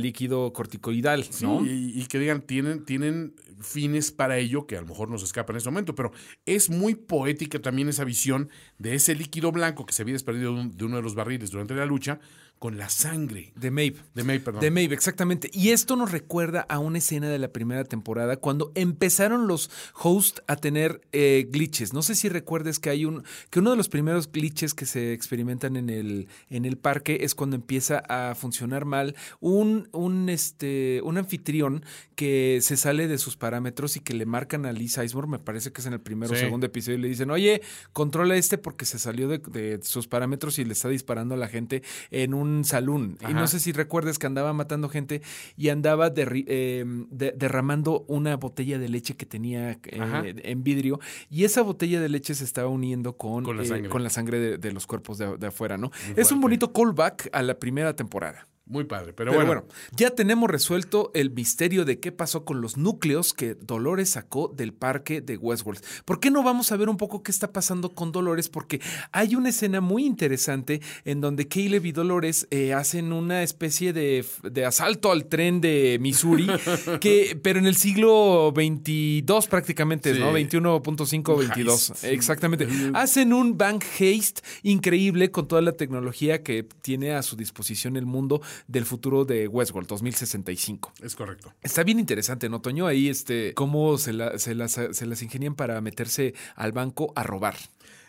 líquido 0.00 0.52
corticoidal, 0.52 1.24
¿no? 1.40 1.64
y, 1.64 2.04
que 2.06 2.18
digan, 2.18 2.42
tienen, 2.42 2.84
tienen 2.84 3.34
fines 3.60 4.12
para 4.12 4.38
ello 4.38 4.66
que 4.66 4.76
a 4.76 4.80
lo 4.80 4.86
mejor 4.86 5.10
nos 5.10 5.22
escapa 5.22 5.52
en 5.52 5.58
este 5.58 5.70
momento, 5.70 5.94
pero 5.94 6.12
es 6.46 6.70
muy 6.70 6.94
poética 6.94 7.60
también 7.60 7.88
esa 7.88 8.04
visión 8.04 8.50
de 8.78 8.94
ese 8.94 9.14
líquido 9.14 9.52
blanco 9.52 9.86
que 9.86 9.92
se 9.92 10.02
había 10.02 10.14
desprendido 10.14 10.54
de 10.64 10.84
uno 10.84 10.96
de 10.96 11.02
los 11.02 11.14
barriles 11.14 11.50
durante 11.50 11.74
la 11.74 11.86
lucha 11.86 12.20
con 12.58 12.76
la 12.76 12.88
sangre. 12.88 13.52
De 13.54 13.70
Maeve. 13.70 14.00
De 14.14 14.24
Maeve, 14.24 14.44
perdón. 14.44 14.60
De 14.60 14.70
Maeve, 14.70 14.94
exactamente. 14.94 15.50
Y 15.52 15.70
esto 15.70 15.96
nos 15.96 16.10
recuerda 16.10 16.66
a 16.68 16.78
una 16.78 16.98
escena 16.98 17.28
de 17.28 17.38
la 17.38 17.48
primera 17.48 17.84
temporada 17.84 18.36
cuando 18.36 18.72
empezaron 18.74 19.46
los 19.46 19.70
hosts 19.94 20.42
a 20.46 20.56
tener 20.56 21.00
eh, 21.12 21.48
glitches. 21.50 21.92
No 21.92 22.02
sé 22.02 22.14
si 22.14 22.28
recuerdes 22.28 22.78
que 22.78 22.90
hay 22.90 23.04
un 23.04 23.24
que 23.50 23.60
uno 23.60 23.70
de 23.70 23.76
los 23.76 23.88
primeros 23.88 24.30
glitches 24.30 24.74
que 24.74 24.86
se 24.86 25.12
experimentan 25.12 25.76
en 25.76 25.88
el, 25.90 26.28
en 26.50 26.64
el 26.64 26.76
parque 26.76 27.18
es 27.22 27.34
cuando 27.34 27.56
empieza 27.56 28.02
a 28.08 28.34
funcionar 28.34 28.84
mal 28.84 29.14
un, 29.40 29.88
un, 29.92 30.28
este, 30.28 31.00
un 31.04 31.18
anfitrión 31.18 31.84
que 32.16 32.58
se 32.62 32.76
sale 32.76 33.06
de 33.06 33.18
sus 33.18 33.36
parámetros 33.36 33.96
y 33.96 34.00
que 34.00 34.14
le 34.14 34.26
marcan 34.26 34.66
a 34.66 34.72
Lee 34.72 34.88
Sizemore, 34.88 35.28
me 35.28 35.38
parece 35.38 35.72
que 35.72 35.80
es 35.80 35.86
en 35.86 35.92
el 35.92 36.00
primer 36.00 36.30
o 36.32 36.34
segundo 36.34 36.66
episodio, 36.66 36.98
y 36.98 37.02
le 37.02 37.08
dicen, 37.08 37.30
oye, 37.30 37.62
controla 37.92 38.36
este 38.36 38.58
porque 38.58 38.84
se 38.84 38.98
salió 38.98 39.28
de, 39.28 39.38
de 39.38 39.78
sus 39.82 40.08
parámetros 40.08 40.58
y 40.58 40.64
le 40.64 40.72
está 40.72 40.88
disparando 40.88 41.34
a 41.34 41.38
la 41.38 41.48
gente 41.48 41.82
en 42.10 42.34
un 42.34 42.47
salón. 42.64 43.18
Y 43.28 43.34
no 43.34 43.46
sé 43.46 43.60
si 43.60 43.72
recuerdes 43.72 44.18
que 44.18 44.26
andaba 44.26 44.52
matando 44.52 44.88
gente 44.88 45.22
y 45.56 45.68
andaba 45.68 46.12
eh, 46.16 46.84
derramando 47.10 48.04
una 48.08 48.36
botella 48.36 48.78
de 48.78 48.88
leche 48.88 49.16
que 49.16 49.26
tenía 49.26 49.72
eh, 49.72 50.34
en 50.44 50.62
vidrio. 50.62 51.00
Y 51.30 51.44
esa 51.44 51.62
botella 51.62 52.00
de 52.00 52.08
leche 52.08 52.34
se 52.34 52.44
estaba 52.44 52.68
uniendo 52.68 53.16
con, 53.16 53.44
con 53.44 53.56
la 53.56 53.62
eh, 53.62 54.10
sangre, 54.10 54.58
de, 54.58 54.72
los 54.72 54.86
cuerpos 54.86 55.18
de, 55.18 55.46
afuera, 55.46 55.78
¿no? 55.78 55.90
es 56.16 56.32
un 56.32 56.40
bonito 56.40 56.72
callback 56.72 57.30
a 57.32 57.42
la 57.42 57.58
primera 57.58 57.94
temporada. 57.94 58.46
Muy 58.68 58.84
padre, 58.84 59.12
pero, 59.12 59.32
bueno. 59.32 59.64
Ya 59.96 60.10
tenemos 60.10 60.50
resuelto 60.50 61.10
el 61.14 61.30
misterio 61.30 61.84
de 61.84 62.00
qué 62.00 62.12
pasó 62.12 62.44
con 62.44 62.60
los 62.60 62.76
núcleos 62.76 63.32
que 63.32 63.54
Dolores 63.54 64.10
sacó 64.10 64.48
del 64.48 64.74
parque 64.74 65.20
de 65.20 65.36
Westworld. 65.36 65.82
¿Por 66.04 66.20
qué 66.20 66.30
no 66.30 66.42
vamos 66.42 66.70
a 66.70 66.76
ver 66.76 66.88
un 66.88 66.96
poco 66.96 67.22
qué 67.22 67.30
está 67.30 67.52
pasando 67.52 67.94
con 67.94 68.12
Dolores? 68.12 68.48
Porque 68.48 68.80
hay 69.12 69.34
una 69.34 69.48
escena 69.48 69.80
muy 69.80 70.04
interesante 70.04 70.82
en 71.04 71.20
donde 71.20 71.48
Caleb 71.48 71.86
y 71.86 71.92
Dolores 71.92 72.46
eh, 72.50 72.74
hacen 72.74 73.12
una 73.12 73.42
especie 73.42 73.92
de, 73.92 74.24
asalto 74.66 75.12
al 75.12 75.26
tren 75.26 75.60
de 75.60 75.98
Missouri, 76.00 76.46
que, 77.00 77.38
pero 77.42 77.58
en 77.58 77.66
el 77.66 77.76
siglo 77.76 78.52
22 78.52 79.46
prácticamente, 79.46 80.12
¿no? 80.14 80.32
21.5, 80.32 81.38
22. 81.38 82.04
Exactamente. 82.04 82.68
Hacen 82.94 83.32
un 83.32 83.56
bank 83.56 83.84
haste 83.84 84.42
increíble 84.62 85.30
con 85.30 85.48
toda 85.48 85.62
la 85.62 85.72
tecnología 85.72 86.42
que 86.42 86.66
tiene 86.82 87.12
a 87.12 87.22
su 87.22 87.36
disposición 87.36 87.96
el 87.96 88.06
mundo 88.06 88.40
del 88.66 88.84
futuro 88.84 89.24
de 89.24 89.48
Westworld 89.48 89.88
2065. 89.88 90.92
Es 91.02 91.14
correcto. 91.14 91.52
Está 91.62 91.82
bien 91.84 91.98
interesante, 91.98 92.48
¿no, 92.48 92.60
Toño? 92.60 92.86
Ahí 92.86 93.08
este, 93.08 93.54
cómo 93.54 93.98
se, 93.98 94.12
se, 94.38 94.54
las, 94.54 94.72
se 94.72 95.06
las 95.06 95.22
ingenian 95.22 95.54
para 95.54 95.80
meterse 95.80 96.34
al 96.56 96.72
banco 96.72 97.12
a 97.16 97.22
robar. 97.22 97.56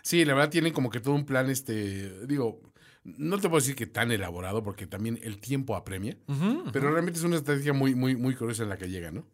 Sí, 0.02 0.26
la 0.26 0.34
verdad 0.34 0.50
tienen 0.50 0.74
como 0.74 0.90
que 0.90 1.00
todo 1.00 1.14
un 1.14 1.26
plan, 1.26 1.50
este, 1.50 2.26
digo, 2.26 2.62
no 3.04 3.38
te 3.38 3.48
puedo 3.48 3.62
decir 3.62 3.76
que 3.76 3.88
tan 3.88 4.12
elaborado, 4.12 4.62
porque 4.62 4.86
también 4.86 5.20
el 5.24 5.40
tiempo 5.40 5.76
apremia, 5.76 6.18
pero 6.74 6.92
realmente 6.92 7.20
es 7.20 7.26
una 7.26 7.38
estrategia 7.38 7.72
muy, 7.72 7.96
muy, 7.96 8.16
muy 8.16 8.36
curiosa 8.36 8.64
en 8.64 8.70
la 8.70 8.78
que 8.78 8.90
llega, 8.90 9.10
¿no? 9.12 9.26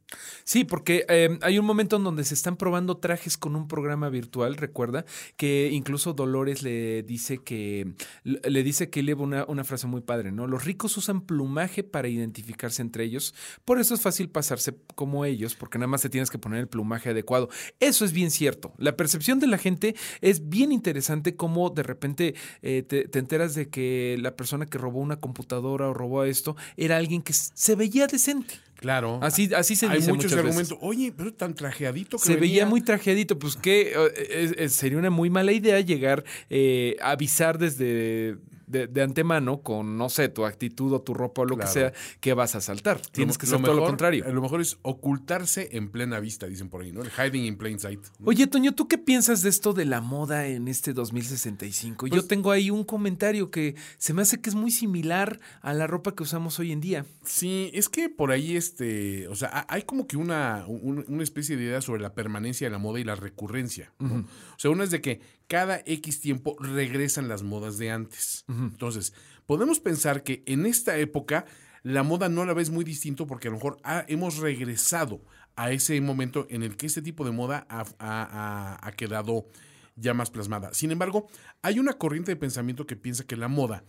Sí, 0.44 0.64
porque 0.64 1.06
eh, 1.10 1.38
hay 1.42 1.58
un 1.58 1.66
momento 1.66 1.96
en 1.96 2.04
donde 2.04 2.24
se 2.24 2.36
están 2.36 2.58
probando 2.58 2.98
trajes 2.98 3.38
con 3.38 3.56
un 3.56 3.68
programa 3.68 4.10
virtual, 4.10 4.56
recuerda, 4.56 5.06
que 5.36 5.70
incluso 5.72 6.14
Dolores 6.14 6.62
le 6.62 7.02
dice 7.04 7.40
que, 7.40 7.94
le 8.24 8.64
dice 8.64 8.90
que 8.92 9.04
lleva 9.04 9.24
una, 9.24 9.46
una 9.46 9.64
frase 9.64 9.88
muy 9.88 10.02
padre, 10.02 10.32
¿no? 10.32 10.46
Los 10.46 10.64
ricos 10.66 10.96
usan 10.98 11.22
plumaje 11.22 11.84
para 11.84 12.08
identificarse 12.08 12.84
entre 12.84 13.04
ellos, 13.04 13.34
por 13.66 13.80
eso 13.80 13.96
es 13.96 14.02
fácil 14.02 14.30
pasarse 14.30 14.78
como 14.94 15.26
ellos, 15.26 15.56
porque 15.56 15.80
nada 15.80 15.88
más 15.88 16.04
te 16.04 16.10
tienes 16.10 16.30
que 16.30 16.38
poner 16.38 16.60
el 16.60 16.68
plumaje 16.68 17.10
adecuado. 17.10 17.50
Eso 17.80 18.06
es 18.06 18.14
bien 18.14 18.30
cierto. 18.30 18.74
La 18.78 18.96
percepción 18.96 19.40
de 19.40 19.48
la 19.48 19.58
gente 19.58 19.96
es 20.22 20.50
bien 20.50 20.72
interesante 20.72 21.36
como 21.36 21.72
de 21.72 21.84
repente 21.84 22.36
eh, 22.62 22.84
te, 22.84 23.08
te 23.08 23.20
enteras 23.20 23.55
de 23.56 23.70
que 23.70 24.18
la 24.20 24.36
persona 24.36 24.66
que 24.66 24.78
robó 24.78 25.00
una 25.00 25.18
computadora 25.18 25.90
o 25.90 25.94
robó 25.94 26.24
esto 26.24 26.56
era 26.78 26.98
alguien 26.98 27.22
que 27.22 27.34
se 27.34 27.76
veía 27.76 28.08
decente. 28.08 28.56
Claro. 28.76 29.20
Así, 29.22 29.50
así 29.56 29.76
se 29.76 29.88
Hay 29.88 29.98
dice 30.00 30.12
muchos 30.12 30.34
argumentos. 30.34 30.78
Oye, 30.82 31.14
pero 31.16 31.34
tan 31.34 31.56
trajeadito 31.56 32.18
que 32.18 32.24
Se 32.24 32.36
veía 32.36 32.66
muy 32.66 32.82
trajeadito. 32.82 33.40
Pues 33.40 33.56
que 33.56 33.94
eh, 34.16 34.70
sería 34.70 34.98
una 34.98 35.10
muy 35.10 35.30
mala 35.30 35.54
idea 35.54 35.80
llegar 35.80 36.24
eh, 36.50 36.98
a 37.02 37.12
avisar 37.12 37.58
desde 37.58 38.38
de, 38.68 39.02
antemano 39.02 39.62
con, 39.62 39.98
no 39.98 40.10
sé, 40.10 40.30
tu 40.30 40.46
actitud 40.46 40.94
o 40.94 41.02
tu 41.02 41.14
ropa 41.14 41.44
o 41.44 41.46
lo 41.46 41.58
que 41.58 41.68
sea, 41.68 41.94
que 42.20 42.34
vas 42.34 42.56
a 42.56 42.62
saltar. 42.62 43.00
Tienes 43.00 43.38
que 43.38 43.46
ser 43.46 43.62
todo 43.62 43.74
lo 43.74 43.86
contrario. 43.86 44.26
A 44.26 44.30
lo 44.30 44.42
mejor 44.42 44.62
es 44.62 44.78
ocultarse 44.82 45.70
en 45.72 45.90
plena 45.90 46.20
vista, 46.20 46.48
dicen 46.48 46.70
por 46.70 46.82
ahí, 46.82 46.92
¿no? 46.92 47.02
El 47.02 47.12
hiding 47.12 47.46
in 47.46 47.58
plain 47.58 47.80
sight. 47.80 48.02
Oye, 48.24 48.48
Toño, 48.48 48.74
¿tú 48.74 48.88
qué 48.88 48.98
piensas 48.98 49.42
de 49.42 49.50
esto 49.50 49.74
de 49.74 49.86
la 49.86 50.02
moda 50.02 50.48
en 50.48 50.68
este 50.68 50.94
2065? 50.94 52.08
Yo 52.08 52.16
pues 52.16 52.28
tengo 52.28 52.52
ahí 52.52 52.70
un 52.70 52.84
comentario 52.84 53.52
que 53.52 53.76
se 53.98 54.14
me 54.14 54.22
hace 54.22 54.42
que 54.42 54.50
es 54.50 54.56
muy 54.56 54.72
similar 54.72 55.40
a 55.62 55.74
la 55.74 55.88
ropa 55.88 56.16
que 56.16 56.24
usamos 56.24 56.60
hoy 56.60 56.72
en 56.72 56.82
día. 56.82 57.06
Sí, 57.24 57.70
es 57.74 57.90
que 57.90 58.10
por 58.10 58.32
ahí, 58.32 58.56
este, 58.56 59.28
o 59.28 59.36
sea, 59.36 59.66
hay 59.70 59.84
como 59.84 60.08
que 60.08 60.18
una, 60.18 60.66
una 60.68 61.24
especie 61.24 61.58
de 61.58 61.64
idea 61.64 61.82
sobre 61.82 62.02
la 62.02 62.14
permanencia 62.14 62.68
de 62.68 62.72
la 62.72 62.78
moda 62.78 63.00
y 63.00 63.04
la 63.04 63.16
recurrencia. 63.16 63.94
O 64.00 64.60
sea, 64.60 64.72
una 64.72 64.84
es 64.84 64.92
de 64.92 65.02
que 65.02 65.22
cada 65.48 65.82
X 65.86 66.20
tiempo 66.20 66.56
regresan 66.60 67.28
las 67.28 67.44
modas 67.44 67.78
de 67.78 67.92
antes. 67.92 68.46
Entonces, 68.48 69.14
podemos 69.46 69.80
pensar 69.80 70.24
que 70.24 70.44
en 70.46 70.66
esta 70.66 70.98
época 70.98 71.46
la 71.84 72.04
moda 72.04 72.30
no 72.30 72.46
la 72.46 72.54
ves 72.54 72.72
muy 72.72 72.84
distinto 72.84 73.28
porque 73.28 73.48
a 73.48 73.52
lo 73.52 73.58
mejor 73.58 73.78
hemos 74.08 74.38
regresado 74.38 75.22
a 75.56 75.72
ese 75.72 76.00
momento 76.02 76.48
en 76.50 76.64
el 76.64 76.78
que 76.78 76.88
este 76.88 77.02
tipo 77.02 77.24
de 77.24 77.32
moda 77.32 77.68
ha, 77.70 78.92
quedado 78.98 79.48
ya 79.96 80.14
más 80.14 80.30
plasmada. 80.30 80.74
Sin 80.74 80.92
embargo, 80.92 81.28
hay 81.62 81.80
una 81.80 81.94
corriente 81.94 82.32
de 82.32 82.36
pensamiento 82.36 82.88
que 82.88 82.96
piensa 82.96 83.26
que 83.26 83.38
la 83.38 83.48
moda 83.48 83.84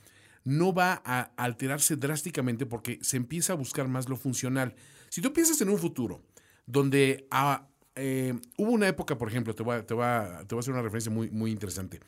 no 0.44 0.72
va 0.72 1.02
a 1.04 1.32
alterarse 1.36 1.96
drásticamente 1.96 2.66
porque 2.66 2.98
se 3.02 3.16
empieza 3.16 3.54
a 3.54 3.56
buscar 3.56 3.88
más 3.88 4.08
lo 4.08 4.16
funcional. 4.16 4.76
Si 5.08 5.20
tú 5.20 5.32
piensas 5.32 5.60
en 5.60 5.70
un 5.70 5.78
futuro 5.78 6.22
donde 6.66 7.26
a, 7.30 7.68
eh, 7.96 8.34
hubo 8.56 8.70
una 8.70 8.88
época, 8.88 9.18
por 9.18 9.28
ejemplo, 9.28 9.54
te 9.54 9.62
voy, 9.62 9.76
a, 9.76 9.86
te, 9.86 9.94
a, 9.94 10.40
hacer 10.40 10.72
una 10.72 10.82
referencia 10.82 11.10
muy, 11.10 11.30
muy 11.30 11.50
interesante. 11.50 12.00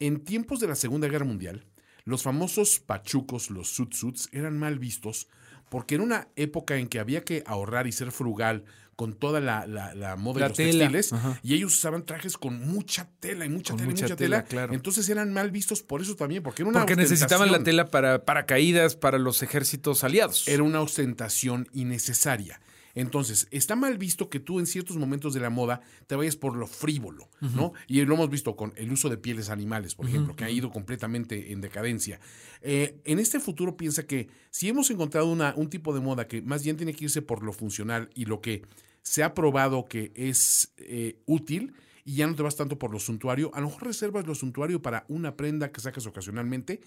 En 0.00 0.24
tiempos 0.24 0.60
de 0.60 0.68
la 0.68 0.74
Segunda 0.74 1.08
Guerra 1.08 1.24
Mundial, 1.24 1.64
los 2.04 2.22
famosos 2.22 2.80
pachucos, 2.80 3.50
los 3.50 3.68
sutsuts, 3.68 4.28
eran 4.32 4.58
mal 4.58 4.78
vistos 4.78 5.28
porque 5.68 5.96
en 5.96 6.00
una 6.00 6.28
época 6.36 6.76
en 6.76 6.88
que 6.88 6.98
había 6.98 7.24
que 7.24 7.42
ahorrar 7.46 7.86
y 7.86 7.92
ser 7.92 8.12
frugal 8.12 8.64
con 8.96 9.12
toda 9.14 9.40
la, 9.40 9.64
la, 9.66 10.16
moda 10.16 10.40
de 10.40 10.48
los 10.48 10.56
textiles, 10.56 11.14
y 11.44 11.54
ellos 11.54 11.72
usaban 11.72 12.04
trajes 12.04 12.36
con 12.36 12.66
mucha 12.66 13.08
tela 13.20 13.46
y 13.46 13.48
mucha 13.48 13.76
tela 13.76 13.84
y 13.84 13.94
mucha 13.94 14.16
tela, 14.16 14.44
claro. 14.44 14.74
entonces 14.74 15.08
eran 15.08 15.32
mal 15.32 15.52
vistos 15.52 15.84
por 15.84 16.02
eso 16.02 16.16
también, 16.16 16.42
porque 16.42 16.62
era 16.62 16.70
una 16.70 16.80
Porque 16.80 16.96
necesitaban 16.96 17.52
la 17.52 17.62
tela 17.62 17.86
para 17.86 18.24
paracaídas, 18.24 18.96
para 18.96 19.18
los 19.18 19.44
ejércitos 19.44 20.02
aliados. 20.02 20.48
Era 20.48 20.64
una 20.64 20.80
ostentación 20.80 21.68
innecesaria. 21.72 22.60
Entonces, 22.98 23.46
está 23.52 23.76
mal 23.76 23.96
visto 23.96 24.28
que 24.28 24.40
tú 24.40 24.58
en 24.58 24.66
ciertos 24.66 24.96
momentos 24.96 25.32
de 25.32 25.38
la 25.38 25.50
moda 25.50 25.82
te 26.08 26.16
vayas 26.16 26.34
por 26.34 26.56
lo 26.56 26.66
frívolo, 26.66 27.28
¿no? 27.40 27.72
Y 27.86 28.04
lo 28.04 28.14
hemos 28.14 28.28
visto 28.28 28.56
con 28.56 28.72
el 28.74 28.90
uso 28.90 29.08
de 29.08 29.16
pieles 29.16 29.50
animales, 29.50 29.94
por 29.94 30.08
ejemplo, 30.08 30.34
que 30.34 30.42
ha 30.42 30.50
ido 30.50 30.72
completamente 30.72 31.52
en 31.52 31.60
decadencia. 31.60 32.18
Eh, 32.60 33.00
en 33.04 33.20
este 33.20 33.38
futuro 33.38 33.76
piensa 33.76 34.04
que 34.04 34.28
si 34.50 34.68
hemos 34.68 34.90
encontrado 34.90 35.30
una, 35.30 35.54
un 35.56 35.70
tipo 35.70 35.94
de 35.94 36.00
moda 36.00 36.26
que 36.26 36.42
más 36.42 36.64
bien 36.64 36.76
tiene 36.76 36.92
que 36.92 37.04
irse 37.04 37.22
por 37.22 37.44
lo 37.44 37.52
funcional 37.52 38.10
y 38.16 38.24
lo 38.24 38.40
que 38.40 38.62
se 39.02 39.22
ha 39.22 39.32
probado 39.32 39.84
que 39.84 40.10
es 40.16 40.72
eh, 40.78 41.20
útil, 41.24 41.74
y 42.04 42.16
ya 42.16 42.26
no 42.26 42.34
te 42.34 42.42
vas 42.42 42.56
tanto 42.56 42.80
por 42.80 42.90
lo 42.90 42.98
suntuario, 42.98 43.52
a 43.54 43.60
lo 43.60 43.68
mejor 43.68 43.84
reservas 43.84 44.26
lo 44.26 44.34
suntuario 44.34 44.82
para 44.82 45.04
una 45.08 45.36
prenda 45.36 45.70
que 45.70 45.80
sacas 45.80 46.04
ocasionalmente, 46.06 46.80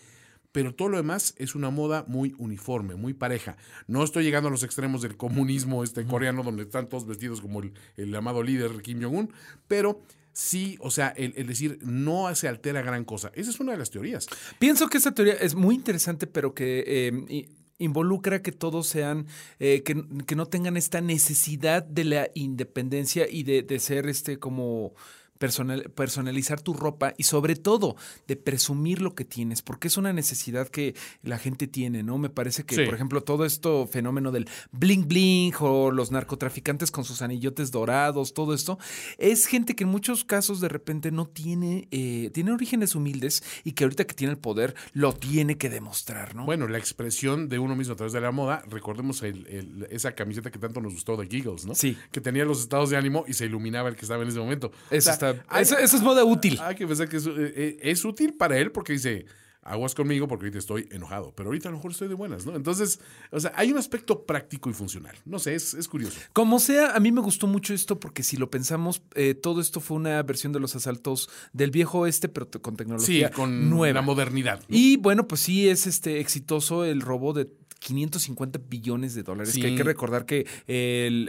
pero 0.51 0.73
todo 0.73 0.89
lo 0.89 0.97
demás 0.97 1.33
es 1.37 1.55
una 1.55 1.69
moda 1.69 2.05
muy 2.07 2.35
uniforme, 2.37 2.95
muy 2.95 3.13
pareja. 3.13 3.57
No 3.87 4.03
estoy 4.03 4.23
llegando 4.23 4.47
a 4.47 4.51
los 4.51 4.63
extremos 4.63 5.01
del 5.01 5.17
comunismo 5.17 5.83
este 5.83 6.05
coreano, 6.05 6.43
donde 6.43 6.63
están 6.63 6.89
todos 6.89 7.05
vestidos 7.05 7.41
como 7.41 7.61
el, 7.61 7.73
el 7.97 8.13
amado 8.15 8.43
líder 8.43 8.81
Kim 8.81 9.01
Jong-un, 9.01 9.31
pero 9.67 10.01
sí, 10.33 10.77
o 10.79 10.91
sea, 10.91 11.09
el, 11.09 11.33
decir 11.47 11.79
no 11.81 12.33
se 12.35 12.47
altera 12.47 12.81
gran 12.81 13.05
cosa. 13.05 13.31
Esa 13.35 13.49
es 13.49 13.59
una 13.59 13.73
de 13.73 13.77
las 13.77 13.91
teorías. 13.91 14.27
Pienso 14.59 14.87
que 14.87 14.97
esa 14.97 15.13
teoría 15.13 15.33
es 15.33 15.55
muy 15.55 15.75
interesante, 15.75 16.27
pero 16.27 16.53
que... 16.53 16.83
Eh, 16.87 17.49
involucra 17.77 18.43
que 18.43 18.51
todos 18.51 18.85
sean, 18.85 19.25
eh, 19.59 19.81
que, 19.81 20.05
que, 20.27 20.35
no 20.35 20.45
tengan 20.45 20.77
esta 20.77 21.01
necesidad 21.01 21.83
de 21.83 22.03
la 22.03 22.29
independencia 22.35 23.27
y 23.27 23.41
de, 23.41 23.63
de 23.63 23.79
ser 23.79 24.07
este 24.07 24.37
como 24.37 24.93
personal- 25.41 25.89
personalizar 25.95 26.61
tu 26.61 26.73
ropa 26.75 27.15
y 27.17 27.23
sobre 27.23 27.55
todo 27.55 27.95
de 28.27 28.35
presumir 28.35 29.01
lo 29.01 29.15
que 29.15 29.25
tienes, 29.25 29.63
porque 29.63 29.87
es 29.87 29.97
una 29.97 30.13
necesidad 30.13 30.67
que 30.67 30.93
la 31.23 31.39
gente 31.39 31.65
tiene, 31.67 32.03
¿no? 32.03 32.19
Me 32.19 32.29
parece 32.29 32.63
que, 32.63 32.75
Sí. 32.75 32.85
por 32.85 32.93
ejemplo, 32.93 33.23
todo 33.23 33.43
esto 33.43 33.87
fenómeno 33.87 34.31
del 34.31 34.47
bling 34.71 35.07
bling 35.07 35.53
o 35.59 35.89
los 35.89 36.11
narcotraficantes 36.11 36.91
con 36.91 37.03
sus 37.05 37.23
anillotes 37.23 37.71
dorados, 37.71 38.35
todo 38.35 38.53
esto, 38.53 38.77
es 39.17 39.47
gente 39.47 39.75
que 39.75 39.83
en 39.83 39.89
muchos 39.89 40.23
casos 40.25 40.61
de 40.61 40.69
repente 40.69 41.09
no 41.11 41.25
tiene, 41.25 41.87
eh, 41.89 42.29
tiene 42.33 42.51
orígenes 42.51 42.93
humildes 42.93 43.41
y 43.63 43.71
que 43.71 43.83
ahorita 43.85 44.05
que 44.05 44.13
tiene 44.13 44.33
el 44.33 44.37
poder 44.39 44.75
lo 44.93 45.13
tiene 45.13 45.57
que 45.57 45.71
demostrar, 45.71 46.35
¿no? 46.35 46.45
Bueno, 46.45 46.67
la 46.67 46.77
expresión 46.77 47.49
de 47.49 47.57
uno 47.57 47.75
mismo 47.75 47.93
a 47.93 47.97
través 47.97 48.13
de 48.13 48.21
la 48.21 48.31
moda, 48.31 48.61
recordemos 48.69 49.23
el- 49.23 49.47
el- 49.47 49.87
esa 49.89 50.13
camiseta 50.13 50.51
que 50.51 50.59
tanto 50.59 50.81
nos 50.81 50.93
gustó 50.93 51.17
de 51.17 51.25
Giggles, 51.25 51.65
¿no? 51.65 51.73
Sí. 51.73 51.97
Que 52.11 52.21
tenía 52.21 52.45
los 52.45 52.59
estados 52.61 52.91
de 52.91 52.97
ánimo 52.97 53.25
y 53.27 53.33
se 53.33 53.45
iluminaba 53.47 53.89
el 53.89 53.95
que 53.95 54.01
estaba 54.05 54.21
en 54.21 54.29
ese 54.29 54.37
momento. 54.39 54.71
Eso 54.91 54.97
O 54.97 55.01
sea, 55.01 55.13
está- 55.13 55.30
eso 55.59 55.77
es 55.77 56.01
moda 56.01 56.23
útil. 56.23 56.59
Hay 56.61 56.75
que 56.75 56.87
pensar 56.87 57.07
que 57.09 57.17
es, 57.17 57.25
eh, 57.27 57.31
eh, 57.37 57.77
es 57.81 58.03
útil 58.05 58.33
para 58.33 58.57
él 58.57 58.71
porque 58.71 58.93
dice, 58.93 59.25
aguas 59.63 59.93
conmigo 59.93 60.27
porque 60.27 60.45
ahorita 60.45 60.57
estoy 60.57 60.87
enojado, 60.91 61.33
pero 61.35 61.49
ahorita 61.49 61.69
a 61.69 61.71
lo 61.71 61.77
mejor 61.77 61.91
estoy 61.91 62.07
de 62.07 62.15
buenas, 62.15 62.45
¿no? 62.47 62.55
Entonces, 62.55 62.99
o 63.29 63.39
sea, 63.39 63.51
hay 63.55 63.71
un 63.71 63.77
aspecto 63.77 64.25
práctico 64.25 64.69
y 64.69 64.73
funcional. 64.73 65.15
No 65.25 65.37
sé, 65.37 65.53
es, 65.53 65.75
es 65.75 65.87
curioso. 65.87 66.19
Como 66.33 66.59
sea, 66.59 66.95
a 66.95 66.99
mí 66.99 67.11
me 67.11 67.21
gustó 67.21 67.45
mucho 67.45 67.73
esto 67.73 67.99
porque 67.99 68.23
si 68.23 68.37
lo 68.37 68.49
pensamos, 68.49 69.03
eh, 69.13 69.35
todo 69.35 69.61
esto 69.61 69.79
fue 69.79 69.97
una 69.97 70.21
versión 70.23 70.51
de 70.51 70.59
los 70.59 70.75
asaltos 70.75 71.29
del 71.53 71.69
viejo 71.69 71.99
oeste, 71.99 72.27
pero 72.27 72.49
con 72.49 72.73
Sí, 72.73 72.77
tecnología 72.77 73.29
con 73.31 73.69
nueva. 73.69 73.99
la 73.99 74.01
modernidad. 74.01 74.59
¿no? 74.67 74.75
Y 74.75 74.97
bueno, 74.97 75.27
pues 75.27 75.41
sí 75.41 75.69
es 75.69 75.85
este 75.85 76.19
exitoso 76.19 76.83
el 76.83 77.01
robo 77.01 77.33
de 77.33 77.47
550 77.81 78.61
billones 78.69 79.15
de 79.15 79.23
dólares. 79.23 79.53
Sí. 79.53 79.61
Que 79.61 79.67
hay 79.67 79.75
que 79.75 79.83
recordar 79.83 80.25
que 80.25 80.45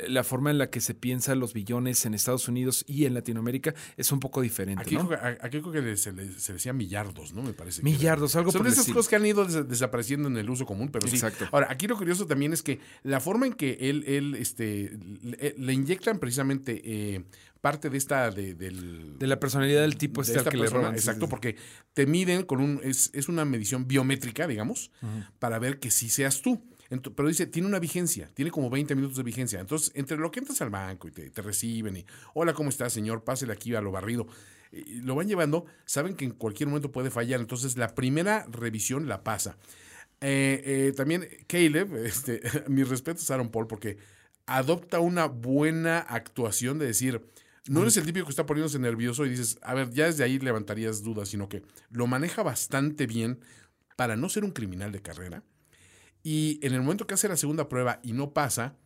la 0.09 0.23
forma 0.23 0.51
en 0.51 0.59
la 0.59 0.71
que 0.71 0.81
se 0.81 0.95
piensa 0.95 1.35
los 1.35 1.55
billones 1.55 2.05
en 2.07 2.15
Estados 2.15 2.47
Unidos 2.47 2.85
y 2.87 3.07
en 3.07 3.15
Latinoamérica 3.15 3.75
es 3.97 4.13
un 4.13 4.21
poco 4.21 4.43
diferente. 4.43 4.83
Aquí, 4.83 4.95
¿no? 4.95 5.09
creo 5.09 5.19
que- 5.21 5.27
aquí 5.41 5.61
creo 5.61 5.73
que 5.73 5.97
se, 5.97 6.13
le- 6.13 6.31
se 6.39 6.53
decía 6.53 6.73
millardos, 6.73 7.33
¿no? 7.33 7.43
Me 7.43 7.53
parece. 7.55 7.83
Millardos, 7.83 8.37
algo 8.37 8.53
Son 8.53 8.61
por 8.63 8.69
esas 8.71 8.87
cosas 8.87 9.09
que 9.09 9.17
han 9.17 9.25
ido 9.27 9.45
des- 9.47 9.67
desapareciendo 9.69 10.29
en 10.29 10.37
el 10.37 10.49
uso 10.51 10.67
común, 10.67 10.91
pero 10.93 11.09
sí. 11.09 11.17
Exacto. 11.17 11.49
Ahora, 11.53 11.69
aquí 11.71 11.87
lo 11.87 11.97
curioso 11.97 12.27
también 12.27 12.53
es 12.53 12.63
que 12.63 12.81
la 13.03 13.21
forma 13.21 13.47
en 13.47 13.55
que 13.55 13.79
él, 13.81 14.05
él 14.07 14.35
este, 14.39 14.97
le, 15.23 15.55
le 15.57 15.73
inyectan 15.73 16.19
precisamente 16.19 16.83
eh, 16.85 17.25
parte 17.63 17.89
de 17.89 17.97
esta, 17.97 18.31
de, 18.31 18.55
del, 18.55 19.19
De 19.19 19.27
la 19.27 19.41
personalidad 19.41 19.81
del 19.81 19.97
tipo 19.97 20.21
de 20.21 20.27
este 20.27 20.35
al 20.35 20.41
esta 20.41 20.51
que 20.51 20.57
le 20.59 20.65
persona, 20.65 20.83
roban. 20.83 20.95
sí, 20.97 21.01
Exacto, 21.01 21.21
sí, 21.21 21.27
sí. 21.27 21.31
porque 21.31 21.57
te 21.95 22.05
miden 22.07 22.43
con 22.43 22.61
un, 22.61 22.81
es, 22.85 23.11
es 23.15 23.29
una 23.31 23.47
medición 23.47 23.89
biométrica, 23.89 24.47
digamos, 24.47 24.91
para 25.39 25.59
ver 25.59 25.79
que 25.79 25.91
sí 25.91 26.11
seas 26.11 26.43
tú. 26.43 26.63
Pero 27.17 27.27
dice, 27.29 27.47
tiene 27.47 27.67
una 27.69 27.79
vigencia, 27.79 28.31
tiene 28.35 28.51
como 28.51 28.69
20 28.69 28.95
minutos 28.95 29.17
de 29.17 29.23
vigencia. 29.23 29.59
Entonces, 29.61 29.93
entre 29.95 30.19
lo 30.19 30.31
que 30.31 30.41
entras 30.41 30.61
al 30.61 30.69
banco 30.69 31.09
y 31.09 31.11
te, 31.11 31.31
te 31.31 31.41
reciben 31.41 31.97
y, 31.97 32.05
hola, 32.35 32.53
¿cómo 32.53 32.69
está, 32.69 32.91
señor? 32.91 33.25
Pásele 33.25 33.55
aquí 33.55 33.75
a 33.75 33.81
lo 33.81 33.91
barrido. 33.93 34.27
Y 34.73 35.01
lo 35.01 35.15
van 35.15 35.27
llevando, 35.27 35.65
saben 35.87 36.15
que 36.17 36.27
en 36.27 36.33
cualquier 36.33 36.69
momento 36.69 36.93
puede 36.93 37.11
fallar. 37.11 37.41
Entonces, 37.41 37.79
la 37.79 37.95
primera 37.95 38.45
revisión 38.51 39.09
la 39.09 39.23
pasa. 39.25 39.57
Eh, 40.21 40.63
eh, 40.65 40.93
también 40.97 41.27
Caleb, 41.47 41.95
este, 42.05 42.43
mis 42.69 42.89
respetos 42.89 43.31
a 43.31 43.35
Aaron 43.35 43.51
Paul, 43.51 43.67
porque 43.69 43.97
adopta 44.47 45.01
una 45.01 45.27
buena 45.27 45.99
actuación 46.01 46.79
de 46.79 46.87
decir, 46.87 47.23
no 47.69 47.83
eres 47.83 47.97
el 47.97 48.05
típico 48.05 48.27
que 48.27 48.31
está 48.31 48.47
poniéndose 48.47 48.79
nervioso 48.79 49.25
y 49.25 49.31
dices, 49.31 49.59
a 49.63 49.75
ver, 49.75 49.91
ya 49.91 50.07
desde 50.07 50.25
ahí 50.25 50.39
levantarías 50.39 51.03
dudas, 51.03 51.29
sino 51.29 51.49
que 51.49 51.63
lo 51.91 52.07
maneja 52.07 52.43
bastante 52.43 53.07
bien 53.07 53.41
para 53.97 54.17
no 54.17 54.29
ser 54.29 54.45
un 54.45 54.51
criminal 54.51 54.91
de 54.93 55.03
carrera. 55.03 55.43
Y 56.23 56.59
en 56.63 56.75
el 56.75 56.83
momento 56.83 57.07
que 57.07 57.15
hace 57.15 57.29
la 57.29 57.37
segunda 57.37 57.69
prueba 57.69 58.01
y 58.03 58.13
no 58.13 58.33
pasa, 58.33 58.77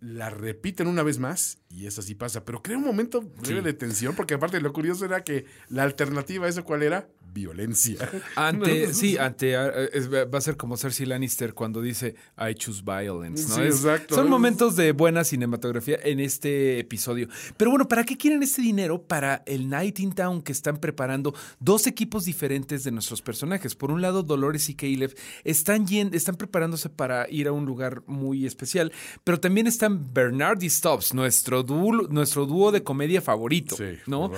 la 0.00 0.30
repiten 0.30 0.88
una 0.88 1.04
vez 1.04 1.18
más 1.18 1.58
y 1.68 1.86
esa 1.86 2.02
sí 2.02 2.14
pasa. 2.14 2.44
Pero 2.44 2.62
crea 2.62 2.76
un 2.76 2.84
momento 2.84 3.20
de 3.20 3.72
tensión, 3.72 4.16
porque 4.16 4.34
aparte 4.34 4.60
lo 4.60 4.72
curioso 4.72 5.04
era 5.04 5.22
que 5.22 5.46
la 5.68 5.84
alternativa 5.84 6.46
a 6.46 6.48
eso, 6.48 6.64
¿cuál 6.64 6.82
era? 6.82 7.08
Violencia. 7.32 7.96
Ante, 8.36 8.92
sí, 8.94 9.16
ante, 9.18 9.54
eh, 9.54 9.90
es- 9.92 10.12
va 10.12 10.38
a 10.38 10.40
ser 10.40 10.56
como 10.56 10.76
Cersei 10.76 11.06
Lannister 11.06 11.54
cuando 11.54 11.80
dice 11.80 12.14
I 12.38 12.54
choose 12.54 12.82
violence, 12.84 13.48
¿no? 13.48 13.54
Sí, 13.56 13.60
Es- 13.62 13.76
exacto. 13.76 14.14
Son 14.14 14.28
momentos 14.28 14.76
de 14.76 14.92
buena 14.92 15.24
cinematografía 15.24 15.98
en 16.02 16.20
este 16.20 16.78
episodio. 16.78 17.28
Pero 17.56 17.70
bueno, 17.70 17.88
¿para 17.88 18.04
qué 18.04 18.16
quieren 18.16 18.42
este 18.42 18.62
dinero? 18.62 19.02
Para 19.02 19.42
el 19.46 19.68
Night 19.68 20.00
in 20.00 20.12
Town 20.12 20.42
que 20.42 20.52
están 20.52 20.76
preparando 20.78 21.34
dos 21.60 21.86
equipos 21.86 22.24
diferentes 22.24 22.84
de 22.84 22.90
nuestros 22.90 23.22
personajes. 23.22 23.74
Por 23.74 23.90
un 23.90 24.02
lado, 24.02 24.22
Dolores 24.22 24.68
y 24.68 24.74
Caleb 24.74 25.14
están, 25.44 25.86
yen- 25.86 26.14
están 26.14 26.36
preparándose 26.36 26.88
para 26.88 27.28
ir 27.30 27.48
a 27.48 27.52
un 27.52 27.64
lugar 27.64 28.02
muy 28.06 28.46
especial, 28.46 28.92
pero 29.24 29.40
también 29.40 29.66
están 29.66 30.12
Bernard 30.12 30.62
y 30.62 30.70
Stubbs, 30.70 31.14
nuestro 31.14 31.62
dúo, 31.62 32.08
nuestro 32.08 32.46
dúo 32.46 32.72
de 32.72 32.82
comedia 32.82 33.20
favorito, 33.22 33.76
Sí, 33.76 33.84
¿no? 34.06 34.30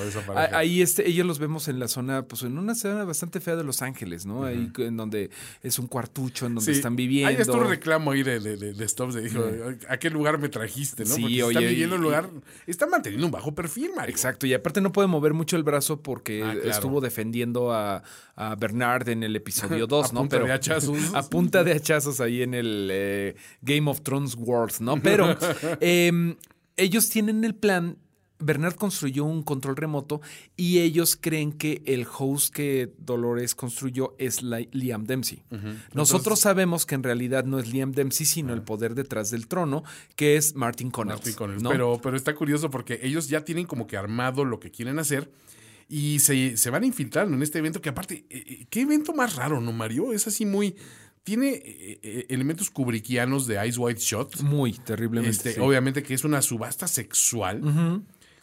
Ahí 0.53 0.83
este, 0.83 1.09
ellos 1.09 1.27
los 1.27 1.39
vemos 1.39 1.69
en 1.69 1.79
la 1.79 1.89
zona, 1.89 2.23
pues 2.27 2.43
en 2.43 2.59
una 2.59 2.75
zona 2.93 3.05
bastante 3.05 3.41
fea 3.41 3.57
de 3.57 3.65
Los 3.65 3.83
Ángeles, 3.83 4.27
¿no? 4.27 4.45
Ahí 4.45 4.71
en 4.79 4.97
donde 4.97 5.31
es 5.63 5.79
un 5.79 5.87
cuartucho 5.87 6.47
en 6.47 6.55
donde 6.55 6.73
Sí. 6.73 6.77
están 6.79 6.97
viviendo. 6.97 7.29
Ahí 7.29 7.37
está 7.37 7.53
un 7.53 7.69
reclamo 7.69 8.11
ahí 8.13 8.23
de, 8.23 8.41
de, 8.41 8.57
de, 8.57 8.73
de 8.75 8.89
Stubbs, 8.89 9.15
dijo, 9.23 9.45
¿a 9.89 9.97
qué 9.99 10.11
lugar 10.11 10.39
me 10.39 10.49
trajiste? 10.49 11.05
¿no? 11.05 11.15
Sí, 11.15 11.23
Porque 11.23 11.43
oye, 11.45 11.59
están 11.59 11.69
viviendo 11.69 11.95
y- 11.95 11.99
en 11.99 12.01
un 12.01 12.03
lugar, 12.05 12.31
están 12.67 12.91
manteniendo 12.91 13.27
un 13.27 13.33
bajo 13.33 13.55
perfil, 13.55 13.91
Mario. 13.97 14.11
Exacto, 14.13 14.47
y 14.47 14.55
aparte 14.55 14.81
no 14.81 14.93
puede 14.93 15.09
mover 15.09 15.35
mucho 15.35 15.57
el 15.57 15.63
brazo 15.63 16.03
porque 16.03 16.43
Ah, 16.43 16.53
claro. 16.53 16.71
estuvo 16.71 17.01
defendiendo 17.01 17.73
a, 17.73 18.03
a 18.37 18.55
Bernard 18.57 19.09
en 19.09 19.23
el 19.23 19.37
episodio 19.37 19.87
2, 19.87 20.11
A 20.11 20.13
¿no? 20.15 20.21
punta 20.21 20.39
de 20.39 20.53
hachazos. 20.53 20.99
A 21.15 21.23
punta 21.29 21.65
de 21.65 21.73
hachazos 21.73 22.21
ahí 22.21 22.43
en 22.43 22.55
el 22.55 22.89
eh, 22.93 23.37
Game 23.63 23.91
of 23.91 24.03
Thrones 24.03 24.35
World, 24.39 24.75
¿no? 24.81 24.97
Pero 25.03 25.37
em, 25.81 26.37
ellos 26.77 27.09
tienen 27.09 27.45
el 27.45 27.55
plan. 27.55 27.97
Bernard 28.45 28.75
construyó 28.75 29.25
un 29.25 29.43
control 29.43 29.77
remoto 29.77 30.21
y 30.57 30.81
ellos 30.81 31.17
creen 31.21 31.53
que 31.53 31.83
el 31.87 32.07
host 32.07 32.55
que 32.55 32.93
Dolores 32.99 33.55
construyó 33.55 34.15
es 34.19 34.43
Liam 34.43 35.05
Dempsey. 35.05 35.43
Nosotros 35.93 36.41
sabemos 36.41 36.87
que 36.87 36.95
en 36.95 37.03
realidad 37.03 37.45
no 37.45 37.59
es 37.59 37.73
Liam 37.73 37.93
Dempsey, 37.93 38.27
sino 38.27 38.53
el 38.55 38.63
poder 38.63 38.95
detrás 38.95 39.31
del 39.31 39.47
trono, 39.47 39.85
que 40.17 40.37
es 40.37 40.55
Martin 40.55 40.91
Connells. 40.91 41.37
¿no? 41.63 41.71
Pero, 41.71 42.01
pero 42.03 42.17
está 42.17 42.35
curioso 42.35 42.71
porque 42.71 43.01
ellos 43.03 43.29
ya 43.29 43.45
tienen 43.45 43.67
como 43.67 43.87
que 43.87 43.97
armado 43.97 44.45
lo 44.45 44.61
que 44.61 44.71
quieren 44.71 44.99
hacer 44.99 45.31
y 45.89 46.19
se, 46.21 46.57
se 46.57 46.71
van 46.71 46.85
infiltrando 46.85 47.37
en 47.37 47.43
este 47.43 47.59
evento 47.59 47.81
que 47.81 47.89
aparte, 47.89 48.25
eh, 48.31 48.45
eh, 48.47 48.67
qué 48.71 48.83
evento 48.83 49.13
más 49.13 49.37
raro, 49.37 49.61
¿no, 49.61 49.73
Mario? 49.73 50.13
Es 50.13 50.27
así 50.27 50.47
muy... 50.47 50.77
Tiene 51.23 51.63
eh, 51.65 52.27
elementos 52.29 52.69
kubrickianos 52.69 53.47
de 53.47 53.67
Ice 53.67 53.79
White 53.79 54.01
Shot. 54.01 54.43
Muy 54.43 54.75
terriblemente. 54.75 55.37
Este, 55.37 55.55
sí. 55.55 55.61
Obviamente 55.61 56.03
que 56.03 56.13
es 56.13 56.23
una 56.23 56.43
subasta 56.43 56.87
sexual. 56.87 57.63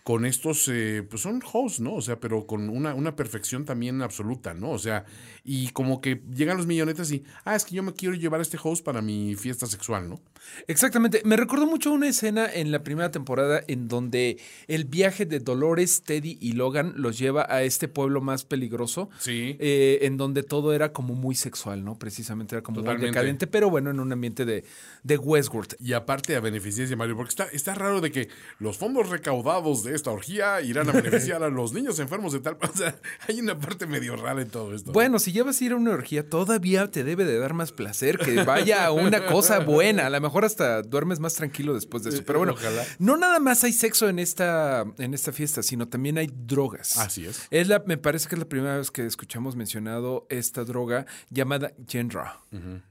Con 0.04 0.26
estos, 0.26 0.68
eh, 0.68 1.06
pues 1.08 1.22
son 1.22 1.42
hosts, 1.52 1.80
¿no? 1.80 1.94
O 1.94 2.02
sea, 2.02 2.20
pero 2.20 2.48
con 2.48 2.70
una, 2.70 2.96
una 2.96 3.16
perfección 3.16 3.66
también 3.66 4.02
absoluta, 4.02 4.54
¿no? 4.54 4.72
O 4.72 4.80
sea, 4.80 5.06
y 5.44 5.70
como 5.70 6.02
que 6.02 6.22
llegan 6.34 6.58
los 6.58 6.68
millonetas 6.68 7.12
y, 7.12 7.24
ah, 7.46 7.56
es 7.56 7.66
que 7.66 7.76
yo 7.76 7.84
me 7.84 7.94
quiero 7.94 8.16
llevar 8.16 8.40
a 8.40 8.44
este 8.44 8.58
host 8.62 8.84
para 8.84 9.02
mi 9.02 9.36
fiesta 9.36 9.66
sexual, 9.66 10.08
¿no? 10.10 10.22
Exactamente. 10.68 11.22
Me 11.26 11.36
recordó 11.38 11.66
mucho 11.66 11.92
una 11.92 12.08
escena 12.08 12.52
en 12.52 12.72
la 12.72 12.84
primera 12.84 13.12
temporada 13.12 13.64
en 13.68 13.88
donde 13.88 14.38
el 14.68 14.86
viaje 14.86 15.26
de 15.26 15.40
Dolores, 15.40 16.04
Teddy 16.04 16.38
y 16.42 16.54
Logan 16.54 16.94
los 16.98 17.18
lleva 17.18 17.46
a 17.50 17.64
este 17.64 17.88
pueblo 17.88 18.22
más 18.22 18.44
peligroso. 18.46 19.10
Sí. 19.20 19.56
eh, 19.60 20.00
en 20.04 20.18
donde 20.18 20.44
todo 20.44 20.74
era 20.74 20.94
como 20.94 21.14
muy 21.16 21.36
sexual, 21.36 21.84
¿no? 21.84 21.98
Precisamente 21.98 22.56
era 22.56 22.64
como 22.64 22.76
muy 22.76 22.86
Totalmente. 22.86 23.08
decadente, 23.12 23.48
pero 23.48 23.70
bueno, 23.70 23.90
en 23.92 24.00
un 24.00 24.12
ambiente 24.12 24.46
de, 24.46 24.64
de 25.04 25.18
Westworld. 25.18 25.76
Y 25.80 25.94
aparte 25.94 26.36
a 26.36 26.40
beneficencia, 26.40 26.96
Mario, 26.96 27.16
porque 27.16 27.30
está, 27.30 27.46
está 27.46 27.76
raro 27.76 28.02
de 28.02 28.12
que 28.12 28.30
los 28.60 28.78
fondos 28.78 29.10
recaudados 29.10 29.84
de 29.84 29.96
esta 29.96 30.12
orgía 30.12 30.62
irán 30.62 30.90
a 30.90 30.92
beneficiar 30.92 31.44
a 31.44 31.50
los 31.50 31.74
niños 31.74 32.00
enfermos 32.00 32.34
de 32.34 32.40
tal. 32.40 32.58
O 32.74 32.78
sea, 32.78 32.96
hay 33.28 33.40
una 33.42 33.60
parte 33.60 33.86
medio 33.86 34.16
rara 34.16 34.42
en 34.42 34.50
todo 34.50 34.74
esto. 34.74 34.92
Bueno, 34.94 35.20
si 35.32 35.38
ya 35.38 35.46
vas 35.46 35.62
a 35.62 35.64
ir 35.64 35.72
a 35.72 35.78
una 35.78 35.92
orgía, 35.92 36.28
todavía 36.28 36.92
te 36.92 37.06
debe 37.06 37.24
de 37.24 37.40
dar 37.40 37.54
más 37.54 37.72
placer 37.72 38.18
que 38.18 38.44
vaya 38.44 38.86
a 38.86 38.92
una 38.92 39.26
cosa 39.28 39.60
buena. 39.60 40.08
A 40.08 40.10
lo 40.10 40.20
mejor 40.20 40.44
hasta 40.44 40.82
duermes 40.82 41.22
más 41.22 41.36
tranquilo 41.36 41.74
después 41.74 42.04
de 42.04 42.10
eso. 42.10 42.24
Pero 42.26 42.40
bueno, 42.40 42.52
Ojalá. 42.52 42.84
no 43.00 43.16
nada 43.16 43.40
más 43.40 43.64
hay 43.64 43.72
sexo 43.72 44.10
en 44.10 44.20
esta, 44.20 44.84
en 44.98 45.14
esta 45.14 45.32
fiesta, 45.32 45.64
sino 45.64 45.88
también 45.88 46.18
hay 46.18 46.30
drogas. 46.34 46.98
Así 46.98 47.26
es. 47.26 47.48
Es 47.50 47.70
la, 47.70 47.82
me 47.86 47.98
parece 47.98 48.28
que 48.28 48.36
es 48.36 48.40
la 48.40 48.50
primera 48.50 48.76
vez 48.78 48.92
que 48.92 49.06
escuchamos 49.06 49.56
mencionado 49.56 50.28
esta 50.30 50.66
droga 50.66 51.06
llamada 51.30 51.72
Genra, 51.88 52.42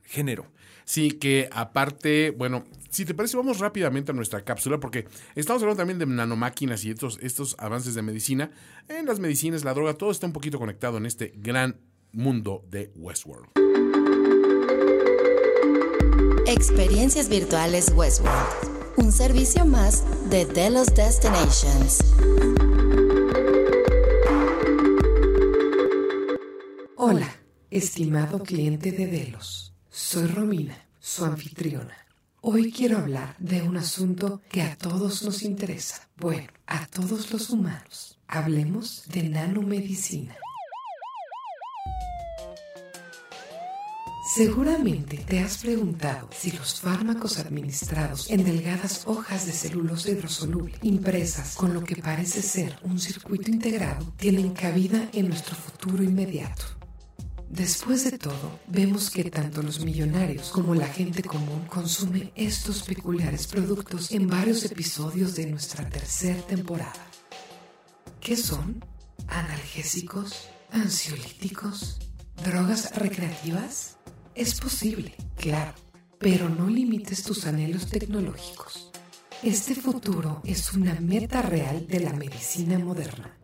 género. 0.03 0.47
Sí, 0.87 1.13
que 1.13 1.49
aparte, 1.53 2.31
bueno, 2.31 2.65
si 2.89 3.05
te 3.05 3.15
parece, 3.15 3.37
vamos 3.37 3.59
rápidamente 3.59 4.13
a 4.13 4.15
nuestra 4.15 4.45
cápsula, 4.45 4.81
porque 4.81 5.07
estamos 5.37 5.63
hablando 5.63 5.81
también 5.83 5.99
de 5.99 6.07
nanomáquinas 6.07 6.85
y 6.85 6.91
estos, 6.91 7.19
estos 7.23 7.55
avances 7.59 7.95
de 7.95 8.03
medicina. 8.03 8.51
En 8.89 9.07
las 9.07 9.21
medicinas, 9.21 9.63
la 9.63 9.75
droga, 9.75 9.95
todo 9.95 10.11
está 10.11 10.27
un 10.27 10.33
poquito 10.33 10.59
conectado 10.59 10.97
en 10.97 11.07
este 11.07 11.33
gran 11.37 11.77
mundo 12.13 12.65
de 12.69 12.93
Westworld. 12.97 13.49
Experiencias 16.47 17.29
virtuales 17.29 17.93
Westworld. 17.95 18.97
Un 18.97 19.13
servicio 19.13 19.65
más 19.65 20.05
de 20.31 20.47
Delos 20.47 20.89
Destinations. 20.95 22.01
Hola, 26.97 27.35
estimado 27.71 28.41
cliente 28.41 28.93
de 28.93 29.07
Delos. 29.07 29.75
Soy 29.89 30.27
Romina, 30.27 30.89
su 30.99 31.25
anfitriona. 31.25 31.97
Hoy 32.43 32.73
quiero 32.73 32.99
hablar 32.99 33.37
de 33.39 33.63
un 33.63 33.77
asunto 33.77 34.43
que 34.51 34.63
a 34.63 34.77
todos 34.77 35.23
nos 35.23 35.43
interesa. 35.43 36.09
Bueno, 36.17 36.49
a 36.67 36.87
todos 36.87 37.31
los 37.33 37.51
humanos. 37.51 38.19
Hablemos 38.27 39.05
de 39.09 39.25
nanomedicina. 39.25 40.37
Seguramente 44.33 45.17
te 45.17 45.41
has 45.41 45.59
preguntado 45.59 46.29
si 46.33 46.53
los 46.53 46.81
fármacos 46.81 47.41
administrados 47.41 48.31
en 48.31 48.45
delgadas 48.45 49.03
hojas 49.07 49.45
de 49.45 49.53
celulosa 49.53 50.11
hidrosoluble, 50.11 50.79
impresas 50.83 51.57
con 51.57 51.75
lo 51.75 51.83
que 51.83 51.97
parece 51.97 52.41
ser 52.41 52.79
un 52.85 53.01
circuito 53.01 53.51
integrado, 53.51 54.07
tienen 54.17 54.53
cabida 54.53 55.09
en 55.13 55.31
nuestro 55.31 55.57
futuro 55.57 56.05
inmediato. 56.05 56.63
Después 57.49 58.05
de 58.05 58.19
todo, 58.19 58.61
vemos 58.69 59.11
que 59.11 59.29
tanto 59.33 59.63
los 59.63 59.85
millonarios 59.85 60.51
como 60.51 60.77
la 60.77 60.87
gente 60.87 61.25
común 61.25 61.67
consume 61.67 62.33
estos 62.37 62.85
peculiares 62.85 63.49
productos 63.49 64.13
en 64.13 64.29
varios 64.29 64.65
episodios 64.65 65.35
de 65.35 65.47
nuestra 65.47 65.89
tercera 65.89 66.41
temporada. 66.43 67.05
¿Qué 68.21 68.37
son? 68.37 68.85
¿Analgésicos? 69.27 70.49
¿Ansiolíticos? 70.71 71.99
¿Drogas 72.45 72.95
recreativas? 72.95 73.97
Es 74.35 74.61
posible, 74.61 75.15
claro, 75.37 75.75
pero 76.19 76.49
no 76.49 76.69
limites 76.69 77.25
tus 77.25 77.47
anhelos 77.47 77.89
tecnológicos. 77.89 78.93
Este 79.43 79.75
futuro 79.75 80.41
es 80.45 80.73
una 80.73 80.95
meta 81.01 81.43
real 81.43 81.87
de 81.89 82.01
la 82.01 82.13
medicina 82.13 82.79
moderna. 82.79 83.37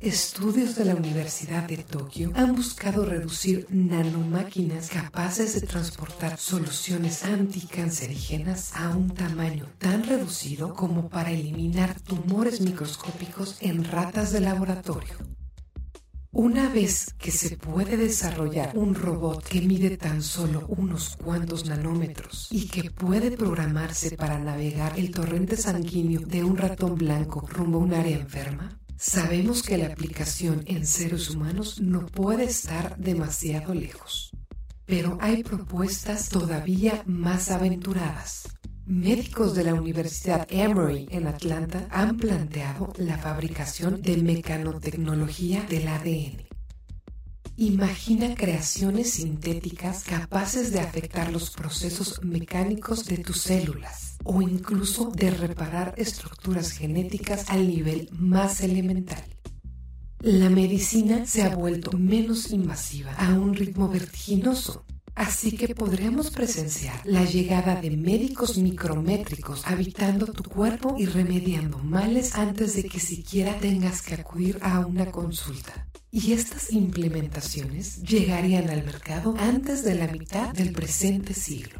Estudios 0.00 0.74
de 0.74 0.86
la 0.86 0.96
Universidad 0.96 1.68
de 1.68 1.76
Tokio 1.76 2.32
han 2.34 2.56
buscado 2.56 3.04
reducir 3.04 3.68
nanomáquinas 3.70 4.88
capaces 4.88 5.54
de 5.54 5.64
transportar 5.68 6.36
soluciones 6.36 7.24
anticancerígenas 7.24 8.74
a 8.74 8.88
un 8.96 9.14
tamaño 9.14 9.66
tan 9.78 10.02
reducido 10.02 10.74
como 10.74 11.08
para 11.08 11.30
eliminar 11.30 12.00
tumores 12.00 12.60
microscópicos 12.60 13.56
en 13.60 13.84
ratas 13.84 14.32
de 14.32 14.40
laboratorio. 14.40 15.14
Una 16.34 16.70
vez 16.70 17.14
que 17.18 17.30
se 17.30 17.58
puede 17.58 17.98
desarrollar 17.98 18.72
un 18.74 18.94
robot 18.94 19.44
que 19.46 19.60
mide 19.60 19.98
tan 19.98 20.22
solo 20.22 20.64
unos 20.68 21.14
cuantos 21.22 21.66
nanómetros 21.66 22.48
y 22.50 22.68
que 22.68 22.90
puede 22.90 23.32
programarse 23.32 24.16
para 24.16 24.38
navegar 24.38 24.98
el 24.98 25.10
torrente 25.10 25.58
sanguíneo 25.58 26.22
de 26.22 26.42
un 26.42 26.56
ratón 26.56 26.94
blanco 26.94 27.46
rumbo 27.46 27.80
a 27.80 27.82
un 27.82 27.92
área 27.92 28.16
enferma, 28.16 28.80
sabemos 28.96 29.62
que 29.62 29.76
la 29.76 29.88
aplicación 29.88 30.64
en 30.66 30.86
seres 30.86 31.28
humanos 31.28 31.82
no 31.82 32.06
puede 32.06 32.44
estar 32.44 32.96
demasiado 32.96 33.74
lejos. 33.74 34.30
Pero 34.86 35.18
hay 35.20 35.42
propuestas 35.42 36.30
todavía 36.30 37.02
más 37.04 37.50
aventuradas. 37.50 38.48
Médicos 38.84 39.54
de 39.54 39.62
la 39.62 39.74
Universidad 39.74 40.44
Emory 40.50 41.06
en 41.12 41.28
Atlanta 41.28 41.86
han 41.92 42.16
planteado 42.16 42.92
la 42.96 43.16
fabricación 43.16 44.02
de 44.02 44.16
mecanotecnología 44.16 45.62
del 45.62 45.86
ADN. 45.86 46.42
Imagina 47.56 48.34
creaciones 48.34 49.12
sintéticas 49.12 50.02
capaces 50.02 50.72
de 50.72 50.80
afectar 50.80 51.30
los 51.30 51.50
procesos 51.50 52.24
mecánicos 52.24 53.04
de 53.04 53.18
tus 53.18 53.42
células 53.42 54.16
o 54.24 54.42
incluso 54.42 55.12
de 55.12 55.30
reparar 55.30 55.94
estructuras 55.96 56.72
genéticas 56.72 57.50
al 57.50 57.68
nivel 57.68 58.08
más 58.10 58.62
elemental. 58.62 59.22
La 60.18 60.50
medicina 60.50 61.24
se 61.24 61.44
ha 61.44 61.54
vuelto 61.54 61.96
menos 61.96 62.50
invasiva 62.50 63.12
a 63.14 63.32
un 63.34 63.54
ritmo 63.54 63.88
vertiginoso 63.88 64.84
Así 65.14 65.52
que 65.56 65.74
podremos 65.74 66.30
presenciar 66.30 67.00
la 67.04 67.24
llegada 67.24 67.76
de 67.80 67.90
médicos 67.90 68.56
micrométricos 68.56 69.66
habitando 69.66 70.26
tu 70.26 70.42
cuerpo 70.42 70.96
y 70.98 71.06
remediando 71.06 71.78
males 71.78 72.34
antes 72.34 72.74
de 72.74 72.84
que 72.84 72.98
siquiera 72.98 73.58
tengas 73.58 74.00
que 74.00 74.14
acudir 74.14 74.58
a 74.62 74.80
una 74.80 75.10
consulta. 75.10 75.86
Y 76.10 76.32
estas 76.32 76.72
implementaciones 76.72 78.02
llegarían 78.02 78.70
al 78.70 78.84
mercado 78.84 79.34
antes 79.38 79.84
de 79.84 79.94
la 79.94 80.06
mitad 80.08 80.52
del 80.52 80.72
presente 80.72 81.34
siglo. 81.34 81.78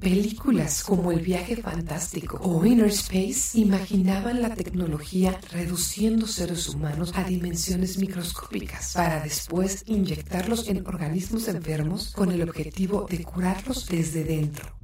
Películas 0.00 0.82
como 0.82 1.12
El 1.12 1.20
viaje 1.20 1.56
fantástico 1.56 2.40
o 2.42 2.64
Inner 2.64 2.86
Space 2.86 3.58
imaginaban 3.58 4.40
la 4.40 4.54
tecnología 4.54 5.38
reduciendo 5.52 6.26
seres 6.26 6.70
humanos 6.70 7.12
a 7.14 7.24
dimensiones 7.24 7.98
microscópicas 7.98 8.94
para 8.94 9.20
después 9.20 9.82
inyectarlos 9.84 10.68
en 10.68 10.86
organismos 10.86 11.48
enfermos 11.48 12.12
con 12.12 12.32
el 12.32 12.48
objetivo 12.48 13.06
de 13.10 13.22
curarlos 13.22 13.86
desde 13.88 14.24
dentro. 14.24 14.74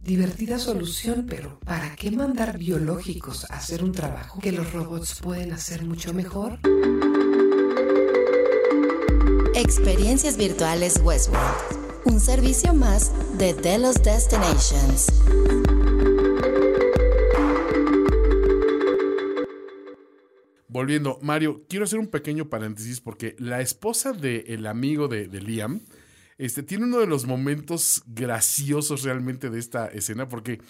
Divertida 0.00 0.60
solución, 0.60 1.26
pero 1.28 1.58
¿para 1.64 1.96
qué 1.96 2.12
mandar 2.12 2.58
biológicos 2.58 3.44
a 3.50 3.56
hacer 3.56 3.82
un 3.82 3.90
trabajo 3.90 4.38
que 4.38 4.52
los 4.52 4.72
robots 4.72 5.18
pueden 5.20 5.52
hacer 5.52 5.84
mucho 5.84 6.14
mejor? 6.14 6.60
Experiencias 9.56 10.36
virtuales 10.36 11.00
Westworld 11.02 11.87
un 12.08 12.20
servicio 12.20 12.72
más 12.72 13.12
de 13.38 13.52
Delos 13.54 14.02
Destinations. 14.02 15.12
Volviendo, 20.68 21.18
Mario, 21.22 21.64
quiero 21.68 21.84
hacer 21.84 21.98
un 21.98 22.08
pequeño 22.08 22.48
paréntesis 22.48 23.00
porque 23.00 23.36
la 23.38 23.60
esposa 23.60 24.12
del 24.12 24.66
amigo 24.66 25.08
de, 25.08 25.28
de 25.28 25.40
Liam 25.40 25.80
este, 26.38 26.62
tiene 26.62 26.84
uno 26.84 26.98
de 26.98 27.06
los 27.06 27.26
momentos 27.26 28.02
graciosos 28.06 29.02
realmente 29.02 29.50
de 29.50 29.58
esta 29.58 29.88
escena 29.88 30.28
porque 30.28 30.60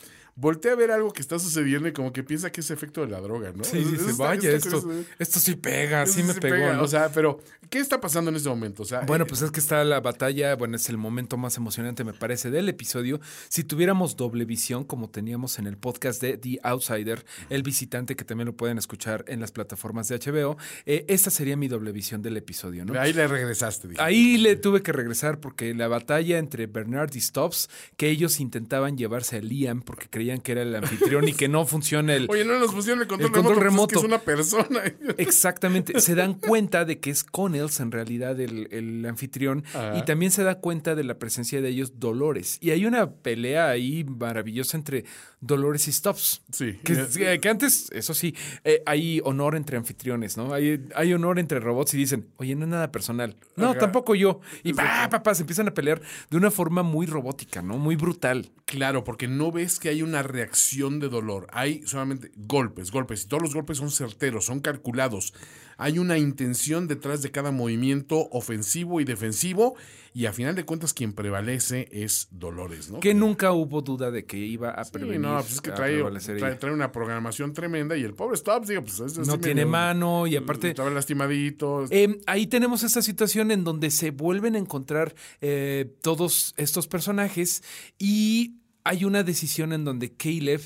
voltea 0.41 0.73
a 0.73 0.77
ver 0.77 0.93
algo 0.93 1.13
que 1.13 1.21
está 1.21 1.37
sucediendo 1.39 1.89
y 1.89 1.93
como 1.93 2.13
que 2.13 2.23
piensa 2.23 2.53
que 2.53 2.61
es 2.61 2.71
efecto 2.71 3.01
de 3.01 3.09
la 3.09 3.21
droga, 3.21 3.53
¿no? 3.57 3.65
Sí, 3.65 3.79
dice, 3.79 4.13
vaya, 4.17 4.53
esto, 4.53 4.89
esto 5.19 5.41
sí 5.41 5.57
pega, 5.57 6.07
sí 6.07 6.23
me 6.23 6.33
pegó. 6.35 6.75
¿no? 6.75 6.83
O 6.85 6.87
sea, 6.87 7.11
pero 7.11 7.41
¿qué 7.69 7.81
está 7.81 8.01
pasando 8.01 8.31
en 8.31 8.37
este 8.37 8.49
momento? 8.49 8.85
O 8.85 8.87
sea, 8.87 9.01
bueno, 9.01 9.25
eh, 9.25 9.29
pues 9.29 9.43
es 9.43 9.51
que 9.51 9.59
está 9.59 9.83
la 9.83 9.99
batalla, 9.99 10.55
bueno, 10.55 10.77
es 10.77 10.89
el 10.91 10.97
momento 10.97 11.37
más 11.37 11.57
emocionante, 11.57 12.05
me 12.05 12.13
parece, 12.13 12.53
del 12.53 12.69
episodio. 12.69 13.21
Si 13.49 13.65
tuviéramos 13.65 14.17
doble 14.17 14.45
visión, 14.45 14.85
como 14.85 15.11
teníamos 15.11 15.59
en 15.59 15.67
el 15.67 15.77
podcast 15.77 16.23
de 16.23 16.39
The 16.39 16.61
Outsider, 16.63 17.25
El 17.51 17.65
Visitante, 17.65 18.15
que 18.15 18.25
también 18.25 18.47
lo 18.47 18.57
pueden 18.57 18.79
escuchar 18.79 19.25
en 19.27 19.41
las 19.41 19.51
plataformas 19.51 20.07
de 20.07 20.21
HBO, 20.21 20.57
eh, 20.87 21.05
esta 21.09 21.31
sería 21.31 21.57
mi 21.57 21.67
doble 21.67 21.91
visión 21.91 22.23
del 22.23 22.37
episodio, 22.37 22.85
¿no? 22.85 22.99
Ahí 22.99 23.13
le 23.13 23.27
regresaste. 23.27 23.89
Dije. 23.89 24.01
Ahí 24.01 24.39
le 24.39 24.55
tuve 24.55 24.83
que 24.83 24.93
regresar 24.93 25.41
porque 25.41 25.75
la 25.75 25.89
batalla 25.89 26.39
entre 26.39 26.67
Bernard 26.69 27.11
y 27.17 27.21
Stops, 27.21 27.69
que 27.97 28.09
ellos 28.09 28.39
intentaban 28.39 28.97
llevarse 28.97 29.39
a 29.39 29.41
Liam 29.41 29.83
porque 29.83 30.07
creían 30.09 30.28
que 30.37 30.53
era 30.53 30.63
el 30.63 30.75
anfitrión 30.75 31.27
y 31.27 31.33
que 31.33 31.49
no 31.49 31.65
funciona 31.65 32.15
el. 32.15 32.27
Oye, 32.31 32.45
no 32.45 32.59
nos 32.59 32.73
pusieron 32.73 33.01
el 33.01 33.09
control, 33.09 33.31
el 33.31 33.35
control 33.35 33.57
remoto. 33.57 33.95
Pues 33.95 33.97
es, 33.97 34.01
que 34.03 34.07
es 34.07 34.13
una 34.13 34.19
persona. 34.19 34.83
Exactamente. 35.19 36.01
Se 36.01 36.15
dan 36.15 36.35
cuenta 36.35 36.85
de 36.85 37.01
que 37.01 37.11
es 37.11 37.25
Connells 37.25 37.81
en 37.81 37.91
realidad 37.91 38.39
el, 38.39 38.69
el 38.71 39.05
anfitrión 39.07 39.65
Ajá. 39.73 39.97
y 39.97 40.05
también 40.05 40.31
se 40.31 40.43
da 40.43 40.57
cuenta 40.57 40.95
de 40.95 41.05
la 41.05 41.19
presencia 41.19 41.61
de 41.63 41.69
ellos 41.69 41.99
Dolores. 41.99 42.59
Y 42.61 42.71
hay 42.71 42.85
una 42.85 43.11
pelea 43.11 43.69
ahí 43.71 44.05
maravillosa 44.05 44.77
entre 44.77 45.05
Dolores 45.41 45.89
y 45.89 45.93
Stops. 45.93 46.43
Sí. 46.53 46.79
Que, 46.85 47.39
que 47.41 47.49
antes, 47.49 47.91
eso 47.93 48.15
sí, 48.15 48.35
eh, 48.65 48.83
hay 48.87 49.21
honor 49.25 49.55
entre 49.57 49.77
anfitriones, 49.77 50.37
¿no? 50.37 50.53
Hay, 50.53 50.85
hay 50.95 51.13
honor 51.13 51.39
entre 51.39 51.61
robots 51.61 51.95
y 51.95 51.97
dicen, 51.97 52.29
oye, 52.37 52.55
no 52.55 52.65
es 52.65 52.71
nada 52.71 52.91
personal. 52.91 53.37
No, 53.57 53.71
Ajá. 53.71 53.79
tampoco 53.79 54.15
yo. 54.15 54.41
Y 54.65 54.73
pa, 54.73 55.09
pa, 55.11 55.23
pa, 55.23 55.35
se 55.35 55.43
empiezan 55.43 55.69
a 55.69 55.75
pelear 55.75 56.01
de 56.31 56.37
una 56.37 56.51
forma 56.51 56.83
muy 56.83 57.07
robótica, 57.07 57.63
¿no? 57.63 57.79
Muy 57.79 57.97
brutal. 57.97 58.51
Claro, 58.65 59.05
porque 59.05 59.29
no 59.29 59.53
ves 59.53 59.79
que 59.79 59.89
hay 59.89 60.03
una 60.03 60.18
reacción 60.23 61.01
de 61.01 61.09
dolor. 61.09 61.47
Hay 61.53 61.83
solamente 61.87 62.31
golpes, 62.37 62.91
golpes. 62.91 63.25
Y 63.25 63.29
todos 63.29 63.43
los 63.43 63.55
golpes 63.55 63.79
son 63.79 63.91
certeros, 63.91 64.47
son 64.47 64.61
calculados. 64.61 65.35
Hay 65.77 66.01
una 66.01 66.19
intención 66.19 66.89
detrás 66.89 67.23
de 67.23 67.31
cada 67.31 67.53
movimiento 67.53 68.29
ofensivo 68.33 69.01
y 69.01 69.05
defensivo. 69.05 69.77
Y 70.13 70.27
a 70.27 70.33
final 70.33 70.57
de 70.57 70.65
cuentas, 70.65 70.93
quien 70.93 71.13
prevalece 71.13 71.89
es 71.93 72.27
Dolores, 72.33 72.91
¿no? 72.91 72.99
Que 72.99 73.15
nunca 73.15 73.53
hubo 73.53 73.83
duda 73.83 74.11
de 74.11 74.25
que 74.25 74.39
iba 74.39 74.71
a 74.71 74.85
prevenir. 74.85 75.17
Sí, 75.17 75.23
no, 75.23 75.35
pues 75.39 75.53
es 75.53 75.61
que 75.61 75.71
trae, 75.71 76.03
trae, 76.39 76.57
trae, 76.57 76.73
una 76.73 76.91
programación 76.91 77.53
tremenda. 77.53 77.97
Y 77.97 78.03
el 78.03 78.15
pobre 78.15 78.37
digo, 78.67 78.83
pues 78.83 78.99
es, 78.99 79.19
no 79.19 79.39
tiene 79.39 79.65
mano 79.65 80.27
y 80.27 80.35
aparte. 80.35 80.71
Estaba 80.71 80.91
lastimadito. 80.91 81.85
Eh, 81.91 82.19
ahí 82.27 82.49
tenemos 82.49 82.83
esta 82.83 83.01
situación 83.01 83.53
en 83.53 83.63
donde 83.63 83.93
se 83.93 84.11
vuelven 84.11 84.57
a 84.57 84.59
encontrar 84.59 85.15
eh, 85.41 85.95
todos 86.03 86.55
estos 86.57 86.89
personajes 86.89 87.63
y 87.99 88.57
hay 88.89 89.05
una 89.05 89.23
decisión 89.23 89.73
en 89.75 89.85
donde 89.85 90.13
Caleb 90.13 90.63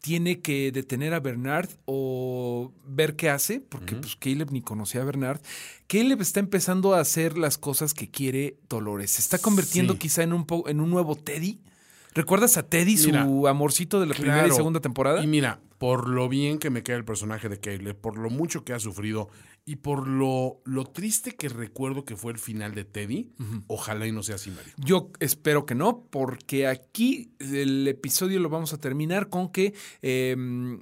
tiene 0.00 0.40
que 0.40 0.72
detener 0.72 1.14
a 1.14 1.20
Bernard 1.20 1.68
o 1.84 2.72
ver 2.84 3.16
qué 3.16 3.30
hace, 3.30 3.60
porque 3.60 3.94
uh 3.94 3.98
-huh. 3.98 4.00
pues 4.00 4.16
Caleb 4.16 4.50
ni 4.50 4.60
conocía 4.60 5.02
a 5.02 5.04
Bernard. 5.04 5.40
Caleb 5.86 6.20
está 6.20 6.40
empezando 6.40 6.94
a 6.94 7.00
hacer 7.00 7.38
las 7.38 7.58
cosas 7.58 7.94
que 7.94 8.10
quiere 8.10 8.56
Dolores. 8.68 9.12
Se 9.12 9.20
está 9.20 9.38
convirtiendo 9.38 9.92
sí. 9.92 9.98
quizá 10.00 10.22
en 10.22 10.32
un, 10.32 10.46
en 10.66 10.80
un 10.80 10.90
nuevo 10.90 11.14
Teddy. 11.14 11.60
¿Recuerdas 12.12 12.56
a 12.56 12.64
Teddy, 12.64 12.96
mira, 13.06 13.24
su 13.24 13.46
amorcito 13.46 14.00
de 14.00 14.06
la 14.06 14.14
claro, 14.14 14.30
primera 14.32 14.48
y 14.48 14.56
segunda 14.56 14.80
temporada? 14.80 15.22
Y 15.22 15.28
mira, 15.28 15.60
por 15.78 16.08
lo 16.08 16.28
bien 16.28 16.58
que 16.58 16.70
me 16.70 16.82
queda 16.82 16.96
el 16.96 17.04
personaje 17.04 17.48
de 17.48 17.60
Caleb, 17.60 17.94
por 17.96 18.18
lo 18.18 18.30
mucho 18.30 18.64
que 18.64 18.72
ha 18.72 18.80
sufrido 18.80 19.28
y 19.70 19.76
por 19.76 20.08
lo, 20.08 20.60
lo 20.64 20.84
triste 20.84 21.36
que 21.36 21.48
recuerdo 21.48 22.04
que 22.04 22.16
fue 22.16 22.32
el 22.32 22.38
final 22.38 22.74
de 22.74 22.84
Teddy, 22.84 23.30
ojalá 23.68 24.04
y 24.04 24.10
no 24.10 24.24
sea 24.24 24.34
así, 24.34 24.50
Mario. 24.50 24.72
Yo 24.78 25.12
espero 25.20 25.64
que 25.64 25.76
no, 25.76 26.08
porque 26.10 26.66
aquí 26.66 27.30
el 27.38 27.86
episodio 27.86 28.40
lo 28.40 28.48
vamos 28.48 28.72
a 28.72 28.78
terminar 28.78 29.28
con 29.28 29.52
que, 29.52 29.72
eh, 30.02 30.34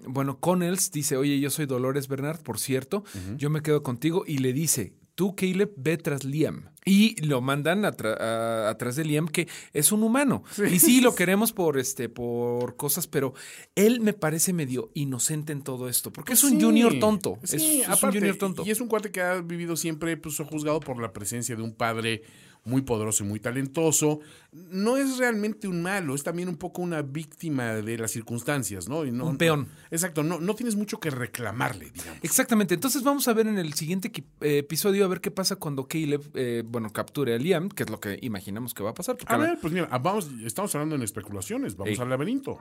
bueno, 0.08 0.40
Connells 0.40 0.90
dice, 0.90 1.18
oye, 1.18 1.38
yo 1.38 1.50
soy 1.50 1.66
Dolores 1.66 2.08
Bernard, 2.08 2.40
por 2.40 2.58
cierto, 2.58 3.04
yo 3.36 3.50
me 3.50 3.60
quedo 3.60 3.82
contigo 3.82 4.24
y 4.26 4.38
le 4.38 4.54
dice, 4.54 4.94
tú, 5.18 5.34
Caleb, 5.34 5.72
ve 5.76 5.96
tras 5.96 6.22
Liam. 6.22 6.70
Y 6.84 7.20
lo 7.26 7.40
mandan 7.40 7.82
atra- 7.84 8.68
atrás 8.70 8.94
de 8.94 9.04
Liam, 9.04 9.26
que 9.26 9.48
es 9.72 9.90
un 9.90 10.04
humano. 10.04 10.44
Y 10.72 10.78
sí, 10.78 11.00
lo 11.00 11.12
queremos 11.16 11.52
por, 11.52 11.76
este, 11.76 12.08
por 12.08 12.76
cosas, 12.76 13.08
pero 13.08 13.34
él 13.74 14.00
me 14.00 14.12
parece 14.12 14.52
medio 14.52 14.92
inocente 14.94 15.52
en 15.52 15.62
todo 15.62 15.88
esto, 15.88 16.12
porque 16.12 16.34
es 16.34 16.44
un 16.44 16.52
Sí. 16.60 16.64
junior 16.64 17.00
tonto. 17.00 17.36
Sí, 17.42 17.82
es, 17.82 18.02
un 18.04 18.12
junior 18.12 18.36
tonto. 18.36 18.62
Y 18.64 18.70
es 18.70 18.80
un 18.80 18.86
cuate 18.86 19.10
que 19.10 19.20
ha 19.20 19.40
vivido 19.40 19.74
siempre, 19.76 20.16
pues, 20.16 20.36
juzgado 20.38 20.78
por 20.78 21.02
la 21.02 21.12
presencia 21.12 21.56
de 21.56 21.62
un 21.62 21.74
padre 21.74 22.22
muy 22.68 22.82
poderoso 22.82 23.24
y 23.24 23.26
muy 23.26 23.40
talentoso. 23.40 24.20
No 24.52 24.96
es 24.96 25.18
realmente 25.18 25.66
un 25.68 25.82
malo, 25.82 26.14
es 26.14 26.22
también 26.22 26.48
un 26.48 26.56
poco 26.56 26.82
una 26.82 27.02
víctima 27.02 27.74
de 27.74 27.98
las 27.98 28.10
circunstancias, 28.12 28.88
¿no? 28.88 29.04
Y 29.04 29.10
no- 29.12 29.26
Un 29.26 29.36
peón. 29.38 29.68
Exacto, 29.90 30.22
no, 30.22 30.38
no 30.40 30.54
tienes 30.54 30.76
mucho 30.76 31.00
que 31.00 31.10
reclamarle, 31.10 31.90
digamos. 31.90 32.18
Exactamente. 32.22 32.74
Entonces 32.74 33.02
vamos 33.02 33.26
a 33.28 33.32
ver 33.32 33.46
en 33.46 33.58
el 33.58 33.72
siguiente 33.74 34.12
eh, 34.40 34.58
episodio 34.58 35.04
a 35.04 35.08
ver 35.08 35.20
qué 35.20 35.30
pasa 35.30 35.56
cuando 35.56 35.86
Caleb, 35.88 36.22
eh, 36.34 36.62
bueno, 36.66 36.92
capture 36.92 37.34
a 37.34 37.38
Liam, 37.38 37.68
que 37.68 37.82
es 37.84 37.90
lo 37.90 37.98
que 38.00 38.18
imaginamos 38.22 38.74
que 38.74 38.82
va 38.82 38.90
a 38.90 38.94
pasar. 38.94 39.16
A 39.26 39.36
ver, 39.36 39.58
pues 39.60 39.72
mira, 39.72 39.88
ah, 39.90 39.98
vamos, 39.98 40.28
estamos 40.44 40.74
hablando 40.74 40.94
en 40.94 41.02
especulaciones, 41.02 41.76
vamos 41.76 41.94
Ey. 41.94 42.00
al 42.02 42.08
laberinto. 42.10 42.58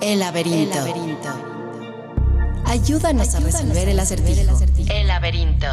El 0.00 0.18
laberinto. 0.18 0.78
Ayúdanos 2.66 3.34
a 3.34 3.40
resolver 3.40 3.88
el 3.88 3.98
acertijo. 4.00 4.58
El 4.90 5.06
laberinto. 5.06 5.66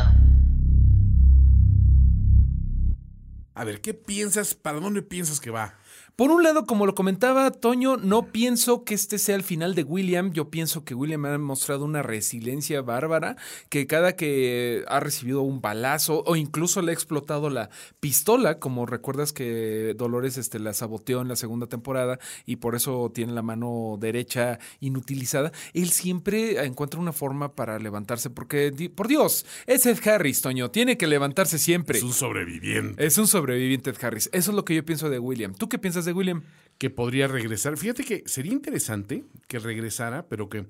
A 3.62 3.64
ver, 3.64 3.80
¿qué 3.80 3.93
piensas? 3.93 4.55
¿Para 4.55 4.80
dónde 4.80 5.03
piensas 5.03 5.39
que 5.39 5.51
va? 5.51 5.76
Por 6.16 6.30
un 6.30 6.43
lado, 6.43 6.66
como 6.66 6.86
lo 6.86 6.93
comentaba 6.93 7.49
Toño, 7.51 7.97
no 7.97 8.28
pienso 8.28 8.84
que 8.84 8.93
este 8.93 9.18
sea 9.18 9.36
el 9.36 9.43
final 9.43 9.76
de 9.76 9.84
William. 9.84 10.32
Yo 10.34 10.49
pienso 10.49 10.84
que 10.84 10.93
William 10.93 11.26
ha 11.26 11.38
mostrado 11.38 11.86
una 11.86 12.03
resiliencia 12.03 12.82
bárbara, 12.82 13.38
que 13.70 13.88
cada 13.88 14.16
que 14.16 14.84
ha 14.88 14.99
recibido 14.99 15.41
un 15.41 15.62
balazo 15.62 16.24
o 16.26 16.36
incluso 16.36 16.82
le 16.82 16.91
ha 16.91 16.93
explotado 16.93 17.49
la 17.49 17.70
pistola, 17.99 18.59
como 18.59 18.86
recuerdas 18.86 19.34
que 19.34 19.95
Dolores 19.97 20.38
este, 20.38 20.59
la 20.59 20.74
saboteó 20.74 21.22
en 21.22 21.28
la 21.28 21.36
segunda 21.36 21.68
temporada 21.68 22.20
y 22.45 22.57
por 22.57 22.76
eso 22.76 23.12
tiene 23.14 23.34
la 23.34 23.41
mano 23.41 23.97
derecha 23.99 24.59
inutilizada, 24.80 25.51
él 25.74 25.89
siempre 25.89 26.64
encuentra 26.66 26.99
una 26.99 27.14
forma 27.14 27.55
para 27.55 27.80
levantarse, 27.80 28.30
porque, 28.30 28.72
por 28.93 29.07
Dios, 29.07 29.45
es 29.66 29.86
Ed 29.86 29.99
Harris, 30.07 30.41
Toño, 30.41 30.72
tiene 30.72 30.97
que 30.97 31.07
levantarse 31.07 31.57
siempre. 31.57 31.97
Es 31.97 32.03
un 32.03 32.14
sobreviviente. 32.14 33.05
Es 33.05 33.18
un 33.18 33.28
sobreviviente 33.28 33.89
Ed 33.89 33.97
Harris. 34.01 34.30
Eso 34.34 34.51
es 34.51 34.55
lo 34.55 34.66
que 34.66 34.76
yo 34.76 34.86
pienso 34.86 35.09
de 35.09 35.20
William. 35.20 35.53
¿Tú 35.53 35.70
qué 35.70 35.78
piensas 35.78 36.01
de 36.06 36.14
William? 36.14 36.43
que 36.78 36.89
podría 36.89 37.28
regresar. 37.28 37.78
Fíjate 37.78 38.04
que 38.04 38.24
sería 38.26 38.54
interesante 38.54 39.24
que 39.47 39.60
regresara, 39.60 40.28
pero 40.28 40.49
que 40.49 40.66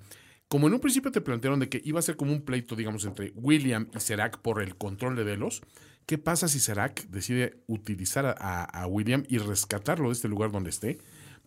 como 0.49 0.67
en 0.67 0.73
un 0.73 0.82
principio 0.82 1.09
te 1.09 1.21
plantearon 1.21 1.61
de 1.61 1.69
que 1.69 1.82
iba 1.86 1.99
a 1.99 2.01
ser 2.01 2.17
como 2.17 2.34
un 2.34 2.41
pleito, 2.41 2.75
digamos, 2.75 3.05
entre 3.05 3.32
William 3.36 3.88
y 3.95 3.99
Serac 4.01 4.39
por 4.39 4.61
el 4.61 4.75
control 4.75 5.15
de 5.15 5.23
Delos, 5.23 5.61
¿qué 6.05 6.17
pasa 6.17 6.49
si 6.49 6.59
Serac 6.59 7.05
decide 7.07 7.61
utilizar 7.67 8.25
a- 8.25 8.63
a 8.65 8.88
William 8.88 9.23
y 9.29 9.38
rescatarlo 9.38 10.09
de 10.09 10.13
este 10.13 10.27
lugar 10.27 10.51
donde 10.51 10.69
esté 10.69 10.97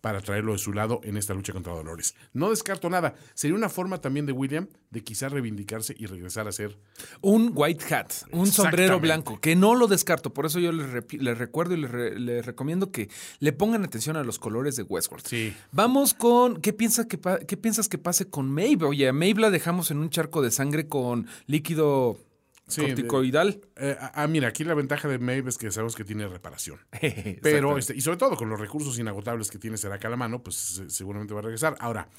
para 0.05 0.21
traerlo 0.21 0.51
de 0.51 0.59
su 0.59 0.71
lado 0.71 1.01
en 1.03 1.17
esta 1.17 1.33
lucha 1.33 1.51
contra 1.51 1.73
Dolores? 1.73 2.13
No 2.31 2.51
descarto 2.51 2.91
nada. 2.91 3.15
Sería 3.33 3.55
una 3.57 3.69
forma 3.69 4.01
también 4.01 4.27
de 4.27 4.33
William 4.33 4.67
de 4.91 5.03
quizá 5.03 5.29
reivindicarse 5.29 5.95
y 5.97 6.05
regresar 6.05 6.47
a 6.47 6.51
ser 6.51 6.77
Un 7.21 7.51
white 7.55 7.91
hat, 7.91 8.11
un 8.31 8.45
sombrero 8.45 8.99
blanco, 8.99 9.39
que 9.41 9.55
no 9.55 9.73
lo 9.73 9.87
descarto. 9.87 10.31
Por 10.31 10.45
eso 10.45 10.59
yo 10.59 10.71
les, 10.71 10.91
recuerdo 11.39 11.73
y 11.73 11.77
les, 11.77 11.89
re- 11.89 12.19
les 12.19 12.45
recomiendo 12.45 12.91
que 12.91 13.09
le 13.39 13.51
pongan 13.51 13.83
atención 13.83 14.15
a 14.15 14.23
los 14.23 14.37
colores 14.37 14.75
de 14.75 14.83
Westworld. 14.83 15.25
Sí. 15.25 15.55
Vamos 15.71 16.13
con, 16.13 16.61
¿qué, 16.61 16.71
piensa 16.71 17.07
que 17.07 17.19
¿qué 17.47 17.57
piensas 17.57 17.89
que 17.89 17.97
pase 17.97 18.29
con 18.29 18.47
Maeve? 18.51 18.85
Oye, 18.85 19.07
a 19.07 19.11
Maeve 19.13 19.41
la 19.41 19.49
dejamos 19.49 19.89
en 19.89 19.97
un 19.97 20.11
charco 20.11 20.43
de 20.43 20.51
sangre 20.51 20.87
con 20.87 21.25
líquido 21.47 22.19
Sí, 22.67 22.81
corticoidal. 22.81 23.61
Eh, 23.75 23.95
ah, 23.99 24.11
ah, 24.15 24.27
mira, 24.27 24.47
aquí 24.47 24.63
la 24.63 24.73
ventaja 24.73 25.07
de 25.07 25.19
Maeve 25.19 25.49
es 25.49 25.57
que 25.57 25.69
sabemos 25.71 25.95
que 25.95 26.03
tiene 26.03 26.27
reparación. 26.27 26.79
Pero, 27.41 27.77
este, 27.77 27.95
y 27.95 28.01
sobre 28.01 28.17
todo 28.17 28.35
con 28.35 28.49
los 28.49 28.59
recursos 28.59 28.97
inagotables 28.97 29.51
que 29.51 29.59
tiene 29.59 29.77
Serac 29.77 30.03
a 30.05 30.09
la 30.09 30.15
mano, 30.17 30.41
pues 30.41 30.55
se- 30.55 30.89
seguramente 30.89 31.33
va 31.33 31.41
a 31.41 31.43
regresar. 31.43 31.75
Ahora, 31.79 32.09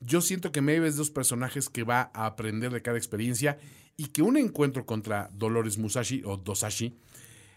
yo 0.00 0.20
siento 0.20 0.50
que 0.50 0.60
Maeve 0.60 0.88
es 0.88 0.94
de 0.96 0.98
los 1.00 1.10
personajes 1.10 1.68
que 1.68 1.84
va 1.84 2.10
a 2.14 2.26
aprender 2.26 2.72
de 2.72 2.82
cada 2.82 2.96
experiencia 2.98 3.58
y 3.96 4.06
que 4.08 4.22
un 4.22 4.36
encuentro 4.36 4.86
contra 4.86 5.30
Dolores 5.34 5.78
Musashi 5.78 6.22
o 6.24 6.36
Dosashi 6.36 6.98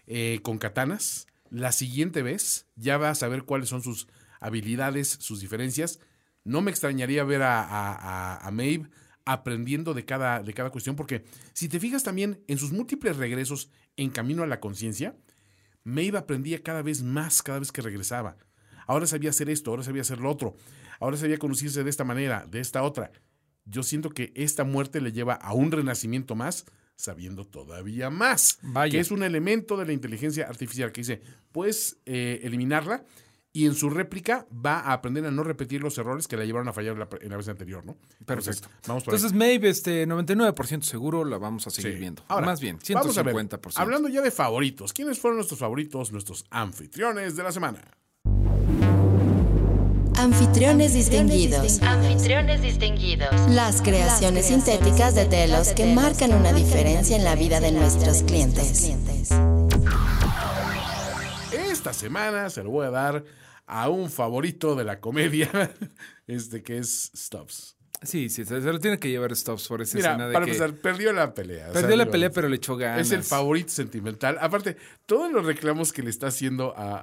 eh, 0.06 0.38
con 0.42 0.58
katanas, 0.58 1.26
la 1.50 1.72
siguiente 1.72 2.22
vez 2.22 2.66
ya 2.76 2.96
va 2.98 3.10
a 3.10 3.14
saber 3.16 3.42
cuáles 3.42 3.68
son 3.68 3.82
sus 3.82 4.06
habilidades, 4.38 5.08
sus 5.08 5.40
diferencias. 5.40 5.98
No 6.44 6.60
me 6.62 6.70
extrañaría 6.70 7.24
ver 7.24 7.42
a, 7.42 7.60
a, 7.62 7.92
a- 8.36 8.46
a 8.46 8.50
Maeve 8.52 8.88
aprendiendo 9.26 9.92
de 9.92 10.04
cada, 10.04 10.42
de 10.42 10.54
cada 10.54 10.70
cuestión, 10.70 10.96
porque 10.96 11.24
si 11.52 11.68
te 11.68 11.80
fijas 11.80 12.02
también 12.02 12.42
en 12.46 12.56
sus 12.56 12.72
múltiples 12.72 13.16
regresos 13.16 13.70
en 13.96 14.10
camino 14.10 14.42
a 14.42 14.46
la 14.46 14.60
conciencia, 14.60 15.16
Maeve 15.84 16.16
aprendía 16.16 16.62
cada 16.62 16.80
vez 16.80 17.02
más 17.02 17.42
cada 17.42 17.58
vez 17.58 17.72
que 17.72 17.82
regresaba. 17.82 18.36
Ahora 18.86 19.06
sabía 19.06 19.30
hacer 19.30 19.50
esto, 19.50 19.70
ahora 19.70 19.82
sabía 19.82 20.02
hacer 20.02 20.20
lo 20.20 20.30
otro, 20.30 20.56
ahora 21.00 21.16
sabía 21.16 21.38
conducirse 21.38 21.82
de 21.82 21.90
esta 21.90 22.04
manera, 22.04 22.46
de 22.48 22.60
esta 22.60 22.82
otra. 22.82 23.10
Yo 23.64 23.82
siento 23.82 24.10
que 24.10 24.32
esta 24.36 24.62
muerte 24.62 25.00
le 25.00 25.10
lleva 25.10 25.34
a 25.34 25.52
un 25.52 25.72
renacimiento 25.72 26.36
más, 26.36 26.64
sabiendo 26.94 27.44
todavía 27.44 28.10
más. 28.10 28.60
Vaya. 28.62 28.92
Que 28.92 29.00
es 29.00 29.10
un 29.10 29.24
elemento 29.24 29.76
de 29.76 29.86
la 29.86 29.92
inteligencia 29.92 30.46
artificial 30.46 30.92
que 30.92 31.00
dice, 31.00 31.20
puedes 31.50 31.98
eh, 32.06 32.40
eliminarla 32.44 33.04
y 33.56 33.64
en 33.64 33.74
su 33.74 33.88
réplica 33.88 34.46
va 34.52 34.80
a 34.80 34.92
aprender 34.92 35.24
a 35.24 35.30
no 35.30 35.42
repetir 35.42 35.80
los 35.80 35.96
errores 35.96 36.28
que 36.28 36.36
la 36.36 36.44
llevaron 36.44 36.68
a 36.68 36.74
fallar 36.74 36.92
en 36.92 36.98
la, 36.98 37.08
en 37.22 37.30
la 37.30 37.36
vez 37.38 37.48
anterior, 37.48 37.86
¿no? 37.86 37.96
Entonces, 38.20 38.60
Perfecto. 38.60 38.68
vamos 38.86 39.04
por 39.04 39.14
ahí. 39.14 39.16
Entonces, 39.16 39.38
Maeve, 39.38 39.68
este 39.70 40.06
99% 40.06 40.82
seguro 40.82 41.24
la 41.24 41.38
vamos 41.38 41.66
a 41.66 41.70
seguir 41.70 41.94
Sí. 41.94 41.98
viendo. 41.98 42.22
Ahora, 42.28 42.44
Más 42.44 42.60
bien, 42.60 42.78
vamos 42.92 43.16
a 43.16 43.22
ver, 43.22 43.34
150%. 43.34 43.80
Hablando 43.80 44.08
ya 44.10 44.20
de 44.20 44.30
favoritos, 44.30 44.92
¿quiénes 44.92 45.18
fueron 45.18 45.38
nuestros 45.38 45.58
favoritos, 45.58 46.12
nuestros 46.12 46.44
anfitriones 46.50 47.34
de 47.34 47.42
la 47.42 47.50
semana? 47.52 47.80
Anfitriones 50.18 50.92
distinguidos. 50.92 51.80
Anfitriones 51.82 52.60
distinguidos. 52.62 53.28
Las 53.50 53.80
creaciones 53.80 54.46
sintéticas 54.46 55.14
de 55.14 55.24
telos 55.26 55.68
que 55.68 55.94
marcan 55.94 56.32
una 56.34 56.52
diferencia 56.52 57.16
en 57.16 57.24
la 57.24 57.34
vida 57.36 57.60
de 57.60 57.72
nuestros 57.72 58.22
clientes. 58.22 58.90
Esta 61.52 61.92
semana 61.92 62.50
se 62.50 62.64
lo 62.64 62.70
voy 62.70 62.86
a 62.86 62.90
dar 62.90 63.24
a 63.66 63.88
un 63.88 64.10
favorito 64.10 64.74
de 64.76 64.84
la 64.84 65.00
comedia, 65.00 65.50
este 66.26 66.62
que 66.62 66.78
es 66.78 67.10
Stubbs. 67.14 67.75
Sí, 68.02 68.28
sí, 68.28 68.44
se, 68.44 68.60
lo 68.60 68.78
tiene 68.78 68.98
que 68.98 69.08
llevar 69.08 69.34
Stops 69.34 69.68
por 69.68 69.80
esa 69.80 69.96
Mira, 69.96 70.10
escena 70.10 70.26
de 70.28 70.32
para 70.34 70.44
que 70.44 70.52
empezar, 70.52 70.74
perdió 70.74 71.12
la 71.12 71.32
pelea. 71.32 71.70
o 71.70 71.72
perdió 71.72 71.88
sea, 71.88 71.96
la 71.96 72.04
digo, 72.04 72.12
pelea, 72.12 72.30
pero 72.30 72.48
le 72.48 72.56
echó 72.56 72.76
ganas. 72.76 73.06
Es 73.06 73.12
el 73.12 73.22
favorito 73.22 73.70
sentimental. 73.70 74.36
Aparte, 74.40 74.76
todos 75.06 75.32
los 75.32 75.44
reclamos 75.46 75.92
que 75.92 76.02
le 76.02 76.10
está 76.10 76.26
haciendo 76.26 76.74
a, 76.76 76.94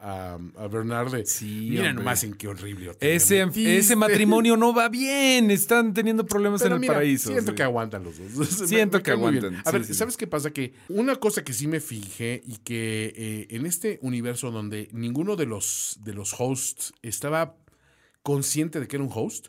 a, 0.00 0.34
a, 0.34 0.38
a 0.58 0.68
Bernard 0.68 1.12
de, 1.12 1.24
Sí, 1.24 1.68
mira 1.70 1.82
hombre. 1.82 1.94
nomás 1.94 2.24
en 2.24 2.34
qué 2.34 2.48
horrible. 2.48 2.92
Ese, 3.00 3.46
metiste". 3.46 3.76
ese 3.78 3.96
matrimonio 3.96 4.56
no 4.56 4.74
va 4.74 4.88
bien. 4.88 5.50
Están 5.50 5.94
teniendo 5.94 6.26
problemas 6.26 6.62
Pero 6.62 6.76
en 6.76 6.82
el 6.82 6.88
paraíso. 6.88 7.30
Siento 7.30 7.52
sí. 7.52 7.56
que 7.56 7.62
aguantan 7.62 8.02
los 8.02 8.18
dos. 8.18 8.48
Siento 8.68 8.98
me 8.98 9.02
que 9.04 9.10
aguantan, 9.12 9.54
A 9.56 9.70
sí, 9.70 9.72
ver, 9.72 9.84
sí. 9.84 9.94
¿sabes 9.94 10.16
qué 10.16 10.26
pasa? 10.26 10.50
Que 10.50 10.74
una 10.88 11.16
cosa 11.16 11.44
que 11.44 11.52
sí 11.52 11.68
me 11.68 11.80
fijé 11.80 12.42
y 12.44 12.56
que 12.58 13.12
eh, 13.16 13.46
en 13.50 13.66
este 13.66 13.98
universo 14.02 14.50
donde 14.50 14.88
ninguno 14.92 15.36
de 15.36 15.46
los, 15.46 15.98
de 16.02 16.12
los 16.12 16.34
hosts 16.38 16.92
estaba 17.02 17.56
consciente 18.22 18.80
de 18.80 18.88
que 18.88 18.96
era 18.96 19.04
un 19.04 19.10
host, 19.14 19.48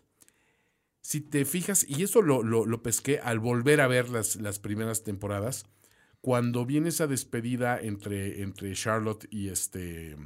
si 1.05 1.21
te 1.21 1.45
fijas, 1.45 1.85
y 1.87 2.01
eso 2.01 2.23
lo, 2.23 2.41
lo, 2.41 2.81
pesqué 2.81 3.19
al 3.19 3.37
volver 3.37 3.79
a 3.79 3.87
ver 3.87 4.09
las, 4.09 4.37
las 4.37 4.57
primeras 4.57 5.03
temporadas, 5.03 5.67
cuando 6.19 6.65
viene 6.65 6.89
esa 6.89 7.05
despedida 7.05 7.79
entre, 7.79 8.41
entre 8.41 8.73
Charlotte 8.73 9.27
y 9.29 9.49
este 9.49 10.17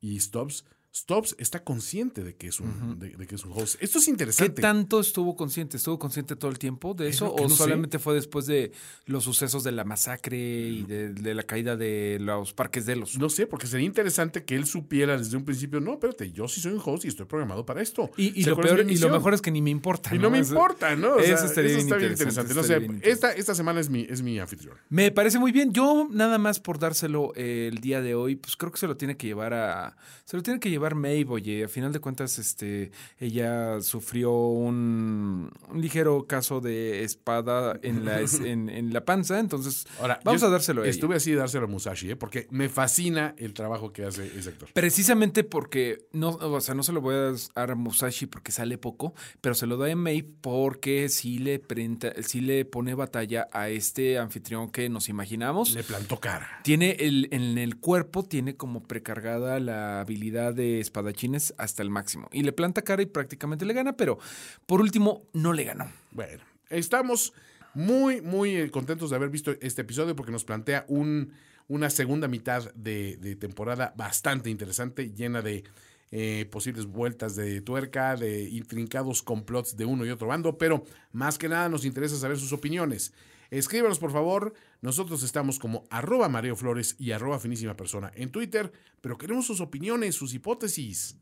y 0.00 0.18
Stubbs, 0.18 0.64
Stubbs 0.96 1.34
está 1.40 1.64
consciente 1.64 2.22
de 2.22 2.36
que 2.36 2.46
es 2.46 2.60
un, 2.60 3.00
de, 3.00 3.10
de 3.16 3.26
que 3.26 3.34
es 3.34 3.44
un 3.44 3.50
host. 3.52 3.82
Esto 3.82 3.98
es 3.98 4.04
¿Qué 4.04 4.10
interesante. 4.12 4.62
tanto 4.62 5.00
estuvo 5.00 5.34
consciente? 5.34 5.76
¿Estuvo 5.76 5.98
consciente 5.98 6.36
todo 6.36 6.52
el 6.52 6.58
tiempo 6.60 6.94
de 6.94 7.08
Es 7.08 7.16
eso? 7.16 7.32
¿O 7.34 7.42
no 7.42 7.48
sé. 7.48 7.56
solamente 7.56 7.98
fue 7.98 8.14
después 8.14 8.46
de 8.46 8.70
los 9.06 9.24
sucesos 9.24 9.64
de 9.64 9.72
la 9.72 9.82
masacre 9.82 10.38
y 10.38 10.82
de, 10.84 11.08
de 11.12 11.34
la 11.34 11.42
caída 11.42 11.76
de 11.76 12.18
los 12.20 12.52
parques 12.52 12.86
de 12.86 12.94
los? 12.94 13.18
No 13.18 13.28
sé, 13.28 13.48
porque 13.48 13.66
sería 13.66 13.86
interesante 13.86 14.44
que 14.44 14.54
él 14.54 14.66
supiera 14.66 15.18
desde 15.18 15.36
un 15.36 15.44
principio, 15.44 15.80
no, 15.80 15.94
espérate, 15.94 16.30
yo 16.30 16.46
sí 16.46 16.60
soy 16.60 16.72
un 16.74 16.82
host 16.84 17.04
y 17.04 17.08
estoy 17.08 17.26
programado 17.26 17.66
para 17.66 17.82
esto. 17.82 18.12
Y, 18.16 18.44
lo 18.44 18.56
peor, 18.56 18.88
y 18.88 18.96
mejor 19.08 19.34
es 19.34 19.42
que 19.42 19.50
ni 19.50 19.62
me 19.62 19.70
importa. 19.70 20.14
Y 20.14 20.18
no 20.20 20.30
me 20.30 20.38
Eso- 20.38 20.52
importa, 20.54 20.94
¿no? 20.94 21.16
O 21.16 21.20
sea, 21.22 21.34
eso 21.34 21.46
estaría 21.46 21.70
bien 21.70 21.80
está 21.80 21.96
bien 21.96 22.12
interesante, 22.12 22.52
interesante. 22.52 22.54
No 22.54 22.62
sé, 22.62 22.78
bien 23.00 23.12
esta, 23.12 23.32
esta 23.32 23.54
semana 23.56 23.80
es 23.80 23.90
mi, 23.90 24.06
es 24.08 24.22
mi 24.22 24.38
anfitrión. 24.38 24.76
Me 24.90 25.10
parece 25.10 25.40
muy 25.40 25.50
bien. 25.50 25.72
Yo, 25.72 26.06
nada 26.08 26.38
más 26.38 26.60
por 26.60 26.78
dárselo 26.78 27.32
eh, 27.34 27.68
el 27.72 27.80
día 27.80 28.00
de 28.00 28.14
hoy, 28.14 28.36
pues 28.36 28.56
creo 28.56 28.70
que 28.70 28.78
se 28.78 28.86
lo 28.86 28.96
tiene 28.96 29.16
que 29.16 29.26
llevar 29.26 29.54
a. 29.54 29.96
Se 30.24 30.36
lo 30.36 30.42
tiene 30.44 30.60
que 30.60 30.70
llevar 30.70 30.83
llevar 30.84 30.94
Maeve, 30.94 31.30
oye, 31.30 31.64
a 31.64 31.68
final 31.68 31.92
de 31.92 32.00
cuentas, 32.00 32.38
este, 32.38 32.90
ella 33.18 33.80
sufrió 33.80 34.32
un, 34.32 35.50
un 35.70 35.80
ligero 35.80 36.26
caso 36.26 36.60
de 36.60 37.04
espada 37.04 37.78
en 37.82 38.04
la, 38.04 38.20
en, 38.44 38.68
en 38.68 38.92
la 38.92 39.04
panza, 39.04 39.40
entonces 39.40 39.86
Ahora, 40.00 40.20
vamos 40.24 40.42
a 40.42 40.48
dárselo 40.48 40.82
a 40.82 40.84
ella. 40.84 40.90
Estuve 40.90 41.16
así 41.16 41.30
de 41.30 41.38
dárselo 41.38 41.64
a 41.64 41.68
Musashi, 41.68 42.10
¿eh? 42.10 42.16
porque 42.16 42.46
me 42.50 42.68
fascina 42.68 43.34
el 43.38 43.54
trabajo 43.54 43.92
que 43.92 44.04
hace 44.04 44.26
ese 44.38 44.50
actor. 44.50 44.68
Precisamente 44.74 45.44
porque 45.44 46.06
no, 46.12 46.30
o 46.30 46.60
sea, 46.60 46.74
no 46.74 46.82
se 46.82 46.92
lo 46.92 47.00
voy 47.00 47.14
a 47.14 47.32
dar 47.54 47.70
a 47.70 47.74
Musashi 47.74 48.26
porque 48.26 48.52
sale 48.52 48.76
poco, 48.76 49.14
pero 49.40 49.54
se 49.54 49.66
lo 49.66 49.76
doy 49.76 49.92
a 49.92 49.96
Maeve 49.96 50.28
porque 50.40 51.08
sí 51.08 51.38
le 51.38 51.58
prenta, 51.58 52.12
sí 52.22 52.40
le 52.40 52.64
pone 52.64 52.94
batalla 52.94 53.48
a 53.52 53.68
este 53.70 54.18
anfitrión 54.18 54.70
que 54.70 54.88
nos 54.88 55.08
imaginamos. 55.08 55.72
Le 55.72 55.82
plantó 55.82 56.20
cara. 56.20 56.60
Tiene 56.62 56.96
el, 57.00 57.28
en 57.30 57.58
el 57.58 57.76
cuerpo, 57.76 58.24
tiene 58.24 58.56
como 58.56 58.82
precargada 58.82 59.60
la 59.60 60.00
habilidad 60.00 60.54
de 60.54 60.73
espadachines 60.80 61.54
hasta 61.58 61.82
el 61.82 61.90
máximo. 61.90 62.28
Y 62.32 62.42
le 62.42 62.52
planta 62.52 62.82
cara 62.82 63.02
y 63.02 63.06
prácticamente 63.06 63.64
le 63.64 63.74
gana, 63.74 63.96
pero 63.96 64.18
por 64.66 64.80
último, 64.80 65.26
no 65.32 65.52
le 65.52 65.64
ganó. 65.64 65.90
Bueno, 66.10 66.42
estamos 66.70 67.32
muy, 67.74 68.20
muy 68.20 68.56
eh, 68.56 68.70
contentos 68.70 69.10
de 69.10 69.16
haber 69.16 69.30
visto 69.30 69.52
este 69.60 69.82
episodio 69.82 70.16
porque 70.16 70.32
nos 70.32 70.44
plantea 70.44 70.84
un, 70.88 71.32
una 71.68 71.90
segunda 71.90 72.28
mitad 72.28 72.72
de, 72.74 73.36
temporada 73.40 73.92
bastante 73.96 74.50
interesante, 74.50 75.12
llena 75.12 75.42
de 75.42 75.64
eh, 76.10 76.46
posibles 76.50 76.86
vueltas 76.86 77.34
de 77.34 77.60
tuerca, 77.60 78.16
de 78.16 78.44
intrincados 78.44 79.22
complots 79.22 79.76
de 79.76 79.84
uno 79.84 80.06
y 80.06 80.10
otro 80.10 80.28
bando, 80.28 80.56
pero 80.56 80.84
más 81.12 81.38
que 81.38 81.48
nada 81.48 81.68
nos 81.68 81.84
interesa 81.84 82.16
saber 82.16 82.38
sus 82.38 82.52
opiniones. 82.52 83.12
Escríbanos, 83.50 83.98
por 83.98 84.12
favor. 84.12 84.54
Nosotros 84.80 85.22
estamos 85.22 85.58
como 85.58 85.84
arroba 85.90 86.28
Mareo 86.28 86.56
Flores 86.56 86.96
y 86.98 87.12
arroba 87.12 87.38
finísima 87.38 87.76
persona 87.76 88.12
en 88.14 88.30
Twitter, 88.30 88.72
pero 89.00 89.18
queremos 89.18 89.46
sus 89.46 89.60
opiniones, 89.60 90.14
sus 90.14 90.34
hipótesis. 90.34 91.16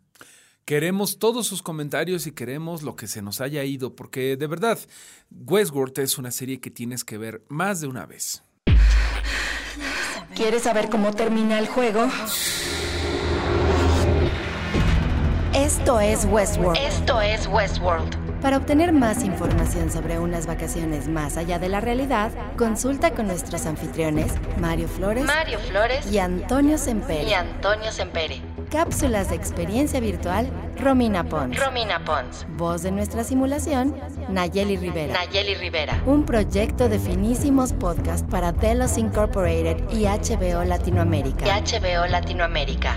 Queremos 0.64 1.18
todos 1.18 1.46
sus 1.48 1.60
comentarios 1.60 2.26
y 2.26 2.32
queremos 2.32 2.82
lo 2.82 2.94
que 2.94 3.08
se 3.08 3.20
nos 3.20 3.40
haya 3.40 3.64
ido, 3.64 3.96
porque 3.96 4.36
de 4.36 4.46
verdad, 4.46 4.78
Westworld 5.30 5.98
es 5.98 6.18
una 6.18 6.30
serie 6.30 6.60
que 6.60 6.70
tienes 6.70 7.04
que 7.04 7.18
ver 7.18 7.44
más 7.48 7.80
de 7.80 7.88
una 7.88 8.06
vez. 8.06 8.44
¿Quieres 10.36 10.62
saber 10.62 10.88
cómo 10.88 11.12
termina 11.12 11.58
el 11.58 11.66
juego? 11.66 12.08
Esto 15.62 16.00
es 16.00 16.24
Westworld. 16.24 16.76
Esto 16.76 17.20
es 17.20 17.46
Westworld. 17.46 18.16
Para 18.40 18.56
obtener 18.56 18.92
más 18.92 19.22
información 19.22 19.92
sobre 19.92 20.18
unas 20.18 20.44
vacaciones 20.48 21.06
más 21.06 21.36
allá 21.36 21.60
de 21.60 21.68
la 21.68 21.80
realidad, 21.80 22.32
consulta 22.58 23.12
con 23.12 23.28
nuestros 23.28 23.64
anfitriones 23.66 24.32
Mario 24.58 24.88
Flores 24.88 25.24
Mario 25.24 25.60
Flores 25.60 26.10
y 26.10 26.18
Antonio 26.18 26.78
Sempere. 26.78 27.22
y 27.30 27.32
Antonio 27.34 27.92
Sempere. 27.92 28.42
Cápsulas 28.72 29.30
de 29.30 29.36
experiencia 29.36 30.00
virtual, 30.00 30.50
Romina 30.80 31.22
Pons. 31.22 31.56
Romina 31.64 32.04
Pons. 32.04 32.44
Voz 32.56 32.82
de 32.82 32.90
nuestra 32.90 33.22
simulación, 33.22 33.94
Nayeli 34.30 34.76
Rivera. 34.76 35.12
Nayeli 35.12 35.54
Rivera. 35.54 36.02
Un 36.06 36.24
proyecto 36.24 36.88
de 36.88 36.98
finísimos 36.98 37.72
podcast 37.72 38.28
para 38.28 38.52
Telos 38.52 38.98
Incorporated 38.98 39.76
y 39.92 40.06
HBO 40.06 40.64
Y 40.64 40.66
Latinoamérica. 40.66 41.46
HBO 41.46 42.08
Latinoamérica. 42.08 42.96